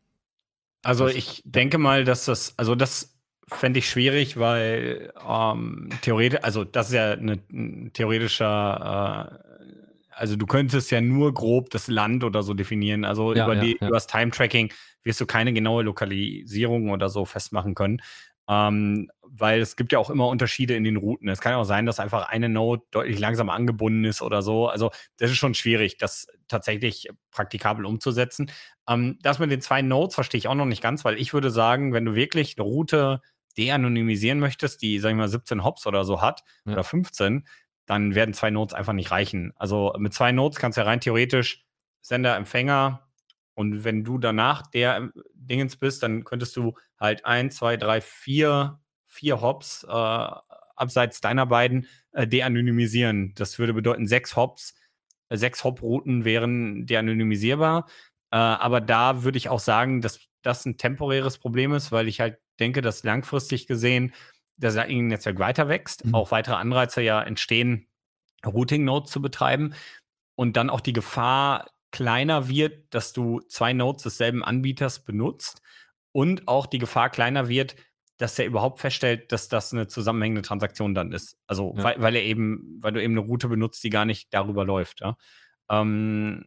[0.82, 3.16] Also ich denke mal, dass das, also das
[3.48, 9.72] fände ich schwierig, weil ähm, theoretisch, also das ist ja eine, ein theoretischer, äh,
[10.10, 13.04] also du könntest ja nur grob das Land oder so definieren.
[13.04, 13.88] Also ja, über, ja, die, ja.
[13.88, 14.72] über das Time-Tracking
[15.06, 18.02] wirst du keine genaue Lokalisierung oder so festmachen können.
[18.48, 21.28] Ähm, weil es gibt ja auch immer Unterschiede in den Routen.
[21.28, 24.68] Es kann ja auch sein, dass einfach eine Node deutlich langsamer angebunden ist oder so.
[24.68, 28.50] Also das ist schon schwierig, das tatsächlich praktikabel umzusetzen.
[28.88, 31.50] Ähm, das mit den zwei Nodes verstehe ich auch noch nicht ganz, weil ich würde
[31.50, 33.20] sagen, wenn du wirklich eine Route
[33.56, 36.72] de-anonymisieren möchtest, die, sag ich mal, 17 Hops oder so hat ja.
[36.72, 37.46] oder 15,
[37.86, 39.52] dann werden zwei Nodes einfach nicht reichen.
[39.56, 41.64] Also mit zwei Nodes kannst du ja rein theoretisch
[42.00, 43.05] Sender, Empfänger
[43.56, 48.02] und wenn du danach der ähm, Dingens bist, dann könntest du halt ein, zwei, drei,
[48.02, 50.30] vier, vier Hops äh,
[50.76, 53.32] abseits deiner beiden äh, de-anonymisieren.
[53.34, 54.74] Das würde bedeuten, sechs Hops,
[55.30, 57.86] äh, sechs Hop-Routen wären de-anonymisierbar.
[58.30, 62.20] Äh, aber da würde ich auch sagen, dass das ein temporäres Problem ist, weil ich
[62.20, 64.12] halt denke, dass langfristig gesehen
[64.58, 66.14] das Lightning-Netzwerk weiter wächst, mhm.
[66.14, 67.88] auch weitere Anreize ja entstehen,
[68.44, 69.74] Routing-Nodes zu betreiben
[70.34, 75.62] und dann auch die Gefahr kleiner wird, dass du zwei Nodes desselben Anbieters benutzt
[76.12, 77.76] und auch die Gefahr kleiner wird,
[78.18, 81.38] dass er überhaupt feststellt, dass das eine zusammenhängende Transaktion dann ist.
[81.46, 81.84] Also ja.
[81.84, 85.00] weil, weil, er eben, weil du eben eine Route benutzt, die gar nicht darüber läuft.
[85.00, 85.16] Ja?
[85.70, 86.46] Ähm,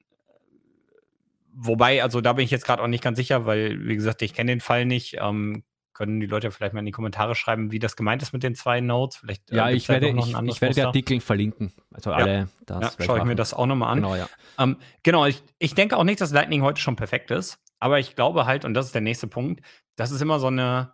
[1.54, 4.34] wobei, also da bin ich jetzt gerade auch nicht ganz sicher, weil, wie gesagt, ich
[4.34, 5.18] kenne den Fall nicht.
[5.20, 5.64] Ähm,
[6.00, 8.56] können die Leute vielleicht mal in die Kommentare schreiben, wie das gemeint ist mit den
[8.56, 9.18] zwei Notes.
[9.18, 11.74] Vielleicht, äh, ja, äh, ich, werde, ich, ich werde die Artikel verlinken.
[11.92, 12.48] Also alle, ja.
[12.66, 13.98] das ja, schaue ich mir das auch nochmal an.
[13.98, 14.30] Genau, ja.
[14.58, 18.16] Ähm, genau ich, ich denke auch nicht, dass Lightning heute schon perfekt ist, aber ich
[18.16, 19.62] glaube halt, und das ist der nächste Punkt,
[19.98, 20.94] dass es immer so eine,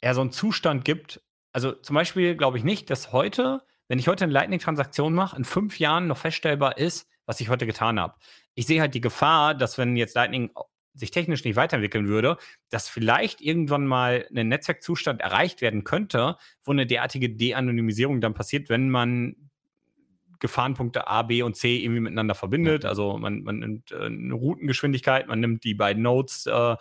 [0.00, 1.22] eher so einen Zustand gibt.
[1.52, 5.44] Also zum Beispiel glaube ich nicht, dass heute, wenn ich heute eine Lightning-Transaktion mache, in
[5.44, 8.16] fünf Jahren noch feststellbar ist, was ich heute getan habe.
[8.56, 10.50] Ich sehe halt die Gefahr, dass wenn jetzt Lightning
[10.94, 12.36] sich technisch nicht weiterentwickeln würde,
[12.68, 18.68] dass vielleicht irgendwann mal ein Netzwerkzustand erreicht werden könnte, wo eine derartige De-Anonymisierung dann passiert,
[18.68, 19.36] wenn man
[20.40, 22.84] Gefahrenpunkte A, B und C irgendwie miteinander verbindet.
[22.84, 26.76] Also man, man nimmt äh, eine Routengeschwindigkeit, man nimmt die beiden Nodes, äh,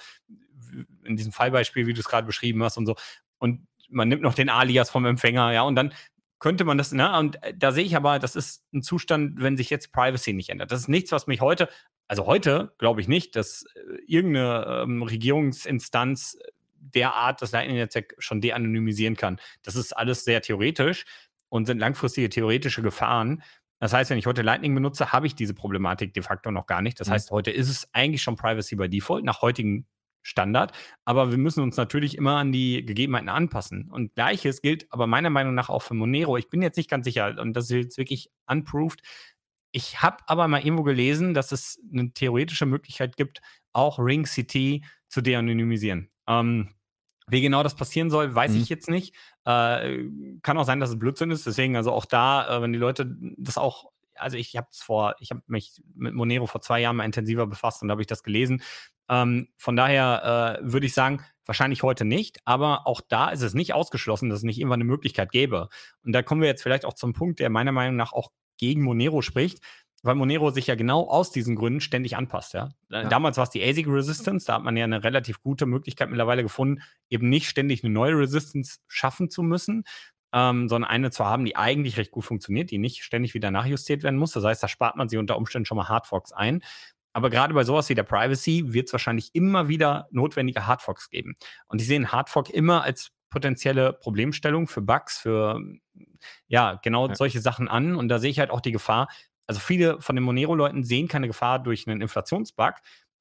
[1.04, 2.96] in diesem Fallbeispiel, wie du es gerade beschrieben hast und so,
[3.38, 5.94] und man nimmt noch den Alias vom Empfänger, ja, und dann
[6.40, 9.58] könnte man das, ne, und äh, da sehe ich aber, das ist ein Zustand, wenn
[9.58, 10.72] sich jetzt Privacy nicht ändert.
[10.72, 11.70] Das ist nichts, was mich heute
[12.10, 16.38] also heute glaube ich nicht, dass äh, irgendeine ähm, Regierungsinstanz
[16.74, 19.40] derart das Lightning-Netzwerk schon de-anonymisieren kann.
[19.62, 21.06] Das ist alles sehr theoretisch
[21.50, 23.44] und sind langfristige theoretische Gefahren.
[23.80, 26.82] Das heißt, wenn ich heute Lightning benutze, habe ich diese Problematik de facto noch gar
[26.82, 27.00] nicht.
[27.00, 27.14] Das mhm.
[27.14, 29.86] heißt, heute ist es eigentlich schon Privacy by Default nach heutigen
[30.22, 30.74] Standard.
[31.06, 33.90] Aber wir müssen uns natürlich immer an die Gegebenheiten anpassen.
[33.90, 36.38] Und gleiches gilt aber meiner Meinung nach auch für Monero.
[36.38, 39.02] Ich bin jetzt nicht ganz sicher, und das ist jetzt wirklich unproved.
[39.72, 43.42] Ich habe aber mal irgendwo gelesen, dass es eine theoretische Möglichkeit gibt,
[43.74, 46.10] auch Ring CT zu de-anonymisieren.
[46.28, 46.76] Ähm,
[47.28, 48.62] wie genau das passieren soll, weiß mhm.
[48.62, 49.16] ich jetzt nicht.
[49.46, 50.06] Äh,
[50.42, 51.46] kann auch sein, dass es Blödsinn ist.
[51.46, 55.16] Deswegen, also auch da, äh, wenn die Leute das auch, also ich habe es vor,
[55.20, 58.08] ich habe mich mit Monero vor zwei Jahren mal intensiver befasst und da habe ich
[58.08, 58.64] das gelesen.
[59.10, 63.54] Ähm, von daher äh, würde ich sagen, wahrscheinlich heute nicht, aber auch da ist es
[63.54, 65.70] nicht ausgeschlossen, dass es nicht irgendwann eine Möglichkeit gäbe.
[66.04, 68.84] Und da kommen wir jetzt vielleicht auch zum Punkt, der meiner Meinung nach auch gegen
[68.84, 69.62] Monero spricht
[70.04, 72.54] weil Monero sich ja genau aus diesen Gründen ständig anpasst.
[72.54, 72.70] Ja?
[72.90, 73.04] Ja.
[73.06, 76.44] Damals war es die ASIC Resistance, da hat man ja eine relativ gute Möglichkeit mittlerweile
[76.44, 79.84] gefunden, eben nicht ständig eine neue Resistance schaffen zu müssen,
[80.34, 84.04] ähm, sondern eine zu haben, die eigentlich recht gut funktioniert, die nicht ständig wieder nachjustiert
[84.04, 84.32] werden muss.
[84.32, 86.62] Das heißt, da spart man sich unter Umständen schon mal Hardforks ein.
[87.12, 91.36] Aber gerade bei sowas wie der Privacy wird es wahrscheinlich immer wieder notwendige Hardforks geben.
[91.68, 95.60] Und ich sehe einen Hardfork immer als potenzielle Problemstellung für Bugs, für
[96.48, 97.16] ja, genau ja.
[97.16, 97.96] solche Sachen an.
[97.96, 99.08] Und da sehe ich halt auch die Gefahr,
[99.50, 102.76] also viele von den Monero-Leuten sehen keine Gefahr durch einen Inflationsbug,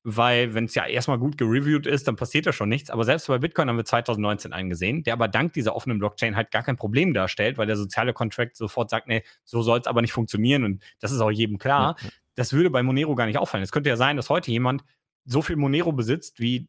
[0.04, 2.90] weil wenn es ja erstmal gut gereviewt ist, dann passiert ja schon nichts.
[2.90, 6.36] Aber selbst bei Bitcoin haben wir 2019 einen gesehen, der aber dank dieser offenen Blockchain
[6.36, 9.86] halt gar kein Problem darstellt, weil der soziale Contract sofort sagt, nee, so soll es
[9.86, 11.96] aber nicht funktionieren und das ist auch jedem klar.
[11.98, 12.08] Ja.
[12.34, 13.64] Das würde bei Monero gar nicht auffallen.
[13.64, 14.84] Es könnte ja sein, dass heute jemand
[15.24, 16.68] so viel Monero besitzt, wie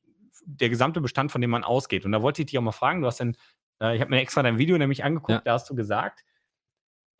[0.56, 2.06] der gesamte Bestand, von dem man ausgeht.
[2.06, 3.36] Und da wollte ich dich auch mal fragen, du hast denn,
[3.82, 5.42] äh, ich habe mir extra dein Video nämlich angeguckt, ja.
[5.42, 6.24] da hast du gesagt,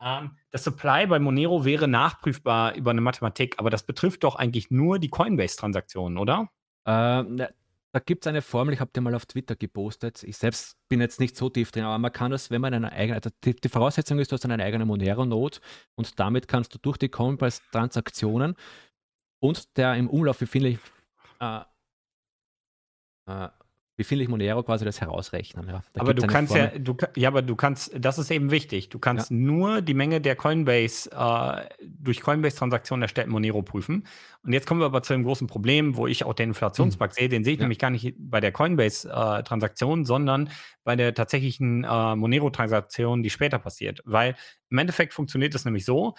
[0.02, 4.70] ähm, das Supply bei Monero wäre nachprüfbar über eine Mathematik, aber das betrifft doch eigentlich
[4.70, 6.48] nur die Coinbase-Transaktionen, oder?
[6.86, 7.42] Ähm,
[7.92, 10.22] da gibt es eine Formel, ich habe die mal auf Twitter gepostet.
[10.22, 12.92] Ich selbst bin jetzt nicht so tief drin, aber man kann das, wenn man eine
[12.92, 15.58] eigene, also die, die Voraussetzung ist, du hast eine eigene Monero-Node
[15.96, 18.54] und damit kannst du durch die Coinbase-Transaktionen
[19.40, 20.80] und der im Umlauf befindlichen
[21.40, 21.60] äh,
[23.30, 23.48] äh,
[24.00, 25.68] befindlich Monero quasi das herausrechnen.
[25.68, 26.72] Ja, da aber du kannst Formel.
[26.72, 28.88] ja, du, ja, aber du kannst, das ist eben wichtig.
[28.88, 29.36] Du kannst ja.
[29.36, 34.06] nur die Menge der Coinbase äh, durch Coinbase-Transaktionen erstellten Monero prüfen.
[34.42, 37.14] Und jetzt kommen wir aber zu einem großen Problem, wo ich auch den Inflationsbug hm.
[37.14, 37.28] sehe.
[37.28, 37.64] Den sehe ich ja.
[37.64, 40.48] nämlich gar nicht bei der Coinbase-Transaktion, äh, sondern
[40.82, 44.00] bei der tatsächlichen äh, Monero-Transaktion, die später passiert.
[44.06, 44.34] Weil
[44.70, 46.14] im Endeffekt funktioniert das nämlich so: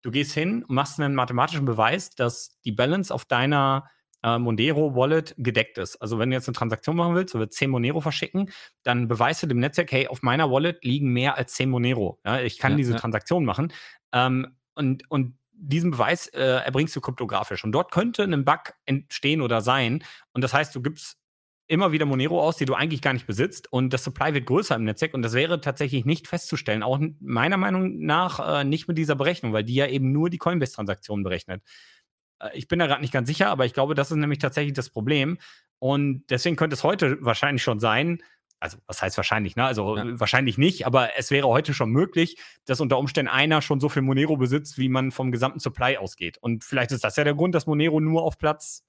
[0.00, 3.90] Du gehst hin und machst einen mathematischen Beweis, dass die Balance auf deiner
[4.22, 5.96] äh, Monero Wallet gedeckt ist.
[5.96, 8.50] Also wenn du jetzt eine Transaktion machen willst, du willst 10 Monero verschicken,
[8.82, 12.20] dann beweist du dem Netzwerk, hey, auf meiner Wallet liegen mehr als 10 Monero.
[12.24, 12.98] Ja, ich kann ja, diese ja.
[12.98, 13.72] Transaktion machen.
[14.12, 17.64] Ähm, und, und diesen Beweis äh, erbringst du kryptografisch.
[17.64, 20.04] Und dort könnte ein Bug entstehen oder sein.
[20.32, 21.18] Und das heißt, du gibst
[21.66, 23.70] immer wieder Monero aus, die du eigentlich gar nicht besitzt.
[23.70, 25.14] Und das Supply wird größer im Netzwerk.
[25.14, 26.82] Und das wäre tatsächlich nicht festzustellen.
[26.82, 30.38] Auch meiner Meinung nach äh, nicht mit dieser Berechnung, weil die ja eben nur die
[30.38, 31.62] Coinbase-Transaktionen berechnet.
[32.40, 34.74] Äh, ich bin da gerade nicht ganz sicher, aber ich glaube, das ist nämlich tatsächlich
[34.74, 35.38] das Problem.
[35.78, 38.22] Und deswegen könnte es heute wahrscheinlich schon sein,
[38.60, 39.64] also was heißt wahrscheinlich, ne?
[39.64, 40.18] Also ja.
[40.18, 44.02] wahrscheinlich nicht, aber es wäre heute schon möglich, dass unter Umständen einer schon so viel
[44.02, 46.38] Monero besitzt, wie man vom gesamten Supply ausgeht.
[46.38, 48.84] Und vielleicht ist das ja der Grund, dass Monero nur auf Platz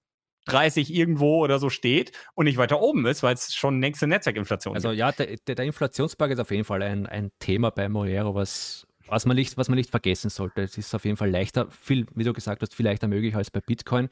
[0.45, 4.73] 30 irgendwo oder so steht und nicht weiter oben ist, weil es schon nächste Netzwerkinflation
[4.73, 5.01] also, gibt.
[5.03, 8.87] Also ja, der, der Inflationsbug ist auf jeden Fall ein, ein Thema bei Monero, was
[9.09, 10.61] was man, nicht, was man nicht vergessen sollte.
[10.61, 13.51] Es ist auf jeden Fall leichter, viel, wie du gesagt hast, viel leichter möglich als
[13.51, 14.09] bei Bitcoin.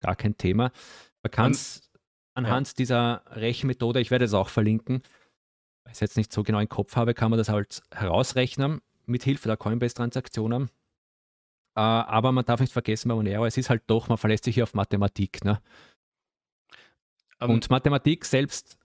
[0.00, 0.72] Gar kein Thema.
[1.22, 1.90] Man kann es
[2.34, 2.74] anhand ja.
[2.78, 5.02] dieser Rechenmethode, ich werde es auch verlinken,
[5.84, 8.80] weil ich es jetzt nicht so genau im Kopf habe, kann man das halt herausrechnen
[9.06, 10.70] mit Hilfe der Coinbase-Transaktionen.
[11.74, 14.54] Äh, aber man darf nicht vergessen bei Monero, es ist halt doch, man verlässt sich
[14.54, 15.44] hier auf Mathematik.
[15.44, 15.60] Ne?
[17.40, 18.78] Um, Und Mathematik selbst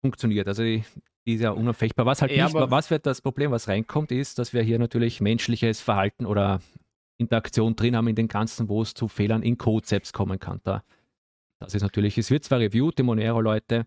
[0.00, 0.48] funktioniert.
[0.48, 0.84] Also die,
[1.26, 2.06] die ist ja unanfechtbar.
[2.06, 5.20] Was halt ja, nicht, was wird das Problem, was reinkommt, ist, dass wir hier natürlich
[5.20, 6.60] menschliches Verhalten oder
[7.16, 10.60] Interaktion drin haben in den ganzen, wo es zu Fehlern in Code selbst kommen kann.
[10.64, 10.82] Da,
[11.60, 13.86] das ist natürlich, es wird zwar reviewed, die Monero-Leute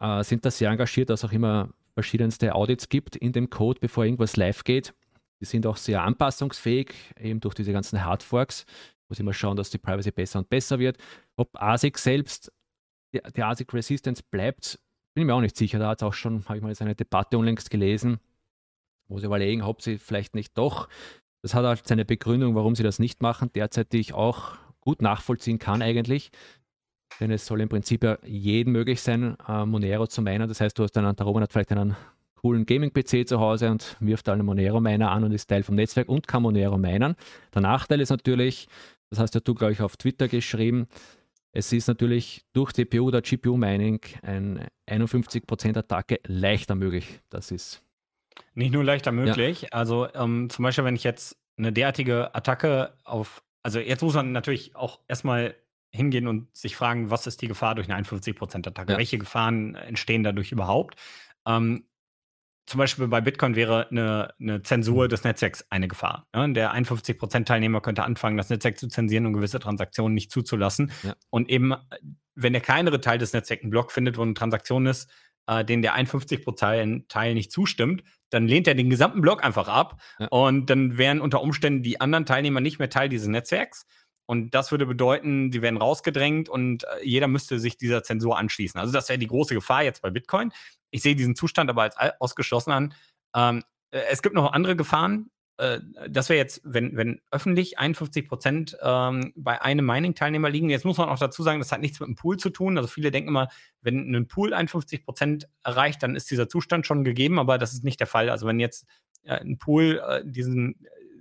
[0.00, 3.80] äh, sind da sehr engagiert, dass es auch immer verschiedenste Audits gibt in dem Code,
[3.80, 4.94] bevor irgendwas live geht.
[5.40, 8.64] Die sind auch sehr anpassungsfähig, eben durch diese ganzen Hardforks.
[9.08, 10.98] Muss immer schauen, dass die Privacy besser und besser wird.
[11.36, 12.52] Ob ASIC selbst,
[13.12, 14.78] die, die ASIC Resistance bleibt,
[15.14, 15.78] bin ich mir auch nicht sicher.
[15.78, 18.18] Da hat es auch schon, habe ich mal jetzt eine Debatte unlängst gelesen,
[19.08, 20.88] wo sie überlegen, ob sie vielleicht nicht doch.
[21.42, 25.02] Das hat halt seine Begründung, warum sie das nicht machen, derzeit die ich auch gut
[25.02, 26.30] nachvollziehen kann eigentlich.
[27.20, 30.48] Denn es soll im Prinzip ja jedem möglich sein, äh, Monero zu meinen.
[30.48, 31.96] Das heißt, du hast einen, der Roman hat vielleicht einen
[32.36, 36.26] coolen Gaming-PC zu Hause und wirft einen Monero-Miner an und ist Teil vom Netzwerk und
[36.26, 37.14] kann Monero meinen.
[37.54, 38.68] Der Nachteil ist natürlich,
[39.10, 40.88] das hast ja du, glaube ich, auf Twitter geschrieben.
[41.52, 47.20] Es ist natürlich durch CPU oder GPU-Mining ein 51% Attacke leichter möglich.
[47.28, 47.82] Das ist.
[48.54, 49.62] Nicht nur leichter möglich.
[49.62, 49.68] Ja.
[49.72, 54.32] Also ähm, zum Beispiel, wenn ich jetzt eine derartige Attacke auf, also jetzt muss man
[54.32, 55.54] natürlich auch erstmal
[55.90, 58.92] hingehen und sich fragen, was ist die Gefahr durch eine 51% Attacke?
[58.92, 58.98] Ja.
[58.98, 60.96] Welche Gefahren entstehen dadurch überhaupt?
[61.46, 61.84] Ähm,
[62.72, 66.26] zum Beispiel bei Bitcoin wäre eine, eine Zensur des Netzwerks eine Gefahr.
[66.34, 70.90] Ja, der 51% Teilnehmer könnte anfangen, das Netzwerk zu zensieren und gewisse Transaktionen nicht zuzulassen.
[71.02, 71.14] Ja.
[71.28, 71.74] Und eben,
[72.34, 75.10] wenn der kleinere Teil des Netzwerks einen Block findet, wo eine Transaktion ist,
[75.46, 80.00] äh, den der 51% Teil nicht zustimmt, dann lehnt er den gesamten Block einfach ab.
[80.18, 80.28] Ja.
[80.28, 83.84] Und dann wären unter Umständen die anderen Teilnehmer nicht mehr Teil dieses Netzwerks.
[84.24, 88.80] Und das würde bedeuten, die werden rausgedrängt und äh, jeder müsste sich dieser Zensur anschließen.
[88.80, 90.52] Also das wäre die große Gefahr jetzt bei Bitcoin.
[90.92, 92.94] Ich sehe diesen Zustand aber als ausgeschlossen an.
[93.34, 95.30] Ähm, äh, es gibt noch andere Gefahren.
[95.56, 100.70] Äh, das wäre jetzt, wenn, wenn öffentlich 51 Prozent ähm, bei einem Mining-Teilnehmer liegen.
[100.70, 102.76] Jetzt muss man auch dazu sagen, das hat nichts mit dem Pool zu tun.
[102.76, 103.48] Also viele denken immer,
[103.80, 107.84] wenn ein Pool 51 Prozent erreicht, dann ist dieser Zustand schon gegeben, aber das ist
[107.84, 108.30] nicht der Fall.
[108.30, 108.86] Also wenn jetzt
[109.24, 110.76] äh, ein Pool äh, diesen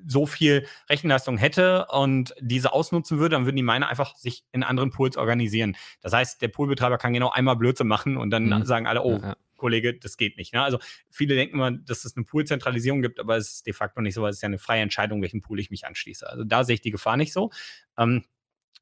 [0.05, 4.63] so viel Rechenleistung hätte und diese ausnutzen würde, dann würden die Miner einfach sich in
[4.63, 5.75] anderen Pools organisieren.
[6.01, 8.65] Das heißt, der Poolbetreiber kann genau einmal Blödsinn machen und dann mhm.
[8.65, 9.35] sagen alle, oh, ja, ja.
[9.57, 10.53] Kollege, das geht nicht.
[10.53, 10.63] Ne?
[10.63, 10.79] Also
[11.09, 14.23] viele denken immer, dass es eine Poolzentralisierung gibt, aber es ist de facto nicht so,
[14.23, 16.27] weil es ist ja eine freie Entscheidung, welchen Pool ich mich anschließe.
[16.27, 17.51] Also da sehe ich die Gefahr nicht so.
[17.97, 18.25] Ähm,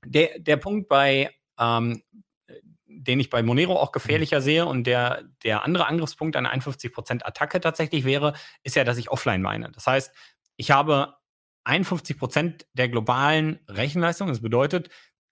[0.05, 2.01] der, der Punkt bei ähm,
[2.89, 4.43] den ich bei Monero auch gefährlicher mhm.
[4.43, 9.09] sehe und der, der andere Angriffspunkt einer 51% Attacke tatsächlich wäre, ist ja, dass ich
[9.09, 9.71] offline meine.
[9.71, 10.13] Das heißt,
[10.59, 11.15] ich habe
[11.63, 14.27] 51 Prozent der globalen Rechenleistung.
[14.27, 14.89] Das bedeutet,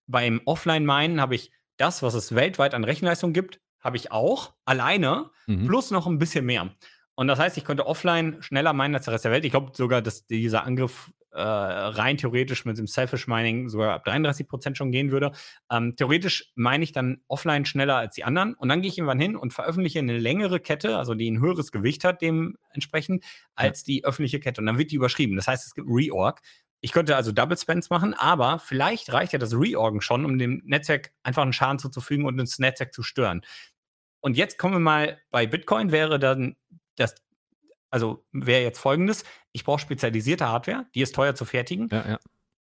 [0.07, 5.29] beim Offline-Minen habe ich das, was es weltweit an Rechenleistung gibt, habe ich auch alleine,
[5.45, 5.67] mhm.
[5.67, 6.73] plus noch ein bisschen mehr.
[7.15, 9.43] Und das heißt, ich könnte offline schneller meinen als der Rest der Welt.
[9.43, 14.03] Ich glaube sogar, dass dieser Angriff äh, rein theoretisch mit dem Selfish Mining sogar ab
[14.05, 15.31] 33 Prozent schon gehen würde.
[15.71, 19.19] Ähm, theoretisch meine ich dann offline schneller als die anderen und dann gehe ich irgendwann
[19.19, 23.23] hin und veröffentliche eine längere Kette, also die ein höheres Gewicht hat dementsprechend
[23.55, 25.35] als die öffentliche Kette und dann wird die überschrieben.
[25.35, 26.41] Das heißt, es gibt Reorg.
[26.81, 30.61] Ich könnte also Double Spends machen, aber vielleicht reicht ja das Reorgen schon, um dem
[30.65, 33.41] Netzwerk einfach einen Schaden zuzufügen und das Netzwerk zu stören.
[34.21, 36.55] Und jetzt kommen wir mal bei Bitcoin, wäre dann
[36.95, 37.15] das
[37.89, 41.89] also wäre jetzt folgendes: Ich brauche spezialisierte Hardware, die ist teuer zu fertigen.
[41.91, 42.19] Ja, ja.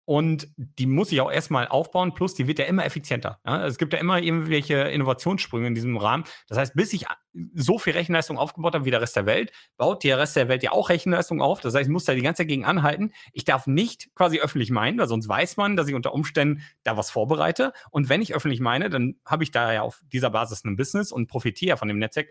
[0.09, 3.41] Und die muss ich auch erstmal aufbauen, plus die wird ja immer effizienter.
[3.45, 3.65] Ja?
[3.65, 6.23] Es gibt ja immer irgendwelche Innovationssprünge in diesem Rahmen.
[6.47, 7.05] Das heißt, bis ich
[7.53, 10.63] so viel Rechenleistung aufgebaut habe wie der Rest der Welt, baut der Rest der Welt
[10.63, 11.59] ja auch Rechenleistung auf.
[11.59, 13.11] Das heißt, ich muss da die ganze Zeit gegen anhalten.
[13.33, 16.95] Ich darf nicht quasi öffentlich meinen, weil sonst weiß man, dass ich unter Umständen da
[16.95, 17.73] was vorbereite.
[17.91, 21.11] Und wenn ich öffentlich meine, dann habe ich da ja auf dieser Basis ein Business
[21.11, 22.29] und profitiere von dem Netzwerk.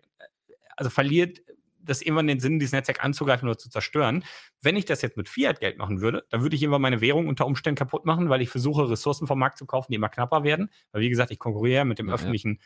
[0.79, 1.41] Also verliert
[1.87, 4.25] das irgendwann den Sinn, dieses Netzwerk anzugreifen oder zu zerstören.
[4.61, 7.47] Wenn ich das jetzt mit Fiat-Geld machen würde, dann würde ich irgendwann meine Währung unter
[7.47, 10.71] Umständen kaputt machen, weil ich versuche, Ressourcen vom Markt zu kaufen, die immer knapper werden.
[10.93, 12.61] Weil, wie gesagt, ich konkurriere mit dem ja, öffentlichen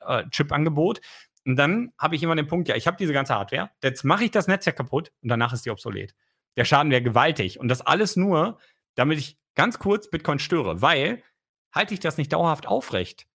[0.00, 1.00] äh, Chip-Angebot.
[1.44, 4.24] Und dann habe ich immer den Punkt, ja, ich habe diese ganze Hardware, jetzt mache
[4.24, 6.14] ich das Netzwerk kaputt und danach ist die obsolet.
[6.56, 7.58] Der Schaden wäre gewaltig.
[7.60, 8.58] Und das alles nur,
[8.94, 11.22] damit ich ganz kurz Bitcoin störe, weil
[11.72, 13.26] halte ich das nicht dauerhaft aufrecht,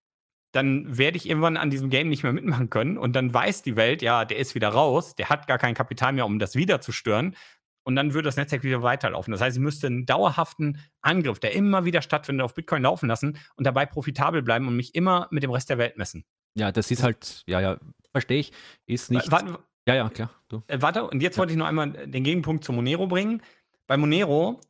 [0.53, 2.97] dann werde ich irgendwann an diesem Game nicht mehr mitmachen können.
[2.97, 6.13] Und dann weiß die Welt, ja, der ist wieder raus, der hat gar kein Kapital
[6.13, 7.35] mehr, um das wieder zu stören.
[7.83, 9.31] Und dann würde das Netzwerk wieder weiterlaufen.
[9.31, 13.37] Das heißt, ich müsste einen dauerhaften Angriff, der immer wieder stattfindet, auf Bitcoin laufen lassen
[13.55, 16.23] und dabei profitabel bleiben und mich immer mit dem Rest der Welt messen.
[16.55, 17.77] Ja, das ist halt, ja, ja,
[18.11, 18.53] verstehe ich,
[18.85, 19.31] ist nicht.
[19.31, 20.29] Warte, ja, ja, klar.
[20.47, 20.61] Du.
[20.67, 21.39] Äh, warte, und jetzt ja.
[21.39, 23.41] wollte ich noch einmal den Gegenpunkt zu Monero bringen.
[23.87, 24.61] Bei Monero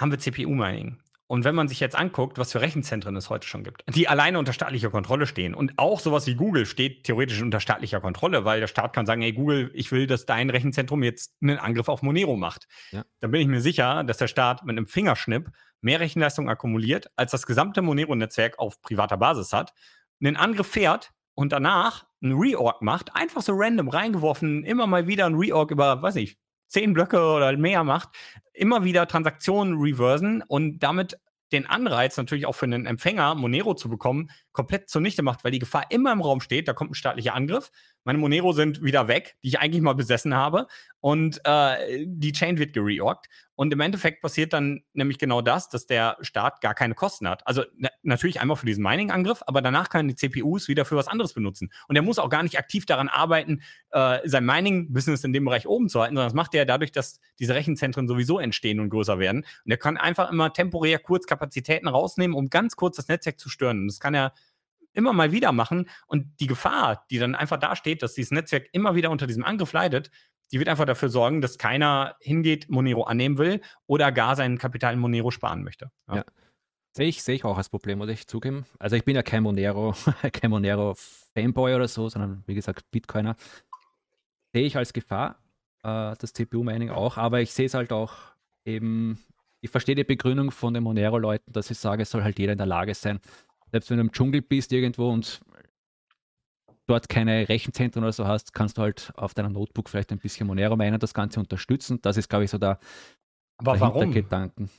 [0.00, 0.96] haben wir CPU-Mining.
[1.30, 4.36] Und wenn man sich jetzt anguckt, was für Rechenzentren es heute schon gibt, die alleine
[4.40, 8.58] unter staatlicher Kontrolle stehen und auch sowas wie Google steht theoretisch unter staatlicher Kontrolle, weil
[8.58, 12.02] der Staat kann sagen, hey Google, ich will, dass dein Rechenzentrum jetzt einen Angriff auf
[12.02, 12.66] Monero macht.
[12.90, 13.04] Ja.
[13.20, 17.30] Dann bin ich mir sicher, dass der Staat mit einem Fingerschnipp mehr Rechenleistung akkumuliert, als
[17.30, 19.72] das gesamte Monero-Netzwerk auf privater Basis hat,
[20.20, 25.26] einen Angriff fährt und danach einen Reorg macht, einfach so random reingeworfen, immer mal wieder
[25.26, 26.40] ein Reorg über, weiß nicht,
[26.70, 28.08] zehn Blöcke oder mehr macht,
[28.52, 31.18] immer wieder Transaktionen reversen und damit
[31.52, 35.58] den Anreiz natürlich auch für einen Empfänger, Monero zu bekommen, komplett zunichte macht, weil die
[35.58, 37.70] Gefahr immer im Raum steht, da kommt ein staatlicher Angriff.
[38.04, 40.66] Meine Monero sind wieder weg, die ich eigentlich mal besessen habe.
[41.00, 43.26] Und äh, die Chain wird gereorgt.
[43.54, 47.46] Und im Endeffekt passiert dann nämlich genau das, dass der Staat gar keine Kosten hat.
[47.46, 51.08] Also na natürlich einmal für diesen Mining-Angriff, aber danach kann die CPUs wieder für was
[51.08, 51.70] anderes benutzen.
[51.86, 55.66] Und er muss auch gar nicht aktiv daran arbeiten, äh, sein Mining-Business in dem Bereich
[55.66, 59.18] oben zu halten, sondern das macht er dadurch, dass diese Rechenzentren sowieso entstehen und größer
[59.18, 59.44] werden.
[59.64, 63.50] Und er kann einfach immer temporär kurz Kapazitäten rausnehmen, um ganz kurz das Netzwerk zu
[63.50, 63.80] stören.
[63.80, 64.32] Und das kann er
[64.92, 65.88] immer mal wieder machen.
[66.06, 69.72] Und die Gefahr, die dann einfach dasteht, dass dieses Netzwerk immer wieder unter diesem Angriff
[69.72, 70.10] leidet,
[70.52, 74.94] die wird einfach dafür sorgen, dass keiner hingeht, Monero annehmen will oder gar sein Kapital
[74.94, 75.90] in Monero sparen möchte.
[76.08, 76.16] Ja.
[76.16, 76.24] ja.
[76.92, 78.66] Sehe ich, sehe ich auch als Problem, muss ich zugeben.
[78.80, 79.94] Also ich bin ja kein Monero,
[80.32, 83.36] kein Monero-Fanboy oder so, sondern wie gesagt Bitcoiner.
[84.52, 85.38] Sehe ich als Gefahr,
[85.84, 88.14] äh, das CPU-Mining auch, aber ich sehe es halt auch
[88.64, 89.20] eben,
[89.60, 92.58] ich verstehe die Begründung von den Monero-Leuten, dass ich sage, es soll halt jeder in
[92.58, 93.20] der Lage sein.
[93.70, 95.40] Selbst wenn du im Dschungel bist irgendwo und
[96.86, 100.46] dort keine Rechenzentren oder so hast, kannst du halt auf deiner Notebook vielleicht ein bisschen
[100.46, 102.00] Monero meinen, das Ganze unterstützen.
[102.02, 102.78] Das ist, glaube ich, so der,
[103.58, 104.12] Aber der warum?
[104.12, 104.70] Gedanken.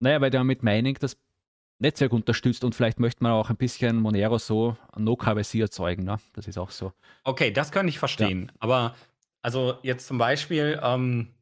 [0.00, 1.16] Naja, weil der mit Mining das
[1.78, 6.04] Netzwerk unterstützt und vielleicht möchte man auch ein bisschen Monero so No-KBC erzeugen.
[6.04, 6.18] Ne?
[6.34, 6.92] Das ist auch so.
[7.24, 8.46] Okay, das kann ich verstehen.
[8.46, 8.56] Ja.
[8.60, 8.94] Aber
[9.42, 11.34] also jetzt zum Beispiel, ähm,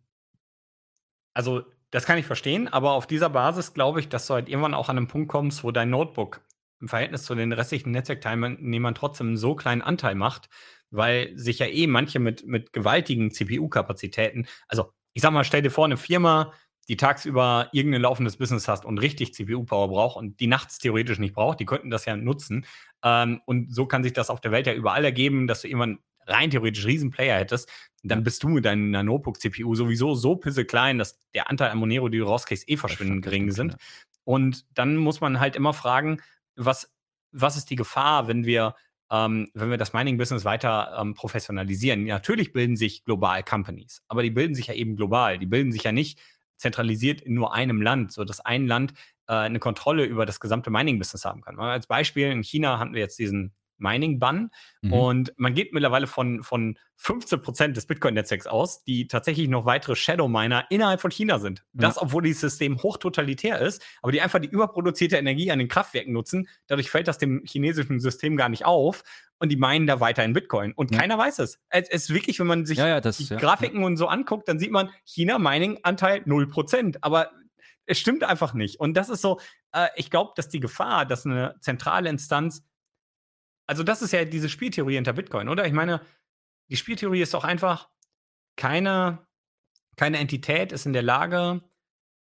[1.35, 4.75] also das kann ich verstehen, aber auf dieser Basis glaube ich, dass du halt irgendwann
[4.75, 6.41] auch an einen Punkt kommst, wo dein Notebook
[6.81, 10.49] im Verhältnis zu den restlichen Netzwerkteilnehmern trotzdem einen so kleinen Anteil macht,
[10.91, 15.71] weil sich ja eh manche mit, mit gewaltigen CPU-Kapazitäten, also ich sag mal, stell dir
[15.71, 16.53] vor, eine Firma,
[16.89, 21.35] die tagsüber irgendein laufendes Business hast und richtig CPU-Power braucht und die nachts theoretisch nicht
[21.35, 22.67] braucht, die könnten das ja nutzen.
[23.05, 25.99] Ähm, und so kann sich das auf der Welt ja überall ergeben, dass du irgendwann
[26.27, 27.71] rein theoretisch Riesenplayer hättest,
[28.03, 32.09] dann bist du mit deiner Notebook-CPU sowieso so pisse klein, dass der Anteil an Monero,
[32.09, 33.77] die du rauskriegst, eh verschwindend gering sind.
[34.25, 36.21] Und dann muss man halt immer fragen,
[36.57, 36.93] was,
[37.33, 38.75] was ist die Gefahr, wenn wir,
[39.11, 42.05] ähm, wenn wir das Mining-Business weiter ähm, professionalisieren?
[42.05, 45.39] Natürlich bilden sich global Companies, aber die bilden sich ja eben global.
[45.39, 46.21] Die bilden sich ja nicht
[46.57, 48.93] zentralisiert in nur einem Land, sodass ein Land
[49.27, 51.59] äh, eine Kontrolle über das gesamte Mining-Business haben kann.
[51.59, 54.51] Als Beispiel, in China hatten wir jetzt diesen Mining-Bann.
[54.83, 54.93] Mhm.
[54.93, 59.97] Und man geht mittlerweile von, von 15 Prozent des Bitcoin-Netzwerks aus, die tatsächlich noch weitere
[59.97, 61.65] Shadow-Miner innerhalb von China sind.
[61.73, 61.81] Ja.
[61.81, 66.13] Das, obwohl dieses System hochtotalitär ist, aber die einfach die überproduzierte Energie an den Kraftwerken
[66.13, 66.49] nutzen.
[66.67, 69.03] Dadurch fällt das dem chinesischen System gar nicht auf
[69.39, 70.73] und die meinen da weiter in Bitcoin.
[70.73, 70.99] Und ja.
[71.01, 71.59] keiner weiß es.
[71.71, 74.71] Es ist wirklich, wenn man sich ja, das, die Grafiken und so anguckt, dann sieht
[74.71, 76.99] man China-Mining-Anteil 0%.
[77.01, 77.31] Aber
[77.87, 78.79] es stimmt einfach nicht.
[78.79, 79.41] Und das ist so,
[79.73, 82.63] äh, ich glaube, dass die Gefahr, dass eine zentrale Instanz
[83.71, 85.65] also das ist ja diese Spieltheorie hinter Bitcoin, oder?
[85.65, 86.01] Ich meine,
[86.71, 87.89] die Spieltheorie ist doch einfach,
[88.57, 89.25] keine,
[89.95, 91.63] keine Entität ist in der Lage,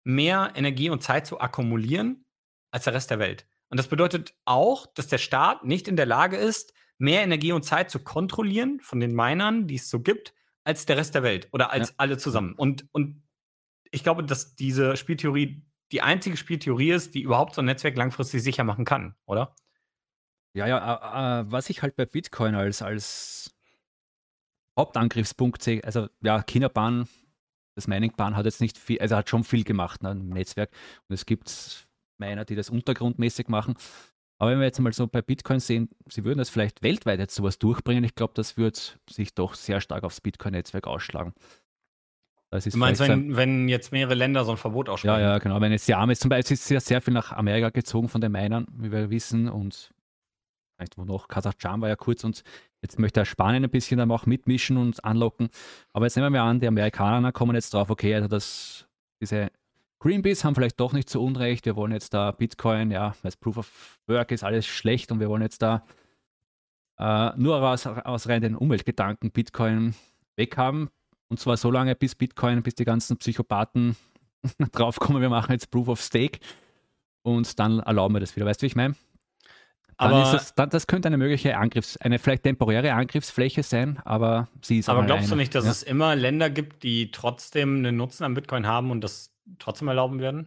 [0.04, 2.26] mehr Energie und Zeit zu akkumulieren
[2.70, 3.48] als der Rest der Welt.
[3.70, 7.62] Und das bedeutet auch, dass der Staat nicht in der Lage ist, mehr Energie und
[7.62, 10.34] Zeit zu kontrollieren von den Minern, die es so gibt,
[10.64, 11.94] als der Rest der Welt oder als ja.
[11.96, 12.52] alle zusammen.
[12.58, 13.22] Und, und
[13.90, 18.42] ich glaube, dass diese Spieltheorie die einzige Spieltheorie ist, die überhaupt so ein Netzwerk langfristig
[18.42, 19.56] sicher machen kann, oder?
[20.58, 23.54] Ja, ja, äh, äh, was ich halt bei Bitcoin als, als
[24.78, 27.08] Hauptangriffspunkt sehe, also ja, China-Bahn,
[27.74, 30.70] das Mining-Bahn hat jetzt nicht viel, also hat schon viel gemacht ne, im Netzwerk.
[31.08, 31.86] Und es gibt
[32.18, 33.74] Miner, die das untergrundmäßig machen.
[34.38, 37.34] Aber wenn wir jetzt mal so bei Bitcoin sehen, sie würden das vielleicht weltweit jetzt
[37.34, 38.78] sowas durchbringen, ich glaube, das würde
[39.10, 41.34] sich doch sehr stark aufs Bitcoin-Netzwerk ausschlagen.
[42.50, 45.20] Das ist du meinst, wenn, wenn, jetzt mehrere Länder so ein Verbot aussprechen?
[45.20, 45.60] Ja, ja, genau.
[45.60, 48.32] Wenn jetzt die Arme, zum Beispiel ist ja sehr viel nach Amerika gezogen von den
[48.32, 49.92] Minern, wie wir wissen, und
[50.78, 52.42] vielleicht wo noch, Kasachstan war ja kurz und
[52.82, 55.48] jetzt möchte er Spanien ein bisschen dann auch mitmischen und anlocken.
[55.92, 58.86] Aber jetzt nehmen wir mal an, die Amerikaner kommen jetzt drauf, okay, also das,
[59.20, 59.50] diese
[59.98, 63.58] Greenpeace haben vielleicht doch nicht so unrecht, wir wollen jetzt da Bitcoin, ja, als Proof
[63.58, 65.84] of Work ist alles schlecht und wir wollen jetzt da
[66.98, 69.94] äh, nur aus, aus rein den Umweltgedanken Bitcoin
[70.36, 70.88] weghaben.
[71.28, 73.96] Und zwar so lange, bis Bitcoin, bis die ganzen Psychopathen
[74.72, 76.38] draufkommen, wir machen jetzt Proof of Stake
[77.22, 78.46] und dann erlauben wir das wieder.
[78.46, 78.94] Weißt du, wie ich meine?
[79.98, 84.88] Aber das, das, könnte eine mögliche Angriffs-, eine vielleicht temporäre Angriffsfläche sein, aber sie ist
[84.88, 85.30] Aber glaubst eine.
[85.30, 85.70] du nicht, dass ja.
[85.72, 90.20] es immer Länder gibt, die trotzdem einen Nutzen an Bitcoin haben und das trotzdem erlauben
[90.20, 90.46] werden?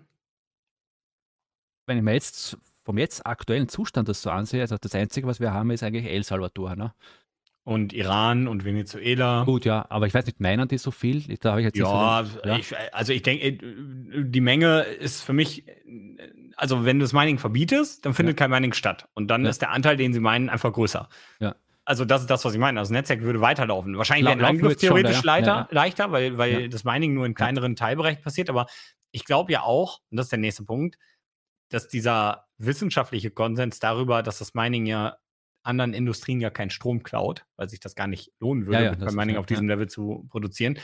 [1.85, 5.39] Wenn ich mir jetzt vom jetzt aktuellen Zustand das so ansehe, also das Einzige, was
[5.39, 6.75] wir haben, ist eigentlich El Salvador.
[6.75, 6.93] Ne?
[7.63, 9.43] Und Iran und Venezuela.
[9.43, 11.21] Gut, ja, aber ich weiß nicht, meinen die so viel?
[11.37, 12.57] Da ich jetzt ja, so den, ja.
[12.57, 13.59] Ich, also ich denke,
[14.23, 15.65] die Menge ist für mich,
[16.55, 18.45] also wenn du das Mining verbietest, dann findet ja.
[18.45, 19.07] kein Mining statt.
[19.13, 19.49] Und dann ja.
[19.51, 21.07] ist der Anteil, den sie meinen, einfach größer.
[21.39, 21.55] Ja.
[21.85, 22.79] Also das ist das, was ich meine.
[22.79, 23.95] Also das Netzwerk würde weiterlaufen.
[23.95, 27.75] Wahrscheinlich wäre ein Angriff theoretisch schon, leichter, leichter, weil, weil das Mining nur in kleineren
[27.75, 28.49] Teilbereichen passiert.
[28.49, 28.65] Aber
[29.11, 30.97] ich glaube ja auch, und das ist der nächste Punkt,
[31.69, 35.17] dass dieser wissenschaftliche Konsens darüber, dass das Mining ja
[35.63, 38.91] anderen Industrien ja keinen Strom klaut, weil sich das gar nicht lohnen würde, ja, ja,
[38.91, 39.75] Bitcoin Mining auf diesem ja.
[39.75, 40.79] Level zu produzieren,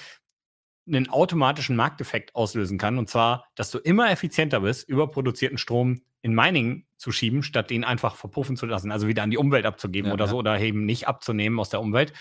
[0.87, 2.97] einen automatischen Markteffekt auslösen kann.
[2.97, 7.83] Und zwar, dass du immer effizienter bist, überproduzierten Strom in Mining zu schieben, statt ihn
[7.83, 11.07] einfach verpuffen zu lassen, also wieder an die Umwelt abzugeben oder so, oder eben nicht
[11.07, 12.13] abzunehmen aus der Umwelt.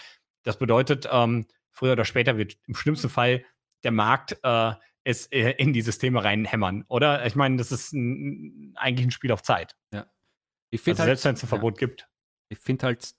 [0.43, 3.45] Das bedeutet, ähm, früher oder später wird im schlimmsten Fall
[3.85, 4.73] der Markt äh,
[5.05, 7.25] es äh, in die Systeme reinhämmern, oder?
[7.27, 9.77] Ich meine, das ist ein, eigentlich ein Spiel auf Zeit.
[9.93, 10.07] Ja.
[10.71, 12.09] Ich also halt, selbst wenn es ein Verbot gibt
[12.49, 13.15] ich finde halt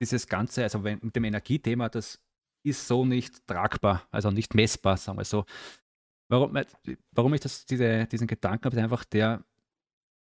[0.00, 2.20] dieses Ganze, also wenn, mit dem Energiethema, das
[2.64, 5.44] ist so nicht tragbar, also nicht messbar, sagen wir so.
[6.28, 6.58] Warum,
[7.12, 9.44] warum ich das, diese, diesen Gedanken habe, ist einfach der,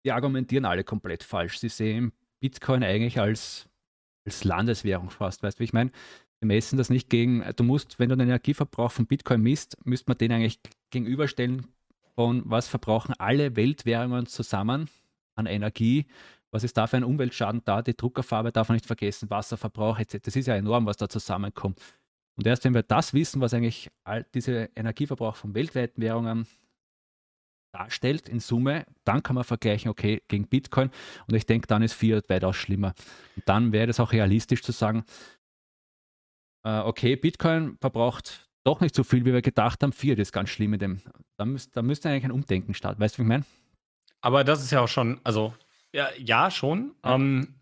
[0.04, 1.60] die argumentieren alle komplett falsch.
[1.60, 3.70] Sie sehen Bitcoin eigentlich als,
[4.26, 5.92] als Landeswährung fast, weißt du, wie ich meine?
[6.40, 10.10] Wir messen das nicht gegen, du musst, wenn du den Energieverbrauch von Bitcoin misst, müsste
[10.10, 11.68] man den eigentlich gegenüberstellen
[12.16, 14.90] von was verbrauchen alle Weltwährungen zusammen
[15.36, 16.06] an Energie
[16.54, 17.82] was ist da für ein Umweltschaden da?
[17.82, 20.20] Die Druckerfarbe darf man nicht vergessen, Wasserverbrauch etc.
[20.22, 21.82] Das ist ja enorm, was da zusammenkommt.
[22.36, 26.48] Und erst wenn wir das wissen, was eigentlich all diese Energieverbrauch von weltweiten Währungen
[27.74, 30.92] darstellt in Summe, dann kann man vergleichen, okay, gegen Bitcoin.
[31.28, 32.94] Und ich denke, dann ist Fiat weitaus schlimmer.
[33.36, 35.06] Und dann wäre es auch realistisch zu sagen,
[36.64, 39.92] äh, okay, Bitcoin verbraucht doch nicht so viel, wie wir gedacht haben.
[39.92, 41.02] Fiat ist ganz schlimm in dem.
[41.38, 43.02] Da, müsst, da müsste eigentlich ein Umdenken starten.
[43.02, 43.46] Weißt du, wie ich meine?
[44.22, 45.54] Aber das ist ja auch schon, also
[45.94, 46.96] ja, ja schon.
[47.04, 47.16] Ja.
[47.16, 47.56] Ähm,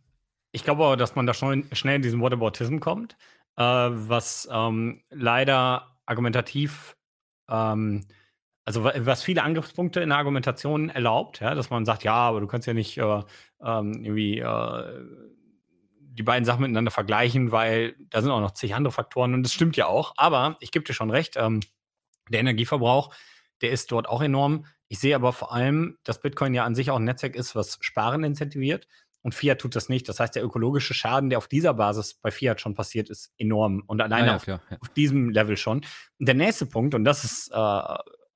[0.51, 3.15] ich glaube aber, dass man da schon schnell in diesen Whataboutism kommt,
[3.57, 6.97] äh, was ähm, leider argumentativ,
[7.49, 8.05] ähm,
[8.65, 12.47] also was viele Angriffspunkte in der Argumentation erlaubt, ja, dass man sagt, ja, aber du
[12.47, 13.21] kannst ja nicht äh,
[13.63, 15.05] ähm, irgendwie äh,
[15.99, 19.53] die beiden Sachen miteinander vergleichen, weil da sind auch noch zig andere Faktoren und das
[19.53, 20.13] stimmt ja auch.
[20.17, 21.61] Aber ich gebe dir schon recht, ähm,
[22.29, 23.13] der Energieverbrauch,
[23.61, 24.65] der ist dort auch enorm.
[24.87, 27.77] Ich sehe aber vor allem, dass Bitcoin ja an sich auch ein Netzwerk ist, was
[27.81, 28.87] Sparen incentiviert.
[29.23, 30.09] Und Fiat tut das nicht.
[30.09, 33.83] Das heißt, der ökologische Schaden, der auf dieser Basis bei Fiat schon passiert, ist enorm.
[33.85, 34.77] Und alleine ja, auf, klar, ja.
[34.81, 35.85] auf, diesem Level schon.
[36.19, 37.55] Und der nächste Punkt, und das ist äh,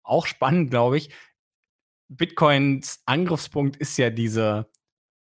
[0.04, 1.10] auch spannend, glaube ich,
[2.08, 4.70] Bitcoins Angriffspunkt ist ja diese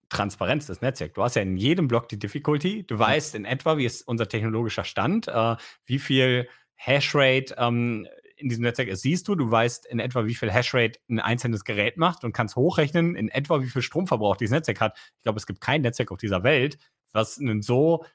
[0.10, 1.14] Transparenz des Netzwerks.
[1.14, 2.86] Du hast ja in jedem Block die Difficulty.
[2.86, 8.50] Du weißt in etwa, wie ist unser technologischer Stand, äh, wie viel Hashrate ähm, in
[8.50, 11.98] diesem Netzwerk ist, siehst du, du weißt in etwa, wie viel Hashrate ein einzelnes Gerät
[11.98, 14.98] macht und kannst hochrechnen, in etwa, wie viel Stromverbrauch dieses Netzwerk hat.
[15.18, 16.78] Ich glaube, es gibt kein Netzwerk auf dieser Welt,
[17.12, 18.06] was einen so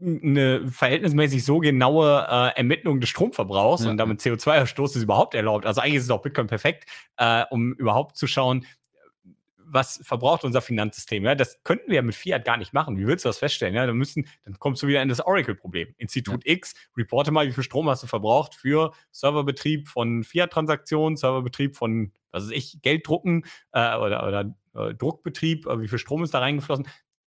[0.00, 3.90] eine verhältnismäßig so genaue äh, Ermittlung des Stromverbrauchs ja.
[3.90, 5.64] und damit CO2-Ausstoß ist überhaupt erlaubt.
[5.64, 6.86] Also eigentlich ist es auch Bitcoin perfekt,
[7.16, 8.66] äh, um überhaupt zu schauen,
[9.72, 11.24] was verbraucht unser Finanzsystem?
[11.24, 12.98] Ja, das könnten wir ja mit Fiat gar nicht machen.
[12.98, 13.74] Wie willst du das feststellen?
[13.74, 15.94] Ja, dann müssen, dann kommst du wieder in das Oracle-Problem.
[15.98, 16.52] Institut ja.
[16.52, 22.12] X, reporte mal, wie viel Strom hast du verbraucht für Serverbetrieb von Fiat-Transaktionen, Serverbetrieb von,
[22.30, 26.40] was weiß ich, Gelddrucken äh, oder, oder äh, Druckbetrieb, äh, wie viel Strom ist da
[26.40, 26.86] reingeflossen?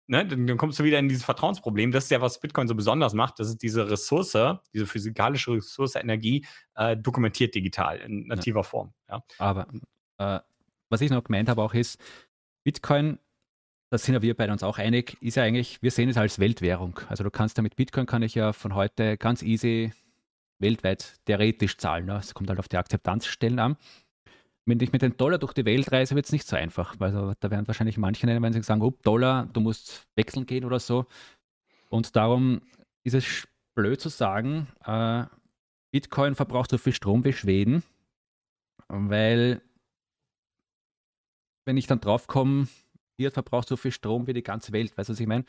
[0.08, 1.92] Ne, dann, dann, kommst du wieder in dieses Vertrauensproblem.
[1.92, 3.38] Das ist ja, was Bitcoin so besonders macht.
[3.38, 4.36] Das ist diese Ressource,
[4.74, 8.64] diese physikalische Ressource Energie, äh, dokumentiert digital in nativer ja.
[8.64, 8.92] Form.
[9.08, 9.22] Ja.
[9.38, 9.68] Aber
[10.18, 10.40] äh,
[10.92, 12.00] was ich noch gemeint habe auch ist,
[12.64, 13.18] Bitcoin,
[13.90, 16.38] das sind ja wir beide uns auch einig, ist ja eigentlich, wir sehen es als
[16.38, 17.00] Weltwährung.
[17.08, 19.92] Also du kannst ja mit Bitcoin kann ich ja von heute ganz easy
[20.58, 22.06] weltweit theoretisch zahlen.
[22.06, 22.16] Ne?
[22.16, 23.76] Es kommt halt auf die Akzeptanzstellen an.
[24.64, 26.94] Wenn ich mit dem Dollar durch die Welt reise, wird es nicht so einfach.
[27.00, 30.64] Also da werden wahrscheinlich manche nennen, wenn sie sagen, oh, Dollar, du musst wechseln gehen
[30.64, 31.06] oder so.
[31.90, 32.62] Und darum
[33.02, 35.24] ist es blöd zu sagen, äh,
[35.90, 37.82] Bitcoin verbraucht so viel Strom wie Schweden,
[38.88, 39.60] weil
[41.64, 42.68] wenn ich dann draufkomme,
[43.16, 45.44] hier verbraucht so viel Strom wie die ganze Welt, weißt du, was ich meine?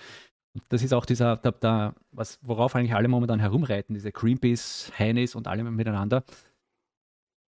[0.53, 4.91] Und das ist auch dieser, da, da, was, worauf eigentlich alle momentan herumreiten, diese Greenpeace,
[4.97, 6.23] Heinis und alle miteinander.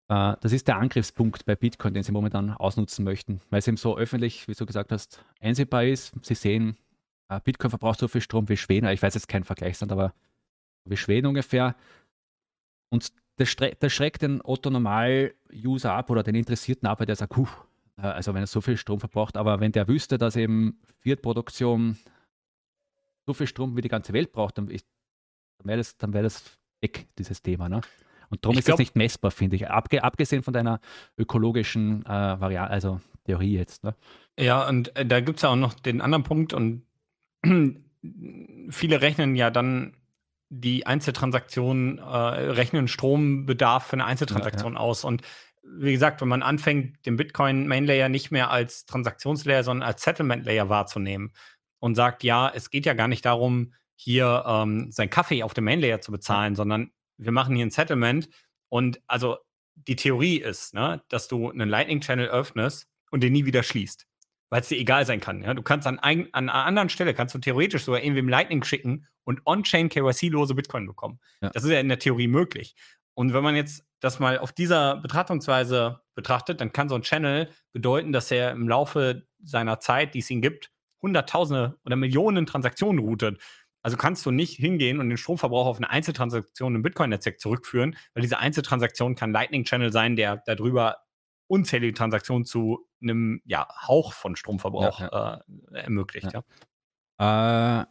[0.09, 3.77] Äh, das ist der Angriffspunkt bei Bitcoin, den sie momentan ausnutzen möchten, weil es eben
[3.77, 6.13] so öffentlich, wie du gesagt hast, einsehbar ist.
[6.21, 6.77] Sie sehen,
[7.29, 8.87] äh, Bitcoin verbraucht so viel Strom wie Schweden.
[8.89, 10.13] Ich weiß jetzt keinen Vergleichsstand, aber
[10.85, 11.75] wie Schweden ungefähr.
[12.89, 17.45] Und das, das schreckt den Otto-Normal-User ab oder den Interessierten ab, weil der sagt, äh,
[17.95, 21.97] also wenn er so viel Strom verbraucht, aber wenn der wüsste, dass eben Fiat-Produktion
[23.25, 27.41] so viel Strom wie die ganze Welt braucht, dann, wäre das, wär das weg, dieses
[27.41, 27.69] Thema.
[27.69, 27.81] Ne?
[28.29, 29.69] Und darum ich ist glaub, das nicht messbar, finde ich.
[29.69, 30.79] Abge abgesehen von deiner
[31.17, 33.83] ökologischen äh, Variante, also Theorie jetzt.
[33.83, 33.95] Ne?
[34.39, 36.83] Ja, und äh, da gibt es ja auch noch den anderen Punkt und
[38.69, 39.95] viele rechnen ja dann
[40.49, 44.85] die Einzeltransaktionen, äh, rechnen Strombedarf für eine Einzeltransaktion ja, ja.
[44.85, 45.03] aus.
[45.03, 45.21] Und
[45.63, 50.03] wie gesagt, wenn man anfängt, den Bitcoin Main Layer nicht mehr als Transaktionslayer, sondern als
[50.03, 51.33] Settlement Layer wahrzunehmen
[51.79, 55.63] und sagt, ja, es geht ja gar nicht darum, hier ähm, sein Kaffee auf dem
[55.63, 58.29] Main Layer zu bezahlen, sondern wir machen hier ein Settlement
[58.69, 59.37] und also
[59.75, 64.05] die Theorie ist, ne, dass du einen Lightning Channel öffnest und den nie wieder schließt,
[64.49, 65.41] weil es dir egal sein kann.
[65.43, 65.53] Ja?
[65.53, 68.63] Du kannst an, ein, an einer anderen Stelle kannst du theoretisch sogar irgendwie im Lightning
[68.63, 71.19] schicken und on-chain KYC-lose Bitcoin bekommen.
[71.41, 71.49] Ja.
[71.49, 72.75] Das ist ja in der Theorie möglich.
[73.13, 77.49] Und wenn man jetzt das mal auf dieser Betrachtungsweise betrachtet, dann kann so ein Channel
[77.71, 82.99] bedeuten, dass er im Laufe seiner Zeit, die es ihn gibt, Hunderttausende oder Millionen Transaktionen
[82.99, 83.41] routet.
[83.81, 88.21] Also kannst du nicht hingehen und den Stromverbrauch auf eine Einzeltransaktion im Bitcoin-Netzwerk zurückführen, weil
[88.21, 90.97] diese Einzeltransaktion kann Lightning-Channel sein, der darüber
[91.47, 95.41] unzählige Transaktionen zu einem ja, Hauch von Stromverbrauch ja, ja.
[95.71, 96.29] Äh, ermöglicht.
[97.19, 97.81] Ja.
[97.81, 97.85] Äh,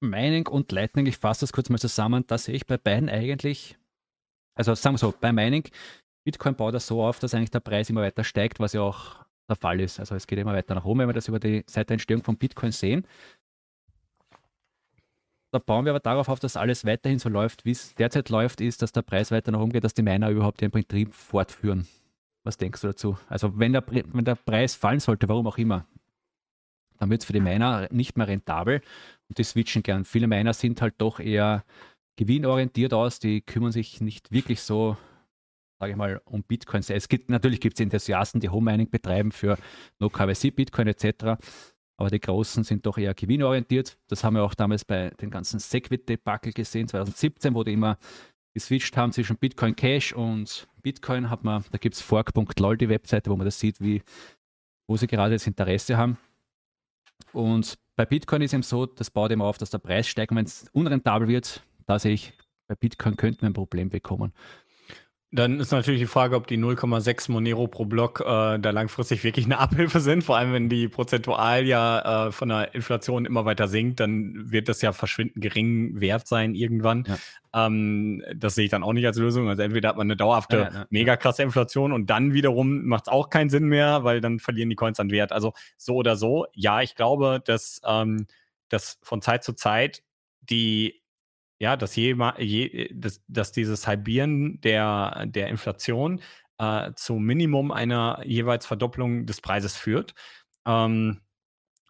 [0.00, 3.78] Mining und Lightning, ich fasse das kurz mal zusammen, da sehe ich bei beiden eigentlich,
[4.56, 5.64] also sagen wir so, bei Mining,
[6.24, 9.24] Bitcoin baut das so auf, dass eigentlich der Preis immer weiter steigt, was ja auch
[9.48, 10.00] der Fall ist.
[10.00, 12.24] Also es geht immer weiter nach oben, wenn wir das über die seit der Entstehung
[12.24, 13.06] von Bitcoin sehen.
[15.52, 18.60] Da bauen wir aber darauf auf, dass alles weiterhin so läuft, wie es derzeit läuft,
[18.60, 21.86] ist, dass der Preis weiter nach oben geht, dass die Miner überhaupt ihren Betrieb fortführen.
[22.42, 23.18] Was denkst du dazu?
[23.28, 25.86] Also wenn der, wenn der Preis fallen sollte, warum auch immer,
[26.98, 28.82] dann wird es für die Miner nicht mehr rentabel
[29.28, 30.04] und die switchen gern.
[30.04, 31.64] Viele Miner sind halt doch eher
[32.16, 34.96] gewinnorientiert aus, die kümmern sich nicht wirklich so,
[35.78, 36.90] sage ich mal, um Bitcoins.
[36.90, 39.58] Es gibt natürlich gibt es Enthusiasten, die Home Mining betreiben für
[39.98, 41.36] No KYC, Bitcoin etc.
[41.98, 43.96] Aber die Großen sind doch eher gewinnorientiert.
[44.08, 47.98] Das haben wir auch damals bei den ganzen Segwit-Debakel gesehen, 2017, wo die immer
[48.52, 51.30] geswitcht haben zwischen Bitcoin Cash und Bitcoin.
[51.30, 54.02] Hat man, da gibt es fork.lol, die Webseite, wo man das sieht, wie,
[54.86, 56.18] wo sie gerade das Interesse haben.
[57.32, 60.34] Und bei Bitcoin ist eben so, das baut eben auf, dass der Preis steigt.
[60.34, 62.32] Wenn es unrentabel wird, da sehe ich,
[62.68, 64.32] bei Bitcoin könnten wir ein Problem bekommen.
[65.32, 69.44] Dann ist natürlich die Frage, ob die 0,6 Monero pro Block äh, da langfristig wirklich
[69.44, 70.22] eine Abhilfe sind.
[70.22, 74.68] Vor allem, wenn die prozentual ja äh, von der Inflation immer weiter sinkt, dann wird
[74.68, 77.04] das ja verschwindend gering wert sein irgendwann.
[77.08, 77.66] Ja.
[77.66, 79.48] Ähm, das sehe ich dann auch nicht als Lösung.
[79.48, 83.08] Also entweder hat man eine dauerhafte, ja, ja, mega krasse Inflation und dann wiederum macht
[83.08, 85.32] es auch keinen Sinn mehr, weil dann verlieren die Coins an Wert.
[85.32, 88.26] Also so oder so, ja, ich glaube, dass, ähm,
[88.68, 90.02] dass von Zeit zu Zeit
[90.40, 91.02] die
[91.58, 96.20] ja, dass, je, je, dass, dass dieses Halbieren der, der Inflation
[96.58, 100.14] äh, zum Minimum einer jeweils Verdopplung des Preises führt.
[100.66, 101.20] Ähm,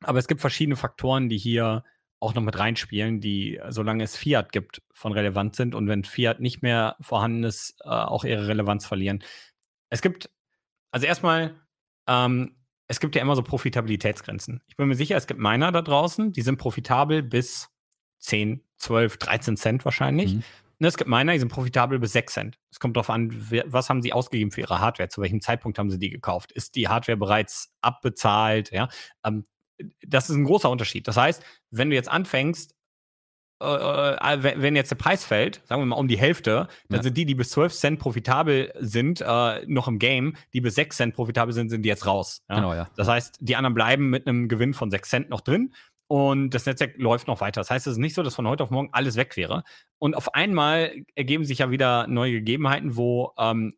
[0.03, 1.85] aber es gibt verschiedene Faktoren, die hier
[2.21, 6.41] auch noch mit reinspielen, die, solange es Fiat gibt, von relevant sind und wenn Fiat
[6.41, 9.23] nicht mehr vorhanden ist, äh, auch ihre Relevanz verlieren.
[9.91, 10.31] Es gibt,
[10.91, 11.61] also erstmal,
[12.09, 12.57] ähm,
[12.89, 14.62] es gibt ja immer so Profitabilitätsgrenzen.
[14.67, 17.69] Ich bin mir sicher, es gibt Miner da draußen, die sind profitabel bis
[18.27, 20.35] 10, 12, 13 Cent wahrscheinlich.
[20.35, 20.43] Mhm.
[20.79, 22.59] Ne, es gibt Miner, die sind profitabel bis 6 Cent.
[22.70, 23.31] Es kommt darauf an,
[23.66, 26.53] was haben sie ausgegeben für ihre Hardware, zu welchem Zeitpunkt haben sie die gekauft.
[26.53, 28.72] Ist die Hardware bereits abbezahlt?
[28.72, 28.89] Ja?
[29.24, 29.45] Ähm,
[30.07, 31.09] das ist ein großer Unterschied.
[31.09, 32.74] Das heißt, wenn du jetzt anfängst,
[33.62, 37.03] äh, äh wenn jetzt der Preis fällt, sagen wir mal um die Hälfte, dann ja.
[37.03, 40.95] sind die, die bis 12 Cent profitabel sind, äh, noch im Game, die bis 6
[40.95, 42.43] Cent profitabel sind, sind die jetzt raus.
[42.51, 42.57] Ja?
[42.57, 42.91] Genau, ja.
[42.97, 45.72] Das heißt, die anderen bleiben mit einem Gewinn von 6 Cent noch drin
[46.09, 47.61] und das Netzwerk läuft noch weiter.
[47.61, 49.65] Das heißt, es ist nicht so, dass von heute auf morgen alles weg wäre.
[49.99, 53.75] Und auf einmal ergeben sich ja wieder neue Gegebenheiten, wo ähm,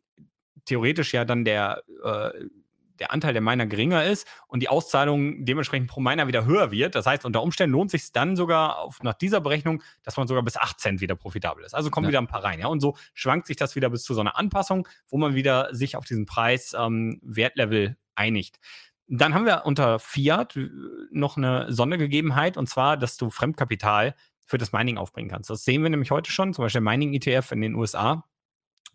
[0.65, 2.29] theoretisch ja dann der, äh,
[2.99, 6.93] der Anteil der Miner geringer ist und die Auszahlung dementsprechend pro Miner wieder höher wird.
[6.93, 10.43] Das heißt, unter Umständen lohnt sich dann sogar auf, nach dieser Berechnung, dass man sogar
[10.43, 11.73] bis 8 Cent wieder profitabel ist.
[11.73, 12.09] Also kommen ja.
[12.09, 12.59] wieder ein paar rein.
[12.59, 12.67] Ja?
[12.67, 15.95] Und so schwankt sich das wieder bis zu so einer Anpassung, wo man wieder sich
[15.95, 18.59] auf diesen Preis ähm, Wertlevel einigt.
[19.09, 20.69] Dann haben wir unter Fiat äh,
[21.11, 25.49] noch eine Sondergegebenheit, und zwar, dass du Fremdkapital für das Mining aufbringen kannst.
[25.49, 28.23] Das sehen wir nämlich heute schon, zum Beispiel Mining-ETF in den USA,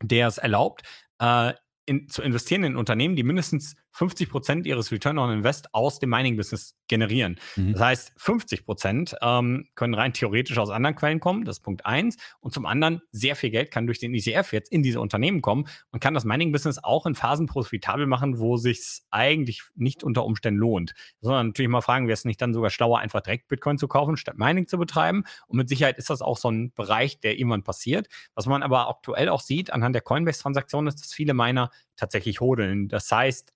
[0.03, 0.83] der es erlaubt,
[1.21, 1.53] äh,
[1.87, 6.11] in, zu investieren in Unternehmen, die mindestens 50 Prozent ihres Return on Invest aus dem
[6.11, 7.37] Mining-Business generieren.
[7.55, 7.73] Mhm.
[7.73, 11.87] Das heißt, 50 Prozent ähm, können rein theoretisch aus anderen Quellen kommen, das ist Punkt
[11.87, 12.17] eins.
[12.41, 15.69] Und zum anderen, sehr viel Geld kann durch den ETF jetzt in diese Unternehmen kommen
[15.93, 20.59] und kann das Mining-Business auch in Phasen profitabel machen, wo sich eigentlich nicht unter Umständen
[20.59, 20.95] lohnt.
[21.21, 24.17] Sondern natürlich mal fragen, wäre es nicht dann sogar schlauer, einfach direkt Bitcoin zu kaufen,
[24.17, 25.23] statt Mining zu betreiben?
[25.47, 28.09] Und mit Sicherheit ist das auch so ein Bereich, der irgendwann passiert.
[28.35, 32.89] Was man aber aktuell auch sieht anhand der Coinbase-Transaktionen, ist, dass viele Miner tatsächlich hodeln.
[32.89, 33.54] Das heißt,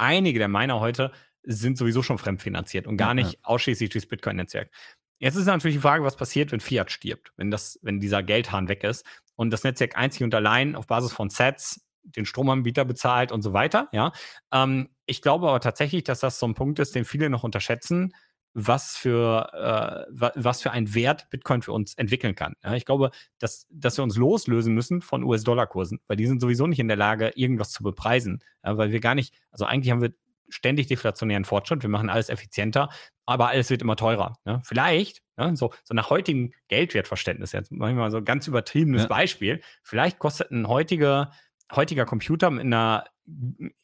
[0.00, 4.70] einige der Miner heute sind sowieso schon fremdfinanziert und gar nicht ausschließlich durchs Bitcoin-Netzwerk.
[5.18, 8.68] Jetzt ist natürlich die Frage, was passiert, wenn Fiat stirbt, wenn, das, wenn dieser Geldhahn
[8.68, 9.04] weg ist
[9.36, 13.52] und das Netzwerk einzig und allein auf Basis von Sets den Stromanbieter bezahlt und so
[13.52, 13.88] weiter.
[13.92, 14.12] Ja,
[14.52, 18.14] ähm, ich glaube aber tatsächlich, dass das so ein Punkt ist, den viele noch unterschätzen,
[18.52, 22.54] was für, äh, was für einen Wert Bitcoin für uns entwickeln kann.
[22.64, 26.66] Ja, ich glaube, dass, dass wir uns loslösen müssen von US-Dollar-Kursen, weil die sind sowieso
[26.66, 30.02] nicht in der Lage, irgendwas zu bepreisen, ja, weil wir gar nicht, also eigentlich haben
[30.02, 30.12] wir
[30.48, 32.88] ständig deflationären Fortschritt, wir machen alles effizienter,
[33.24, 34.38] aber alles wird immer teurer.
[34.44, 34.60] Ja.
[34.64, 35.22] Vielleicht,
[35.54, 40.18] so, so nach heutigem Geldwertverständnis, jetzt mache ich mal so ein ganz übertriebenes Beispiel, vielleicht
[40.18, 41.32] kostet ein heutiger,
[41.72, 43.04] heutiger Computer mit einer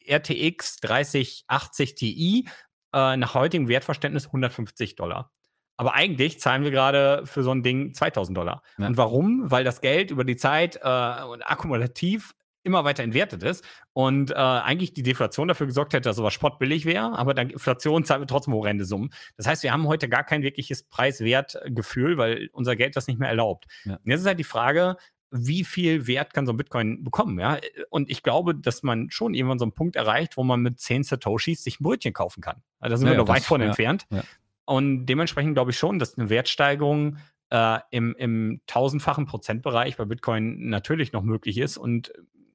[0.09, 2.49] RTX 3080 Ti
[2.97, 5.31] äh, nach heutigem Wertverständnis 150 Dollar.
[5.77, 8.63] Aber eigentlich zahlen wir gerade für so ein Ding 2000 Dollar.
[8.79, 8.87] Ja.
[8.87, 9.51] Und warum?
[9.51, 14.35] Weil das Geld über die Zeit äh, und akkumulativ immer weiter entwertet ist und äh,
[14.35, 18.27] eigentlich die Deflation dafür gesorgt hätte, dass sowas spottbillig wäre, aber dann Inflation zahlen wir
[18.27, 19.11] trotzdem horrende Summen.
[19.37, 23.29] Das heißt, wir haben heute gar kein wirkliches Preiswertgefühl, weil unser Geld das nicht mehr
[23.29, 23.67] erlaubt.
[23.85, 23.99] Ja.
[24.05, 24.97] jetzt ist halt die Frage,
[25.31, 27.59] wie viel Wert kann so ein Bitcoin bekommen, ja?
[27.91, 31.03] Und ich glaube, dass man schon irgendwann so einen Punkt erreicht, wo man mit 10
[31.03, 32.63] Satoshis sich ein Brötchen kaufen kann.
[32.79, 34.07] Also da sind ja, wir noch weit von ja, entfernt.
[34.11, 34.23] Ja.
[34.65, 37.19] Und dementsprechend glaube ich schon, dass eine Wertsteigerung
[37.51, 42.13] äh, im, im tausendfachen Prozentbereich bei Bitcoin natürlich noch möglich ist und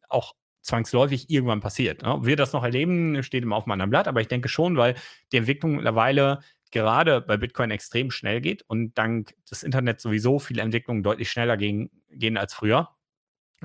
[0.10, 2.03] auch zwangsläufig irgendwann passiert.
[2.03, 2.14] Ne?
[2.14, 4.77] Ob wir das noch erleben, steht immer auf einem anderen Blatt, aber ich denke schon,
[4.77, 4.95] weil
[5.31, 6.41] die Entwicklung mittlerweile
[6.72, 11.57] gerade bei Bitcoin extrem schnell geht und dank des Internets sowieso viele Entwicklungen deutlich schneller
[11.57, 12.89] gehen, gehen als früher.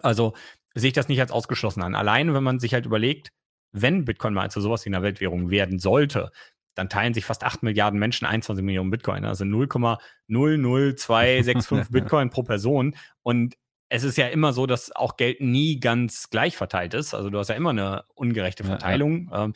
[0.03, 0.35] Also
[0.74, 1.95] sehe ich das nicht als ausgeschlossen an.
[1.95, 3.33] Allein, wenn man sich halt überlegt,
[3.73, 6.31] wenn Bitcoin mal zu sowas wie einer Weltwährung werden sollte,
[6.74, 9.24] dann teilen sich fast 8 Milliarden Menschen 21 Millionen Bitcoin.
[9.24, 12.95] Also 0,00265 Bitcoin pro Person.
[13.23, 13.57] Und
[13.89, 17.15] es ist ja immer so, dass auch Geld nie ganz gleich verteilt ist.
[17.15, 19.31] Also du hast ja immer eine ungerechte Verteilung.
[19.31, 19.53] Ja, ja.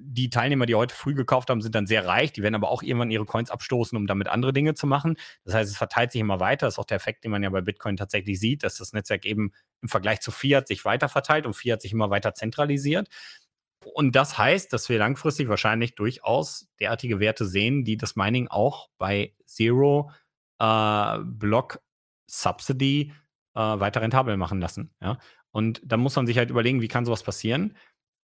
[0.00, 2.32] Die Teilnehmer, die heute früh gekauft haben, sind dann sehr reich.
[2.32, 5.16] Die werden aber auch irgendwann ihre Coins abstoßen, um damit andere Dinge zu machen.
[5.44, 6.66] Das heißt, es verteilt sich immer weiter.
[6.66, 9.24] Das ist auch der Effekt, den man ja bei Bitcoin tatsächlich sieht, dass das Netzwerk
[9.24, 9.52] eben
[9.82, 13.08] im Vergleich zu Fiat sich weiter verteilt und Fiat sich immer weiter zentralisiert.
[13.94, 18.88] Und das heißt, dass wir langfristig wahrscheinlich durchaus derartige Werte sehen, die das Mining auch
[18.98, 20.10] bei Zero
[20.58, 21.80] äh, Block
[22.26, 23.12] Subsidy
[23.54, 24.94] äh, weiter rentabel machen lassen.
[25.00, 25.18] Ja?
[25.50, 27.76] Und da muss man sich halt überlegen, wie kann sowas passieren?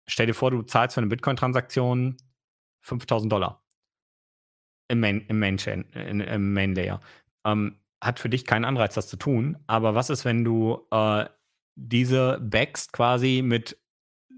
[0.09, 2.17] Stell dir vor, du zahlst für eine Bitcoin-Transaktion
[2.81, 3.63] 5000 Dollar
[4.87, 6.99] im Main, im Main Chain, in, im Main Layer.
[7.45, 9.57] Ähm, hat für dich keinen Anreiz, das zu tun.
[9.67, 11.25] Aber was ist, wenn du äh,
[11.75, 13.77] diese backst quasi mit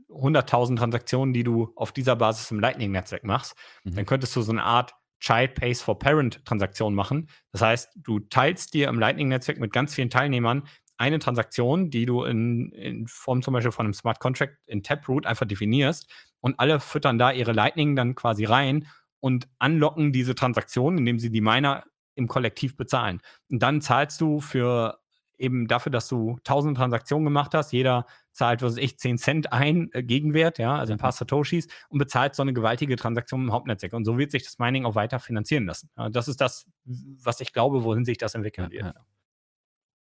[0.09, 3.55] 100.000 Transaktionen, die du auf dieser Basis im Lightning-Netzwerk machst?
[3.83, 3.95] Mhm.
[3.95, 7.29] Dann könntest du so eine Art Child Pays for Parent Transaktion machen.
[7.51, 10.63] Das heißt, du teilst dir im Lightning-Netzwerk mit ganz vielen Teilnehmern
[11.01, 15.25] eine Transaktion, die du in, in, Form zum Beispiel von einem Smart Contract in Taproot
[15.25, 16.07] einfach definierst
[16.39, 18.87] und alle füttern da ihre Lightning dann quasi rein
[19.19, 21.83] und anlocken diese Transaktion, indem sie die Miner
[22.15, 23.19] im Kollektiv bezahlen.
[23.49, 24.99] Und dann zahlst du für
[25.39, 29.51] eben dafür, dass du tausend Transaktionen gemacht hast, jeder zahlt, was weiß ich, 10 Cent
[29.51, 33.51] ein äh, Gegenwert, ja, also ein paar Satoshis und bezahlt so eine gewaltige Transaktion im
[33.51, 33.93] Hauptnetzwerk.
[33.93, 35.89] Und so wird sich das Mining auch weiter finanzieren lassen.
[35.97, 38.85] Ja, das ist das, was ich glaube, wohin sich das entwickeln wird.
[38.85, 38.93] Ja,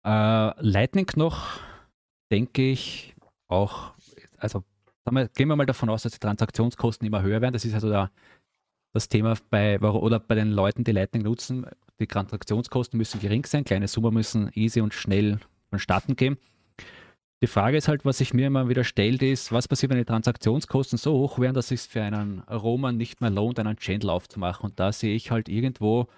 [0.04, 1.58] äh, Lightning noch,
[2.30, 3.14] denke ich,
[3.48, 3.94] auch,
[4.38, 4.64] also
[5.10, 7.52] wir, gehen wir mal davon aus, dass die Transaktionskosten immer höher werden.
[7.52, 8.10] Das ist also da,
[8.92, 11.66] das Thema bei, oder bei den Leuten, die Lightning nutzen.
[12.00, 15.38] Die Transaktionskosten müssen gering sein, kleine Summen müssen easy und schnell
[15.70, 16.38] vonstatten gehen.
[17.42, 20.06] Die Frage ist halt, was sich mir immer wieder stellt, ist, was passiert, wenn die
[20.06, 24.70] Transaktionskosten so hoch wären, dass es für einen Roman nicht mehr lohnt, einen Channel aufzumachen.
[24.70, 26.08] Und da sehe ich halt irgendwo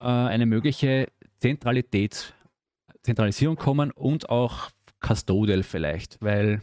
[0.00, 1.08] äh, eine mögliche
[1.44, 2.32] Zentralität,
[3.02, 6.62] Zentralisierung kommen und auch Custodial vielleicht, weil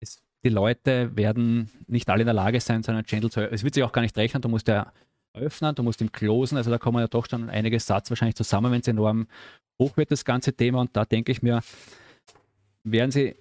[0.00, 3.62] es, die Leute werden nicht alle in der Lage sein, so einen Channel zu Es
[3.62, 4.92] wird sich auch gar nicht rechnen, du musst ja
[5.32, 8.72] öffnen, du musst ihn closen, also da kommen ja doch schon einige Satz wahrscheinlich zusammen,
[8.72, 9.28] wenn es enorm
[9.80, 10.80] hoch wird, das ganze Thema.
[10.80, 11.60] Und da denke ich mir,
[12.82, 13.36] werden sie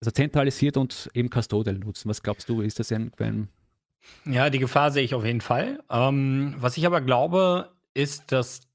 [0.00, 2.08] also zentralisiert und eben Custodial nutzen.
[2.08, 3.10] Was glaubst du, ist das ein,
[4.24, 5.82] ja, die Gefahr sehe ich auf jeden Fall.
[5.90, 8.69] Ähm, was ich aber glaube, ist, dass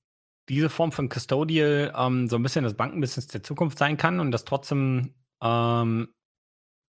[0.49, 4.31] diese Form von Custodial ähm, so ein bisschen das Bankenbusiness der Zukunft sein kann und
[4.31, 6.09] das trotzdem ähm,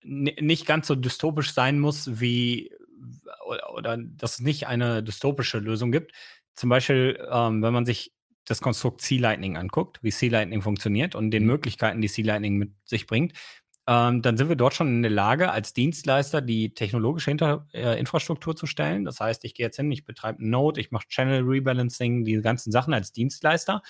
[0.03, 2.70] nicht ganz so dystopisch sein muss, wie
[3.47, 6.12] oder, oder, dass es nicht eine dystopische Lösung gibt.
[6.55, 8.12] Zum Beispiel, ähm, wenn man sich
[8.45, 11.51] das Konstrukt C-Lightning anguckt, wie C-Lightning funktioniert und den mhm.
[11.51, 13.33] Möglichkeiten, die C-Lightning mit sich bringt,
[13.89, 17.99] ähm, dann sind wir dort schon in der Lage, als Dienstleister die technologische Hinter äh,
[17.99, 19.05] Infrastruktur zu stellen.
[19.05, 22.73] Das heißt, ich gehe jetzt hin, ich betreibe Node, ich mache Channel Rebalancing, diese ganzen
[22.73, 23.83] Sachen als Dienstleister.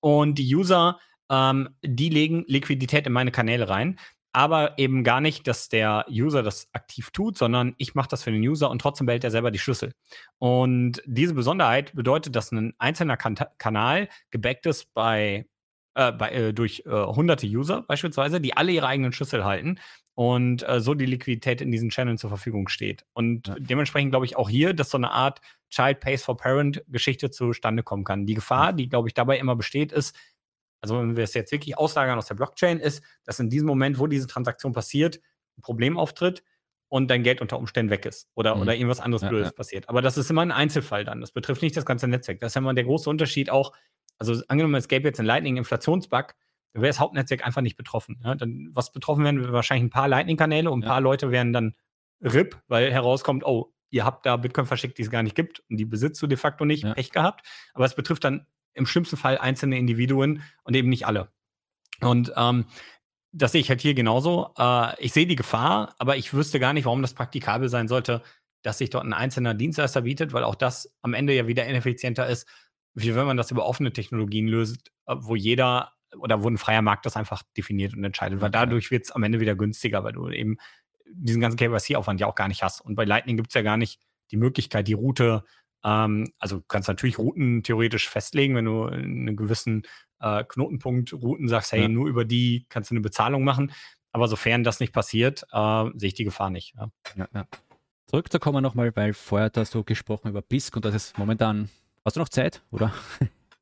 [0.00, 0.98] Und die User,
[1.30, 3.98] ähm, die legen Liquidität in meine Kanäle rein.
[4.34, 8.30] Aber eben gar nicht, dass der User das aktiv tut, sondern ich mache das für
[8.32, 9.92] den User und trotzdem behält er selber die Schlüssel.
[10.38, 15.44] Und diese Besonderheit bedeutet, dass ein einzelner kan Kanal gebackt ist bei
[15.94, 19.78] äh, bei, äh, durch äh, hunderte User beispielsweise, die alle ihre eigenen Schlüssel halten
[20.14, 23.04] und äh, so die Liquidität in diesen Channeln zur Verfügung steht.
[23.12, 23.56] Und ja.
[23.58, 25.40] dementsprechend glaube ich auch hier, dass so eine Art
[25.70, 28.26] Child Pays for Parent Geschichte zustande kommen kann.
[28.26, 28.72] Die Gefahr, ja.
[28.72, 30.16] die glaube ich dabei immer besteht, ist,
[30.80, 33.98] also wenn wir es jetzt wirklich auslagern aus der Blockchain, ist, dass in diesem Moment,
[33.98, 35.20] wo diese Transaktion passiert,
[35.56, 36.42] ein Problem auftritt
[36.88, 38.62] und dein Geld unter Umständen weg ist oder, mhm.
[38.62, 39.88] oder irgendwas anderes ja, Blödes passiert.
[39.88, 41.20] Aber das ist immer ein Einzelfall dann.
[41.20, 42.40] Das betrifft nicht das ganze Netzwerk.
[42.40, 43.72] Das ist ja immer der große Unterschied auch
[44.28, 46.34] also angenommen, es gäbe jetzt einen Lightning-Inflationsbug,
[46.74, 48.20] wäre das Hauptnetzwerk einfach nicht betroffen.
[48.24, 48.34] Ja?
[48.34, 50.88] Dann, was betroffen wären, wäre wahrscheinlich ein paar Lightning-Kanäle und ein ja.
[50.88, 51.74] paar Leute wären dann
[52.22, 55.76] RIP, weil herauskommt, oh, ihr habt da Bitcoin verschickt, die es gar nicht gibt und
[55.76, 56.94] die besitzt du de facto nicht, ja.
[56.94, 57.46] Pech gehabt.
[57.74, 61.30] Aber es betrifft dann im schlimmsten Fall einzelne Individuen und eben nicht alle.
[62.00, 62.64] Und ähm,
[63.32, 64.52] das sehe ich halt hier genauso.
[64.58, 68.22] Äh, ich sehe die Gefahr, aber ich wüsste gar nicht, warum das praktikabel sein sollte,
[68.62, 72.28] dass sich dort ein einzelner Dienstleister bietet, weil auch das am Ende ja wieder ineffizienter
[72.28, 72.48] ist,
[72.94, 76.82] wie wenn man das über offene Technologien löst, äh, wo jeder oder wo ein freier
[76.82, 80.12] Markt das einfach definiert und entscheidet, weil dadurch wird es am Ende wieder günstiger, weil
[80.12, 80.58] du eben
[81.06, 82.80] diesen ganzen KYC-Aufwand ja auch gar nicht hast.
[82.80, 84.00] Und bei Lightning gibt es ja gar nicht
[84.30, 85.44] die Möglichkeit, die Route,
[85.84, 89.82] ähm, also du kannst natürlich Routen theoretisch festlegen, wenn du einen gewissen
[90.20, 91.88] äh, Knotenpunkt Routen sagst, hey, ja.
[91.88, 93.72] nur über die kannst du eine Bezahlung machen.
[94.12, 96.74] Aber sofern das nicht passiert, äh, sehe ich die Gefahr nicht.
[96.76, 96.90] Ja.
[97.16, 97.46] Ja, ja.
[98.06, 101.70] Zurückzukommen nochmal, weil vorher hast du gesprochen über BISC und das ist momentan.
[102.04, 102.92] Hast du noch Zeit, oder?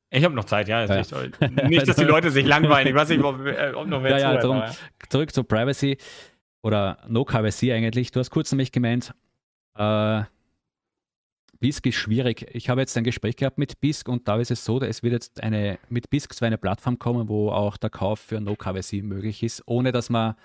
[0.09, 0.83] Ich habe noch Zeit, ja.
[0.83, 0.97] ja.
[0.97, 2.87] Nicht, nicht, dass die Leute sich langweilen.
[2.87, 4.63] Ich weiß nicht, ob, äh, ob noch wer ja, ja, darum,
[5.07, 5.97] Zurück zu Privacy
[6.63, 8.11] oder No Privacy eigentlich.
[8.11, 9.13] Du hast kurz nämlich gemeint,
[9.77, 10.23] äh,
[11.61, 12.47] BISC ist schwierig.
[12.51, 15.13] Ich habe jetzt ein Gespräch gehabt mit BISC und da ist es so, es wird
[15.13, 19.03] jetzt eine, mit BISC zwar eine Plattform kommen, wo auch der Kauf für No KYC
[19.03, 20.35] möglich ist, ohne dass man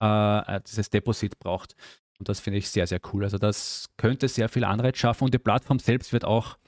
[0.00, 1.76] äh, dieses Deposit braucht.
[2.18, 3.24] Und das finde ich sehr, sehr cool.
[3.24, 6.58] Also das könnte sehr viel Anreiz schaffen und die Plattform selbst wird auch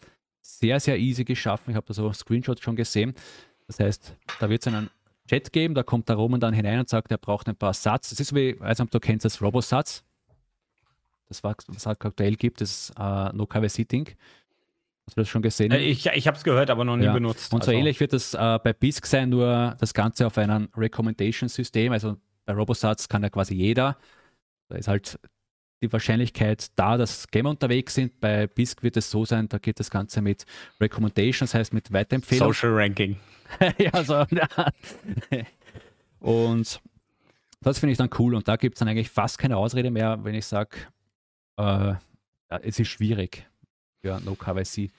[0.47, 1.70] sehr, sehr easy geschaffen.
[1.70, 3.14] Ich habe da so Screenshots schon gesehen.
[3.66, 4.90] Das heißt, da wird es einen
[5.28, 8.10] Chat geben, da kommt der Roman dann hinein und sagt, er braucht ein paar Satz.
[8.10, 10.05] Das ist wie, weiß nicht, ob du kennst das Robosatz.
[11.28, 14.14] Das, was es aktuell gibt, das uh, No KWC-Ding.
[15.06, 15.73] Hast du das schon gesehen?
[15.73, 17.12] Äh, ich, ich habe es gehört, aber noch nie ja.
[17.12, 17.52] benutzt.
[17.52, 17.78] Und so also.
[17.78, 21.93] ähnlich wird das uh, bei BISC sein, nur das Ganze auf einem Recommendation-System.
[21.93, 23.97] Also bei Robosatz kann ja quasi jeder.
[24.68, 25.18] Da ist halt
[25.82, 28.19] die Wahrscheinlichkeit da, dass Gamer unterwegs sind.
[28.20, 30.47] Bei BISC wird es so sein, da geht das Ganze mit
[30.81, 32.55] Recommendations, heißt mit Weiterempfehlungen.
[32.55, 33.16] Social Ranking.
[33.78, 34.27] ja, so.
[36.20, 36.81] und
[37.61, 38.35] das finde ich dann cool.
[38.35, 40.77] Und da gibt es dann eigentlich fast keine Ausrede mehr, wenn ich sage,
[41.59, 41.98] äh, ja,
[42.62, 43.47] es ist schwierig
[44.01, 44.90] für No KYC.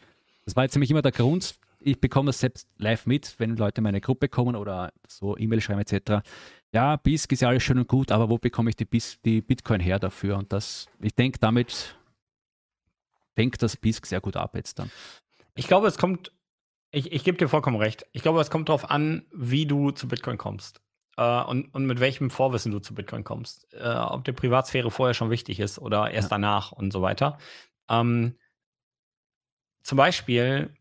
[0.46, 1.56] Das war jetzt nämlich immer der Grund.
[1.80, 5.62] Ich bekomme das selbst live mit, wenn Leute in meine Gruppe kommen oder so E-Mail
[5.62, 6.24] schreiben etc
[6.74, 9.42] ja, BISC ist ja alles schön und gut, aber wo bekomme ich die, BIS, die
[9.42, 10.38] Bitcoin her dafür?
[10.38, 11.96] Und das, ich denke, damit
[13.36, 14.92] fängt das BISC sehr gut ab jetzt dann.
[15.56, 16.32] Ich glaube, es kommt,
[16.92, 18.06] ich, ich gebe dir vollkommen recht.
[18.12, 20.82] Ich glaube, es kommt darauf an, wie du zu Bitcoin kommst.
[21.18, 23.74] Äh, und, und mit welchem Vorwissen du zu Bitcoin kommst.
[23.74, 26.38] Äh, ob die Privatsphäre vorher schon wichtig ist oder erst ja.
[26.38, 27.38] danach und so weiter.
[27.90, 28.36] Ähm,
[29.84, 30.74] zum Beispiel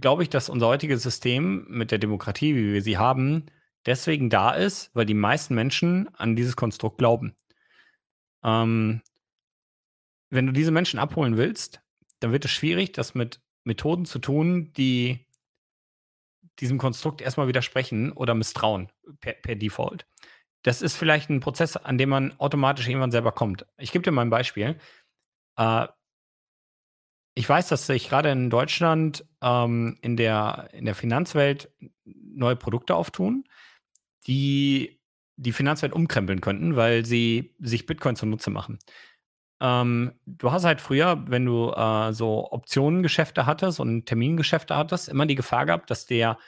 [0.00, 3.46] glaube ich, dass unser heutiges System mit der Demokratie, wie wir sie haben,
[3.86, 7.34] deswegen da ist, weil die meisten Menschen an dieses Konstrukt glauben.
[8.44, 9.02] Ähm,
[10.30, 11.80] wenn du diese Menschen abholen willst,
[12.20, 15.26] dann wird es schwierig, das mit Methoden zu tun, die
[16.58, 18.90] diesem Konstrukt erstmal widersprechen oder misstrauen
[19.20, 20.06] per, per Default.
[20.62, 23.66] Das ist vielleicht ein Prozess, an dem man automatisch irgendwann selber kommt.
[23.76, 24.78] Ich gebe dir mal ein Beispiel.
[25.56, 25.86] Äh,
[27.34, 31.70] ich weiß, dass sich gerade in Deutschland ähm, in, der, in der Finanzwelt
[32.04, 33.44] neue Produkte auftun,
[34.26, 34.96] die
[35.36, 38.78] die Finanzwelt umkrempeln könnten, weil sie sich Bitcoin zunutze machen.
[39.60, 45.26] Ähm, du hast halt früher, wenn du äh, so Optionengeschäfte hattest und Termingeschäfte hattest, immer
[45.26, 46.38] die Gefahr gehabt, dass der,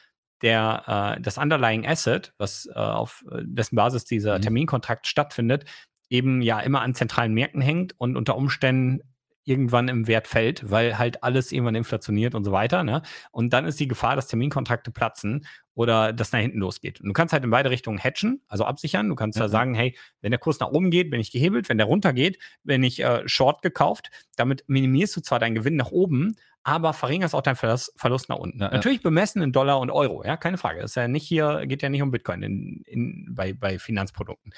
[0.42, 4.42] der äh, das Underlying Asset, was äh, auf dessen Basis dieser mhm.
[4.42, 5.64] Terminkontrakt stattfindet,
[6.10, 9.00] eben ja immer an zentralen Märkten hängt und unter Umständen
[9.48, 12.84] irgendwann im Wert fällt, weil halt alles irgendwann inflationiert und so weiter.
[12.84, 13.02] Ne?
[13.30, 17.00] Und dann ist die Gefahr, dass Terminkontrakte platzen oder dass nach hinten losgeht.
[17.00, 19.08] Und du kannst halt in beide Richtungen hatchen, also absichern.
[19.08, 19.50] Du kannst ja mhm.
[19.50, 22.38] sagen, hey, wenn der Kurs nach oben geht, bin ich gehebelt, wenn der runter geht,
[22.62, 24.10] bin ich äh, short gekauft.
[24.36, 28.36] Damit minimierst du zwar deinen Gewinn nach oben, aber verringerst auch deinen Verlust, Verlust nach
[28.36, 28.60] unten.
[28.60, 30.82] Ja, Natürlich bemessen in Dollar und Euro, ja, keine Frage.
[30.82, 34.52] Das ist ja nicht hier, geht ja nicht um Bitcoin in, in, bei, bei Finanzprodukten.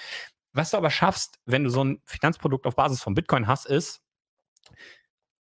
[0.53, 4.03] Was du aber schaffst, wenn du so ein Finanzprodukt auf Basis von Bitcoin hast, ist,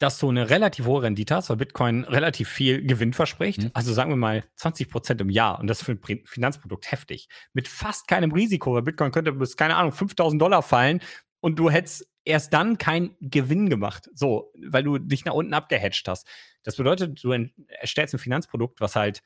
[0.00, 3.64] dass du eine relativ hohe Rendite hast, weil Bitcoin relativ viel Gewinn verspricht.
[3.64, 3.70] Mhm.
[3.74, 5.60] Also sagen wir mal 20 Prozent im Jahr.
[5.60, 7.28] Und das ist für ein Finanzprodukt heftig.
[7.52, 11.00] Mit fast keinem Risiko, weil Bitcoin könnte bis, keine Ahnung, 5000 Dollar fallen
[11.40, 14.08] und du hättest erst dann keinen Gewinn gemacht.
[14.14, 16.26] So, weil du dich nach unten abgehatcht hast.
[16.62, 17.32] Das bedeutet, du
[17.68, 19.22] erstellst ein Finanzprodukt, was halt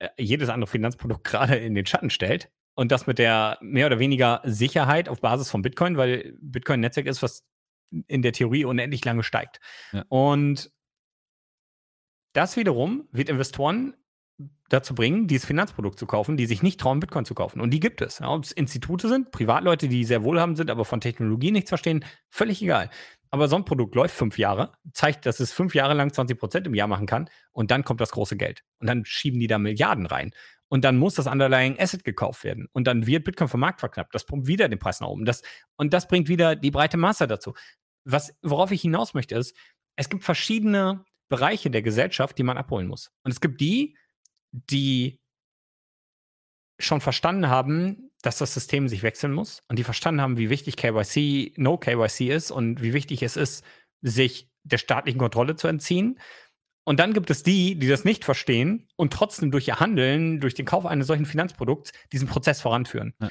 [0.00, 2.50] äh, jedes andere Finanzprodukt gerade in den Schatten stellt.
[2.74, 6.80] Und das mit der mehr oder weniger Sicherheit auf Basis von Bitcoin, weil Bitcoin ein
[6.80, 7.44] Netzwerk ist, was
[8.06, 9.60] in der Theorie unendlich lange steigt.
[9.92, 10.04] Ja.
[10.08, 10.70] Und
[12.32, 13.94] das wiederum wird Investoren
[14.68, 17.60] dazu bringen, dieses Finanzprodukt zu kaufen, die sich nicht trauen, Bitcoin zu kaufen.
[17.60, 18.18] Und die gibt es.
[18.18, 22.04] Ja, Ob es Institute sind, Privatleute, die sehr wohlhabend sind, aber von Technologie nichts verstehen,
[22.30, 22.90] völlig egal.
[23.30, 26.66] Aber so ein Produkt läuft fünf Jahre, zeigt, dass es fünf Jahre lang 20 Prozent
[26.66, 28.62] im Jahr machen kann und dann kommt das große Geld.
[28.78, 30.32] Und dann schieben die da Milliarden rein.
[30.68, 32.68] Und dann muss das Underlying Asset gekauft werden.
[32.72, 34.14] Und dann wird Bitcoin vom Markt verknappt.
[34.14, 35.24] Das pumpt wieder den Preis nach oben.
[35.24, 35.42] Das,
[35.76, 37.54] und das bringt wieder die breite Masse dazu
[38.04, 39.56] was, worauf ich hinaus möchte, ist,
[39.96, 43.10] es gibt verschiedene Bereiche der Gesellschaft, die man abholen muss.
[43.22, 43.96] Und es gibt die,
[44.52, 45.20] die
[46.78, 50.76] schon verstanden haben, dass das System sich wechseln muss und die verstanden haben, wie wichtig
[50.76, 53.64] KYC, No KYC ist und wie wichtig es ist,
[54.00, 56.18] sich der staatlichen Kontrolle zu entziehen.
[56.84, 60.54] Und dann gibt es die, die das nicht verstehen und trotzdem durch ihr Handeln, durch
[60.54, 63.14] den Kauf eines solchen Finanzprodukts diesen Prozess voranführen.
[63.20, 63.30] Ja.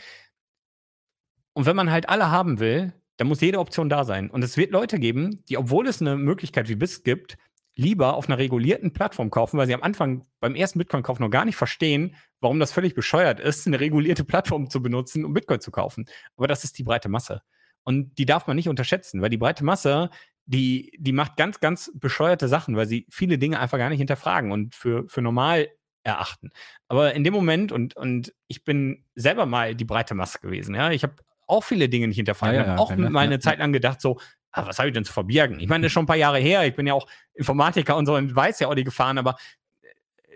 [1.54, 4.30] Und wenn man halt alle haben will, dann muss jede Option da sein.
[4.30, 7.38] Und es wird Leute geben, die, obwohl es eine Möglichkeit wie BISC gibt,
[7.76, 11.46] lieber auf einer regulierten Plattform kaufen, weil sie am Anfang beim ersten Bitcoin-Kauf noch gar
[11.46, 15.72] nicht verstehen, warum das völlig bescheuert ist, eine regulierte Plattform zu benutzen, um Bitcoin zu
[15.72, 16.06] kaufen.
[16.38, 17.42] Aber das ist die breite Masse.
[17.84, 20.10] Und die darf man nicht unterschätzen, weil die breite Masse,
[20.46, 24.52] die, die macht ganz, ganz bescheuerte Sachen, weil sie viele Dinge einfach gar nicht hinterfragen
[24.52, 25.70] und für, für normal
[26.04, 26.52] erachten.
[26.88, 30.92] Aber in dem Moment, und, und ich bin selber mal die breite Masse gewesen, ja,
[30.92, 31.16] ich habe
[31.48, 32.56] auch viele Dinge nicht hinterfragen.
[32.56, 34.20] Ja, ja, ich habe auch mal eine Zeit lang gedacht, so,
[34.52, 35.60] ah, was habe ich denn zu verbirgen?
[35.60, 38.06] Ich meine, das ist schon ein paar Jahre her, ich bin ja auch Informatiker und
[38.06, 39.36] so und weiß ja auch die Gefahren, aber
[39.82, 39.88] äh,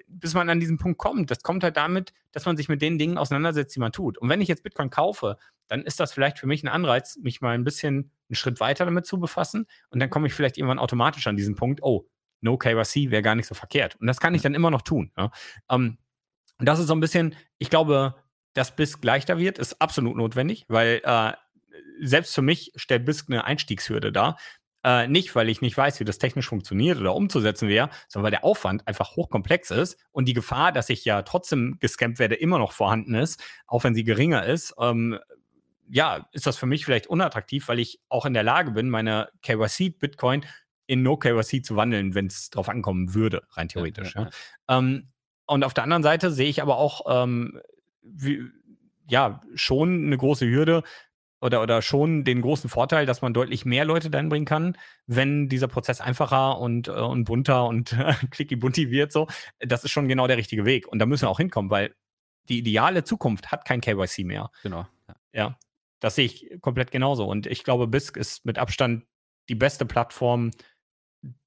[0.08, 2.98] bis man an diesen Punkt kommt, das kommt halt damit, dass man sich mit den
[2.98, 4.18] Dingen auseinandersetzt, die man tut.
[4.18, 7.42] Und wenn ich jetzt Bitcoin kaufe, dann ist das vielleicht für mich ein Anreiz, mich
[7.42, 9.68] mal ein bisschen einen Schritt weiter damit zu befassen.
[9.90, 12.08] Und dann komme ich vielleicht irgendwann automatisch an diesen Punkt, oh,
[12.40, 13.96] No KYC wäre gar nicht so verkehrt.
[14.00, 15.12] Und das kann ich dann immer noch tun.
[15.18, 15.32] Ja.
[15.70, 15.98] Ähm,
[16.60, 18.16] und das ist so ein bisschen, ich glaube,
[18.58, 21.34] dass BISC leichter wird, ist absolut notwendig, weil äh,
[22.02, 24.38] selbst für mich stellt BISC eine Einstiegshürde dar.
[24.84, 28.32] Äh, nicht, weil ich nicht weiß, wie das technisch funktioniert oder umzusetzen wäre, sondern weil
[28.32, 32.58] der Aufwand einfach hochkomplex ist und die Gefahr, dass ich ja trotzdem gescampt werde, immer
[32.58, 34.74] noch vorhanden ist, auch wenn sie geringer ist.
[34.80, 35.20] Ähm,
[35.90, 39.30] ja, ist das für mich vielleicht unattraktiv, weil ich auch in der Lage bin, meine
[39.42, 40.46] KYC-Bitcoin
[40.86, 44.16] in No KYC zu wandeln, wenn es drauf ankommen würde, rein theoretisch.
[44.16, 44.30] Ja, ja,
[44.70, 44.78] ja.
[44.78, 45.10] Ähm,
[45.46, 47.60] und auf der anderen Seite sehe ich aber auch ähm,
[48.14, 48.42] wie,
[49.10, 50.84] ja schon eine große Hürde
[51.40, 55.50] oder, oder schon den großen Vorteil, dass man deutlich mehr Leute dann bringen kann, wenn
[55.50, 57.96] dieser Prozess einfacher und, äh, und bunter und
[58.32, 59.12] clicky bunti wird.
[59.12, 59.28] So,
[59.60, 60.88] das ist schon genau der richtige Weg.
[60.88, 61.96] Und da müssen wir auch hinkommen, weil
[62.50, 64.50] die ideale Zukunft hat kein KYC mehr.
[64.64, 64.88] Genau.
[65.34, 65.58] Ja,
[66.00, 67.26] das sehe ich komplett genauso.
[67.26, 69.06] Und ich glaube, BISC ist mit Abstand
[69.50, 70.52] die beste Plattform,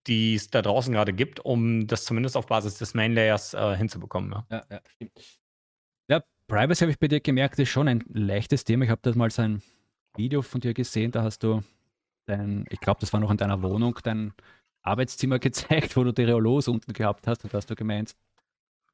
[0.07, 3.77] die es da draußen gerade gibt, um das zumindest auf Basis des Main Layers äh,
[3.77, 4.33] hinzubekommen.
[4.33, 5.40] Ja, ja, ja stimmt.
[6.51, 8.85] Privacy habe ich bei dir gemerkt, ist schon ein leichtes Thema.
[8.85, 9.63] Ich habe das mal so ein
[10.17, 11.63] Video von dir gesehen, da hast du
[12.27, 14.35] dein, ich glaube, das war noch in deiner Wohnung, dein
[14.83, 18.17] Arbeitszimmer gezeigt, wo du die Reolos unten gehabt hast und da hast du gemeint,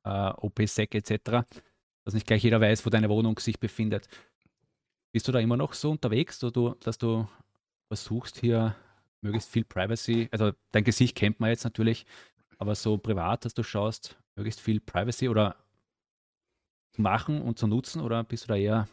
[0.04, 1.46] äh, OP-Sec etc.,
[2.04, 4.06] dass nicht gleich jeder weiß, wo deine Wohnung sich befindet.
[5.12, 7.26] Bist du da immer noch so unterwegs, dass du, dass du
[7.88, 8.76] versuchst hier
[9.22, 12.04] möglichst viel Privacy, also dein Gesicht kennt man jetzt natürlich,
[12.58, 15.56] aber so privat, dass du schaust, möglichst viel Privacy oder
[16.98, 18.89] machen und zu nutzen oder bist du da eher?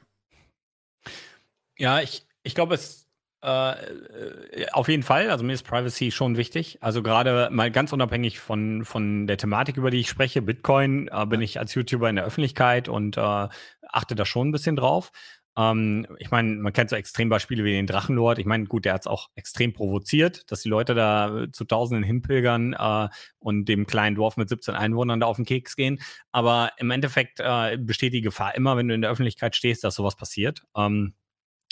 [1.77, 3.03] Ja, ich, ich glaube, es
[3.43, 5.29] äh, auf jeden Fall.
[5.29, 6.77] Also mir ist Privacy schon wichtig.
[6.81, 11.25] Also gerade mal ganz unabhängig von, von der Thematik, über die ich spreche, Bitcoin, äh,
[11.25, 13.47] bin ich als YouTuber in der Öffentlichkeit und äh,
[13.89, 15.11] achte da schon ein bisschen drauf.
[15.57, 18.39] Ähm, ich meine, man kennt so Extrembeispiele wie den Drachenlord.
[18.39, 22.03] Ich meine, gut, der hat es auch extrem provoziert, dass die Leute da zu Tausenden
[22.03, 23.09] hinpilgern äh,
[23.39, 25.99] und dem kleinen Dorf mit 17 Einwohnern da auf den Keks gehen.
[26.31, 29.95] Aber im Endeffekt äh, besteht die Gefahr immer, wenn du in der Öffentlichkeit stehst, dass
[29.95, 30.63] sowas passiert.
[30.75, 31.13] Ähm,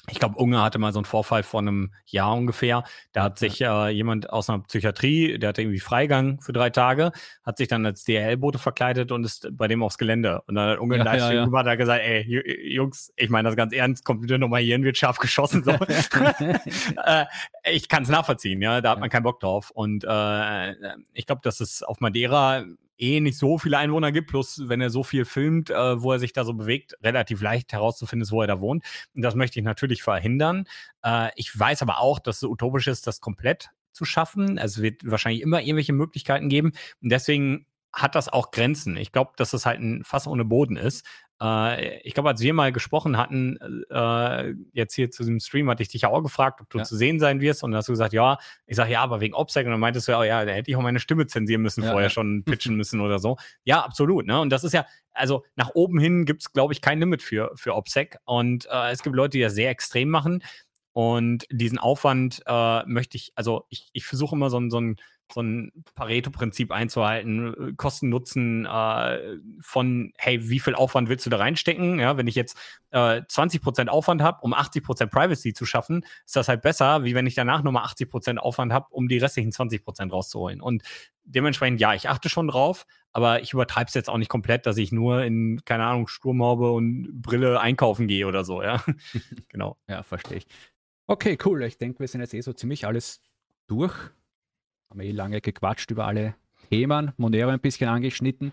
[0.10, 2.84] ich glaube, Unge hatte mal so einen Vorfall vor einem Jahr ungefähr.
[3.12, 7.12] Da hat sich äh, jemand aus einer Psychiatrie, der hatte irgendwie Freigang für drei Tage,
[7.44, 10.42] hat sich dann als DHL-Bote verkleidet und ist bei dem aufs Gelände.
[10.48, 11.52] Und dann hat Unge ja, live ja, ja.
[11.52, 14.98] Hat gesagt, ey, Jungs, ich meine das ganz ernst, kommt bitte nochmal hier hin, wird
[14.98, 15.64] scharf geschossen.
[15.64, 15.72] So.
[17.06, 17.26] äh,
[17.72, 19.70] ich kann es nachvollziehen, ja, da hat man keinen Bock drauf.
[19.70, 20.74] Und äh,
[21.14, 22.66] ich glaube, dass es auf Madeira
[23.02, 26.20] eh nicht so viele Einwohner gibt, plus wenn er so viel filmt, äh, wo er
[26.20, 28.84] sich da so bewegt, relativ leicht herauszufinden ist, wo er da wohnt.
[29.16, 30.66] Und das möchte ich natürlich verhindern.
[31.04, 34.58] Äh, ich weiß aber auch, dass es utopisch ist, das komplett zu schaffen.
[34.58, 36.72] Also es wird wahrscheinlich immer irgendwelche Möglichkeiten geben.
[37.02, 38.96] Und deswegen hat das auch Grenzen.
[38.98, 41.06] Ich glaube, dass das halt ein Fass ohne Boden ist.
[41.42, 43.58] Äh, ich glaube, als wir mal gesprochen hatten,
[43.90, 46.84] äh, jetzt hier zu diesem Stream, hatte ich dich ja auch gefragt, ob du ja.
[46.84, 47.64] zu sehen sein wirst.
[47.64, 48.38] Und dann hast du gesagt, ja.
[48.68, 49.66] Ich sage, ja, aber wegen OPSEC.
[49.66, 51.92] Und dann meintest du, ja, ja, da hätte ich auch meine Stimme zensieren müssen, ja,
[51.92, 53.38] vorher schon pitchen müssen oder so.
[53.64, 54.28] Ja, absolut.
[54.28, 54.40] Ne?
[54.40, 57.52] Und das ist ja, also nach oben hin gibt es, glaube ich, kein Limit für,
[57.56, 58.18] für OPSEC.
[58.26, 60.44] Und äh, es gibt Leute, die das sehr extrem machen.
[60.94, 64.98] Und diesen Aufwand äh, möchte ich, also ich, ich versuche immer so, so ein
[65.34, 71.38] so ein Pareto-Prinzip einzuhalten, äh, Kosten-Nutzen äh, von, hey, wie viel Aufwand willst du da
[71.38, 72.00] reinstecken?
[72.00, 72.58] Ja, wenn ich jetzt
[72.92, 77.28] äh, 20% Aufwand habe, um 80% Privacy zu schaffen, ist das halt besser, wie wenn
[77.28, 80.62] ich danach nochmal 80% Aufwand habe, um die restlichen 20% rauszuholen.
[80.62, 80.84] Und
[81.24, 84.78] dementsprechend, ja, ich achte schon drauf, aber ich übertreibe es jetzt auch nicht komplett, dass
[84.78, 88.84] ich nur in, keine Ahnung, Sturmhaube und Brille einkaufen gehe oder so, ja.
[89.50, 89.78] genau.
[89.88, 90.48] Ja, verstehe ich.
[91.08, 91.64] Okay, cool.
[91.64, 93.22] Ich denke, wir sind jetzt eh so ziemlich alles
[93.68, 93.94] durch.
[94.92, 96.36] Haben wir eh lange gequatscht über alle
[96.70, 98.52] Themen, Monero ein bisschen angeschnitten.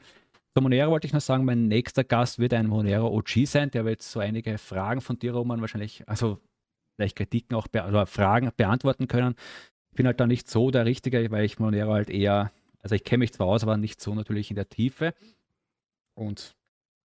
[0.54, 3.84] Zu Monero wollte ich noch sagen, mein nächster Gast wird ein Monero OG sein, der
[3.84, 6.38] wird so einige Fragen von dir, Roman, wahrscheinlich, also
[6.94, 9.34] vielleicht Kritiken auch oder Fragen beantworten können.
[9.90, 12.52] Ich bin halt da nicht so der Richtige, weil ich Monero halt eher,
[12.82, 15.14] also ich kenne mich zwar aus, aber nicht so natürlich in der Tiefe.
[16.14, 16.54] Und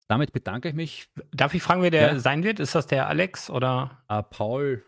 [0.09, 1.09] damit bedanke ich mich.
[1.31, 2.19] Darf ich fragen, wer der ja.
[2.19, 2.59] sein wird?
[2.59, 4.03] Ist das der Alex oder?
[4.11, 4.83] Uh, Paul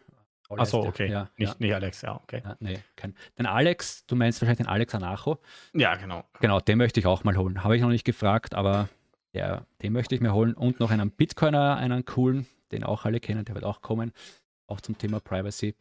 [0.61, 1.11] Achso, okay.
[1.11, 1.57] Ja, nicht, ja.
[1.59, 2.43] nicht Alex, ja, okay.
[2.45, 3.15] Ja, nee, kein.
[3.39, 5.39] Den Alex, du meinst wahrscheinlich den Alex Anacho.
[5.73, 6.25] Ja, genau.
[6.41, 7.65] Genau, den möchte ich auch mal holen.
[7.65, 8.89] Habe ich noch nicht gefragt, aber
[9.35, 10.55] der, den möchte ich mir holen.
[10.55, 14.13] Und noch einen Bitcoiner, einen coolen, den auch alle kennen, der wird auch kommen.
[14.67, 15.75] Auch zum Thema Privacy.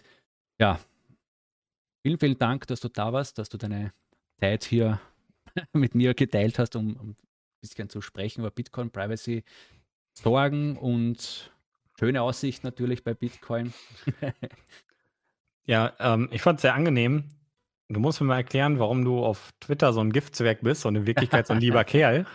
[0.59, 0.79] Ja,
[2.03, 3.93] vielen, vielen Dank, dass du da warst, dass du deine
[4.39, 4.99] Zeit hier
[5.73, 7.15] mit mir geteilt hast, um, um ein
[7.61, 9.43] bisschen zu sprechen über Bitcoin, Privacy,
[10.17, 11.51] Sorgen und
[12.01, 13.73] schöne Aussicht natürlich bei Bitcoin.
[15.65, 17.25] ja, ähm, ich fand es sehr angenehm.
[17.89, 21.05] Du musst mir mal erklären, warum du auf Twitter so ein Giftzwerg bist und in
[21.05, 22.25] Wirklichkeit so ein lieber Kerl.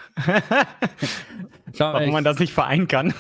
[1.75, 3.15] Schau, warum man das nicht vereinen kann.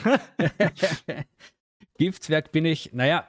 [1.98, 3.26] Giftzwerg bin ich, naja,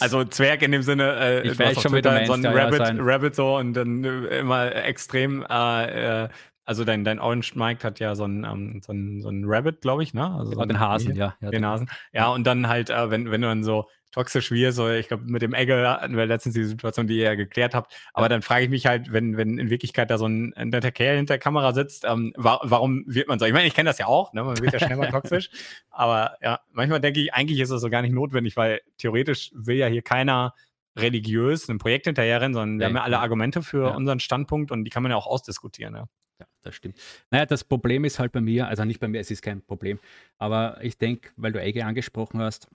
[0.00, 2.76] Also Zwerg in dem Sinne, äh, Ich weiß schon, wie du Twitter so ein Rabbit,
[2.78, 6.28] so ein- Rabbit so und dann äh, immer extrem, äh, äh,
[6.64, 9.80] also dein, dein Orange Mike hat ja so ein, ähm, so ein, so ein Rabbit,
[9.80, 10.24] glaube ich, ne?
[10.30, 11.34] Also so genau, ein- den Hasen, ja.
[11.40, 11.90] ja Den Hasen.
[12.12, 15.24] Ja, und dann halt, äh, wenn, wenn du dann so toxisch wirst, oder ich glaube,
[15.24, 17.94] mit dem Egge hatten wir letztens die Situation, die ihr ja geklärt habt.
[18.12, 21.16] Aber dann frage ich mich halt, wenn, wenn in Wirklichkeit da so ein, netter Kerl
[21.16, 23.46] hinter der Kamera sitzt, ähm, wa warum wird man so?
[23.46, 24.44] Ich meine, ich kenne das ja auch, ne?
[24.44, 25.48] man wird ja schnell mal toxisch.
[25.88, 29.76] Aber ja, manchmal denke ich, eigentlich ist das so gar nicht notwendig, weil theoretisch will
[29.76, 30.52] ja hier keiner
[30.94, 33.20] religiös ein Projekt hinterherrennen, sondern wir haben ja alle ja.
[33.20, 33.94] Argumente für Ja.
[33.94, 35.94] unseren Standpunkt und die kann man ja auch ausdiskutieren.
[35.94, 36.04] Ja.
[36.42, 36.98] Ja, das stimmt.
[37.30, 40.00] Naja, das Problem ist halt bei mir, also nicht bei mir, es ist kein Problem,
[40.38, 42.68] aber ich denke, weil du Ege angesprochen hast,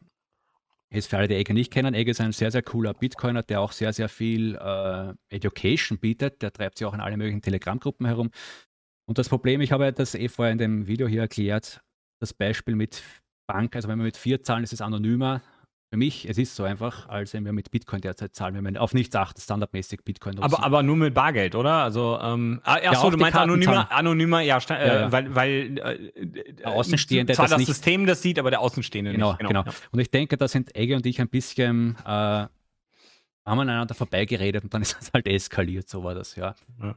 [0.90, 3.60] ist für alle, die Ege nicht kennen, Ege ist ein sehr, sehr cooler Bitcoiner, der
[3.60, 6.42] auch sehr, sehr viel äh, Education bietet.
[6.42, 8.32] Der treibt sich auch in alle möglichen Telegram-Gruppen herum.
[9.06, 11.82] Und das Problem, ich habe das eh vorher in dem Video hier erklärt,
[12.22, 13.04] das Beispiel mit
[13.48, 15.42] Bank, also wenn wir mit vier zahlen, ist es anonymer.
[15.90, 18.82] Für mich, es ist so einfach, als wenn wir mit Bitcoin derzeit zahlen, wenn wir
[18.82, 20.44] auf nichts achten, standardmäßig Bitcoin nutzen.
[20.54, 21.76] Aber, aber nur mit Bargeld, oder?
[21.84, 25.12] Also, ähm, ah, ach Ja, so, du meinst anonymer, anonymer, ja, äh, Ja, ja.
[25.14, 29.14] weil, weil äh, Der Außenstehende zwar das das nicht- System das sieht, aber der Außenstehende
[29.14, 29.40] Genau, nicht.
[29.48, 29.64] genau.
[29.64, 29.72] Ja.
[29.92, 32.50] Und ich denke, da sind Egge und ich ein bisschen, äh, haben
[33.46, 36.54] aneinander vorbeigeredet und dann ist es halt eskaliert, so war das, ja.
[36.84, 36.96] Ja.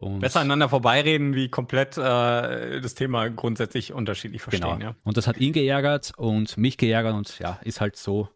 [0.00, 4.68] Und Besser aneinander vorbeireden, wie komplett äh, das Thema grundsätzlich unterschiedlich genau.
[4.68, 4.80] verstehen.
[4.80, 4.96] Ja.
[5.04, 8.30] Und das hat ihn geärgert und mich geärgert und ja, ist halt so,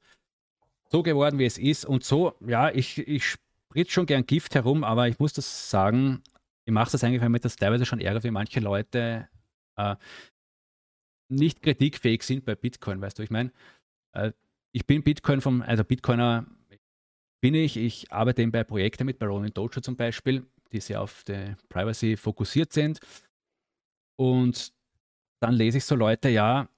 [0.91, 1.87] so geworden, wie es ist.
[1.87, 6.23] Und so, ja, ich, ich spritze schon gern Gift herum, aber ich muss das sagen,
[6.67, 9.27] ich mache das eigentlich, weil mir das teilweise schon ärgert, wie manche Leute
[9.77, 9.97] äh,
[11.31, 13.53] nicht kritikfähig sind bei Bitcoin, weißt du, ich meine,
[14.13, 14.33] äh,
[14.73, 16.45] ich bin Bitcoin vom, also Bitcoiner
[17.41, 21.01] bin ich, ich arbeite eben bei Projekten mit, bei Ronin Dojo zum Beispiel, die sehr
[21.01, 23.01] auf die Privacy fokussiert sind.
[24.17, 24.73] Und
[25.41, 26.69] dann lese ich so Leute, ja,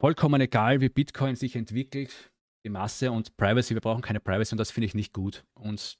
[0.00, 2.32] vollkommen egal, wie Bitcoin sich entwickelt,
[2.64, 5.44] die Masse und Privacy, wir brauchen keine Privacy und das finde ich nicht gut.
[5.54, 5.98] Und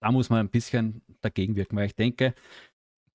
[0.00, 2.34] da muss man ein bisschen dagegen wirken, weil ich denke,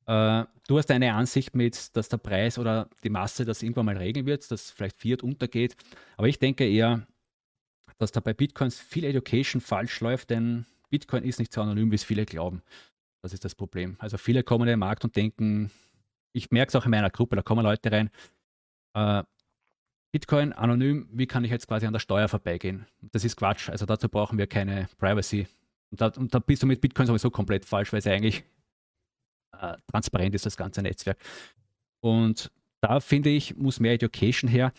[0.06, 3.98] äh, du hast eine Ansicht mit, dass der Preis oder die Masse das irgendwann mal
[3.98, 5.76] regeln wird, dass vielleicht Fiat untergeht.
[6.15, 7.06] Aber ich denke eher,
[7.98, 11.95] dass da bei Bitcoins viel Education falsch läuft, denn Bitcoin ist nicht so anonym, wie
[11.95, 12.61] es viele glauben.
[13.22, 13.95] Das ist das Problem.
[13.99, 15.72] Also viele kommen in den Markt und denken,
[16.34, 18.09] ich merke es auch in meiner Gruppe, da kommen Leute rein,
[18.93, 19.23] äh,
[20.11, 22.88] Bitcoin anonym, wie kann ich jetzt quasi an der Steuer vorbeigehen?
[23.11, 23.69] Das ist Quatsch.
[23.69, 25.47] Also dazu brauchen wir keine Privacy.
[25.91, 28.43] Und da, und da bist du mit Bitcoin sowieso komplett falsch, weil es eigentlich
[29.59, 31.18] äh, transparent ist, das ganze Netzwerk.
[31.99, 32.51] Und
[32.81, 34.72] da finde ich, muss mehr Education her.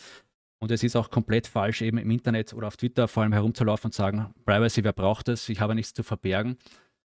[0.61, 3.89] Und es ist auch komplett falsch, eben im Internet oder auf Twitter vor allem herumzulaufen
[3.89, 5.49] und sagen, Privacy, wer braucht das?
[5.49, 6.57] Ich habe nichts zu verbergen.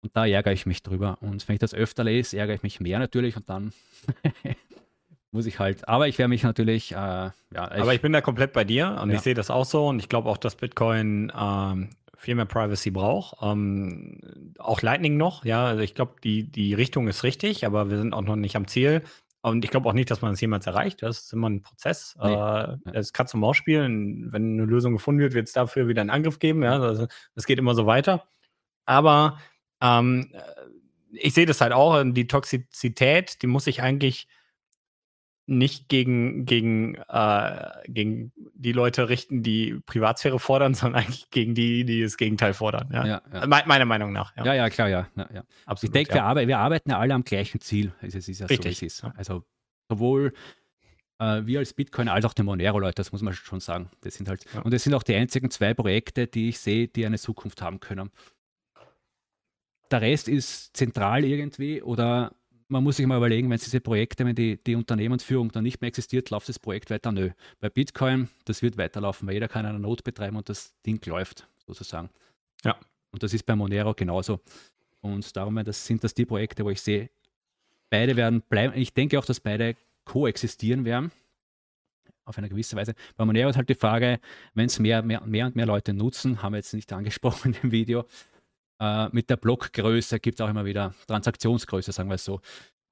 [0.01, 1.17] Und da ärgere ich mich drüber.
[1.21, 3.73] Und wenn ich das öfter lese, ärgere ich mich mehr natürlich und dann
[5.31, 8.53] muss ich halt, aber ich werde mich natürlich, äh, ja, Aber ich bin da komplett
[8.53, 9.15] bei dir und Ja.
[9.15, 12.91] ich sehe das auch so und ich glaube auch, dass Bitcoin ähm, viel mehr Privacy
[12.91, 13.37] braucht.
[13.41, 14.19] Ähm,
[14.59, 15.65] auch Lightning noch, ja.
[15.65, 18.67] Also ich glaube, die, die Richtung ist richtig, aber wir sind auch noch nicht am
[18.67, 19.01] Ziel.
[19.43, 21.03] Und ich glaube auch nicht, dass man es jemals erreicht.
[21.03, 22.15] Das ist immer ein Prozess.
[22.23, 22.33] Nee.
[22.33, 24.31] Äh, es ist Katz und Maus spielen.
[24.31, 26.63] Wenn eine Lösung gefunden wird, wird es dafür wieder einen Angriff geben.
[26.63, 28.25] Ja, das, das geht immer so weiter.
[28.85, 29.39] Aber
[29.81, 30.31] ähm,
[31.11, 32.01] ich sehe das halt auch.
[32.05, 34.29] Die Toxizität, die muss sich eigentlich
[35.45, 41.83] nicht gegen, gegen, äh, gegen die Leute richten, die Privatsphäre fordern, sondern eigentlich gegen die,
[41.83, 42.89] die das Gegenteil fordern.
[42.91, 43.05] Ja?
[43.05, 43.47] ja, ja.
[43.47, 44.35] Me meiner Meinung nach.
[44.37, 45.07] Ja, ja, ja, klar, ja.
[45.15, 45.43] ja, ja.
[45.47, 45.95] Ich absolut.
[45.95, 47.91] denke, wir, arbeit, wir arbeiten ja alle am gleichen Ziel.
[48.01, 49.05] Es ist ja Richtig, so, wie es ist.
[49.17, 49.43] Also
[49.89, 50.33] sowohl
[51.19, 53.89] äh, wir als Bitcoin als auch die Monero-Leute, das muss man schon sagen.
[54.01, 54.45] Das sind halt.
[54.63, 57.79] Und es sind auch die einzigen zwei Projekte, die ich sehe, die eine Zukunft haben
[57.79, 58.11] können.
[59.91, 62.33] Der Rest ist zentral irgendwie oder
[62.67, 65.81] man muss sich mal überlegen, wenn es diese Projekte, wenn die, die Unternehmensführung dann nicht
[65.81, 67.11] mehr existiert, läuft das Projekt weiter.
[67.11, 67.31] Nö.
[67.59, 71.47] Bei Bitcoin, das wird weiterlaufen, weil jeder kann eine Not betreiben und das Ding läuft,
[71.65, 72.09] sozusagen.
[72.63, 72.77] Ja.
[73.11, 74.39] Und das ist bei Monero genauso.
[75.01, 77.09] Und darum das sind das die Projekte, wo ich sehe,
[77.89, 78.73] beide werden bleiben.
[78.75, 79.75] Ich denke auch, dass beide
[80.05, 81.11] koexistieren werden.
[82.25, 82.95] auf eine gewisse Weise.
[83.17, 84.19] Bei Monero ist halt die Frage,
[84.53, 87.71] wenn es mehr, mehr, mehr und mehr Leute nutzen, haben wir jetzt nicht angesprochen im
[87.71, 88.05] Video,
[88.83, 92.41] äh, mit der Blockgröße gibt es auch immer wieder Transaktionsgröße, sagen wir es so.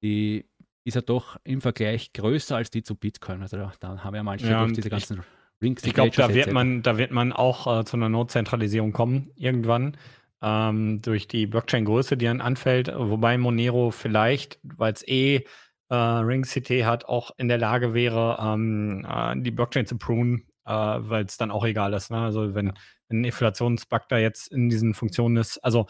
[0.02, 0.46] Die
[0.84, 3.42] ist ja doch im Vergleich größer als die zu Bitcoin.
[3.42, 5.22] Also da, da haben wir manche ja, durch diese ganzen
[5.60, 5.84] Rings.
[5.84, 9.96] Ich glaube, da wird man, da wird man auch äh, zu einer Node-Zentralisierung kommen irgendwann
[10.40, 12.90] ähm, durch die Blockchain-Größe, die dann anfällt.
[12.94, 15.44] Wobei Monero vielleicht, weil es eh
[15.88, 20.46] äh, Ring CT hat, auch in der Lage wäre, ähm, äh, die Blockchain zu prunen,
[20.66, 22.10] äh, weil es dann auch egal ist.
[22.10, 22.18] Ne?
[22.18, 22.72] Also wenn,
[23.08, 25.58] wenn ein Inflationsbug da jetzt in diesen Funktionen ist.
[25.58, 25.86] Also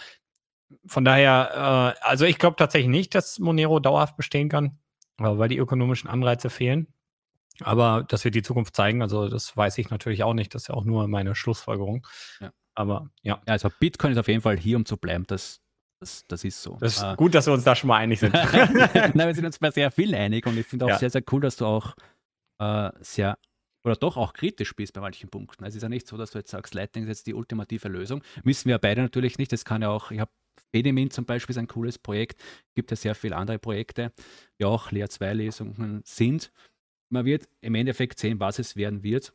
[0.86, 4.78] von daher, äh, also ich glaube tatsächlich nicht, dass Monero dauerhaft bestehen kann,
[5.18, 6.88] weil die ökonomischen Anreize fehlen.
[7.60, 9.02] Aber das wird die Zukunft zeigen.
[9.02, 10.54] Also das weiß ich natürlich auch nicht.
[10.54, 12.06] Das ist ja auch nur meine Schlussfolgerung.
[12.40, 12.52] Ja.
[12.74, 13.40] Aber ja.
[13.46, 13.52] ja.
[13.52, 15.24] Also Bitcoin ist auf jeden Fall hier, um zu bleiben.
[15.26, 15.60] Das,
[16.00, 16.78] das, das ist so.
[16.80, 18.32] Das ist äh, gut, dass wir uns da schon mal einig sind.
[18.34, 20.98] Nein, wir sind uns bei sehr viel einig und ich finde auch ja.
[20.98, 21.94] sehr, sehr cool, dass du auch
[22.58, 23.36] äh, sehr
[23.84, 25.64] oder doch auch kritisch bist bei manchen Punkten.
[25.64, 28.22] Es ist ja nicht so, dass du jetzt sagst, Lightning ist jetzt die ultimative Lösung.
[28.44, 29.52] Wissen wir beide natürlich nicht.
[29.52, 30.30] Das kann ja auch, ich habe
[30.70, 32.40] Fedimin zum Beispiel ist ein cooles Projekt.
[32.74, 34.12] Gibt ja sehr viele andere Projekte,
[34.58, 36.52] die auch Layer 2 Lesungen sind.
[37.08, 39.34] Man wird im Endeffekt sehen, was es werden wird.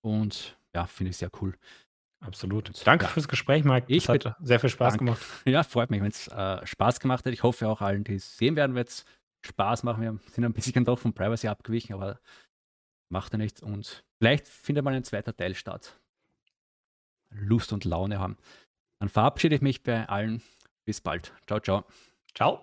[0.00, 1.54] Und ja, finde ich sehr cool.
[2.20, 2.72] Absolut.
[2.86, 3.10] Danke ja.
[3.10, 3.86] fürs Gespräch, Mike.
[3.88, 5.00] Ich hat sehr viel Spaß Dank.
[5.00, 5.22] gemacht.
[5.44, 7.32] Ja, freut mich, wenn es äh, Spaß gemacht hat.
[7.32, 9.04] Ich hoffe auch allen, die es sehen werden, wird es
[9.42, 10.02] Spaß machen.
[10.02, 12.18] Wir sind ein bisschen doch von Privacy abgewichen, aber
[13.14, 13.62] macht ja nichts.
[13.62, 15.98] Und vielleicht findet mal ein zweiter Teil statt.
[17.30, 18.36] Lust und Laune haben.
[18.98, 20.42] Dann verabschiede ich mich bei allen.
[20.84, 21.32] Bis bald.
[21.46, 21.84] Ciao, ciao.
[22.34, 22.62] Ciao.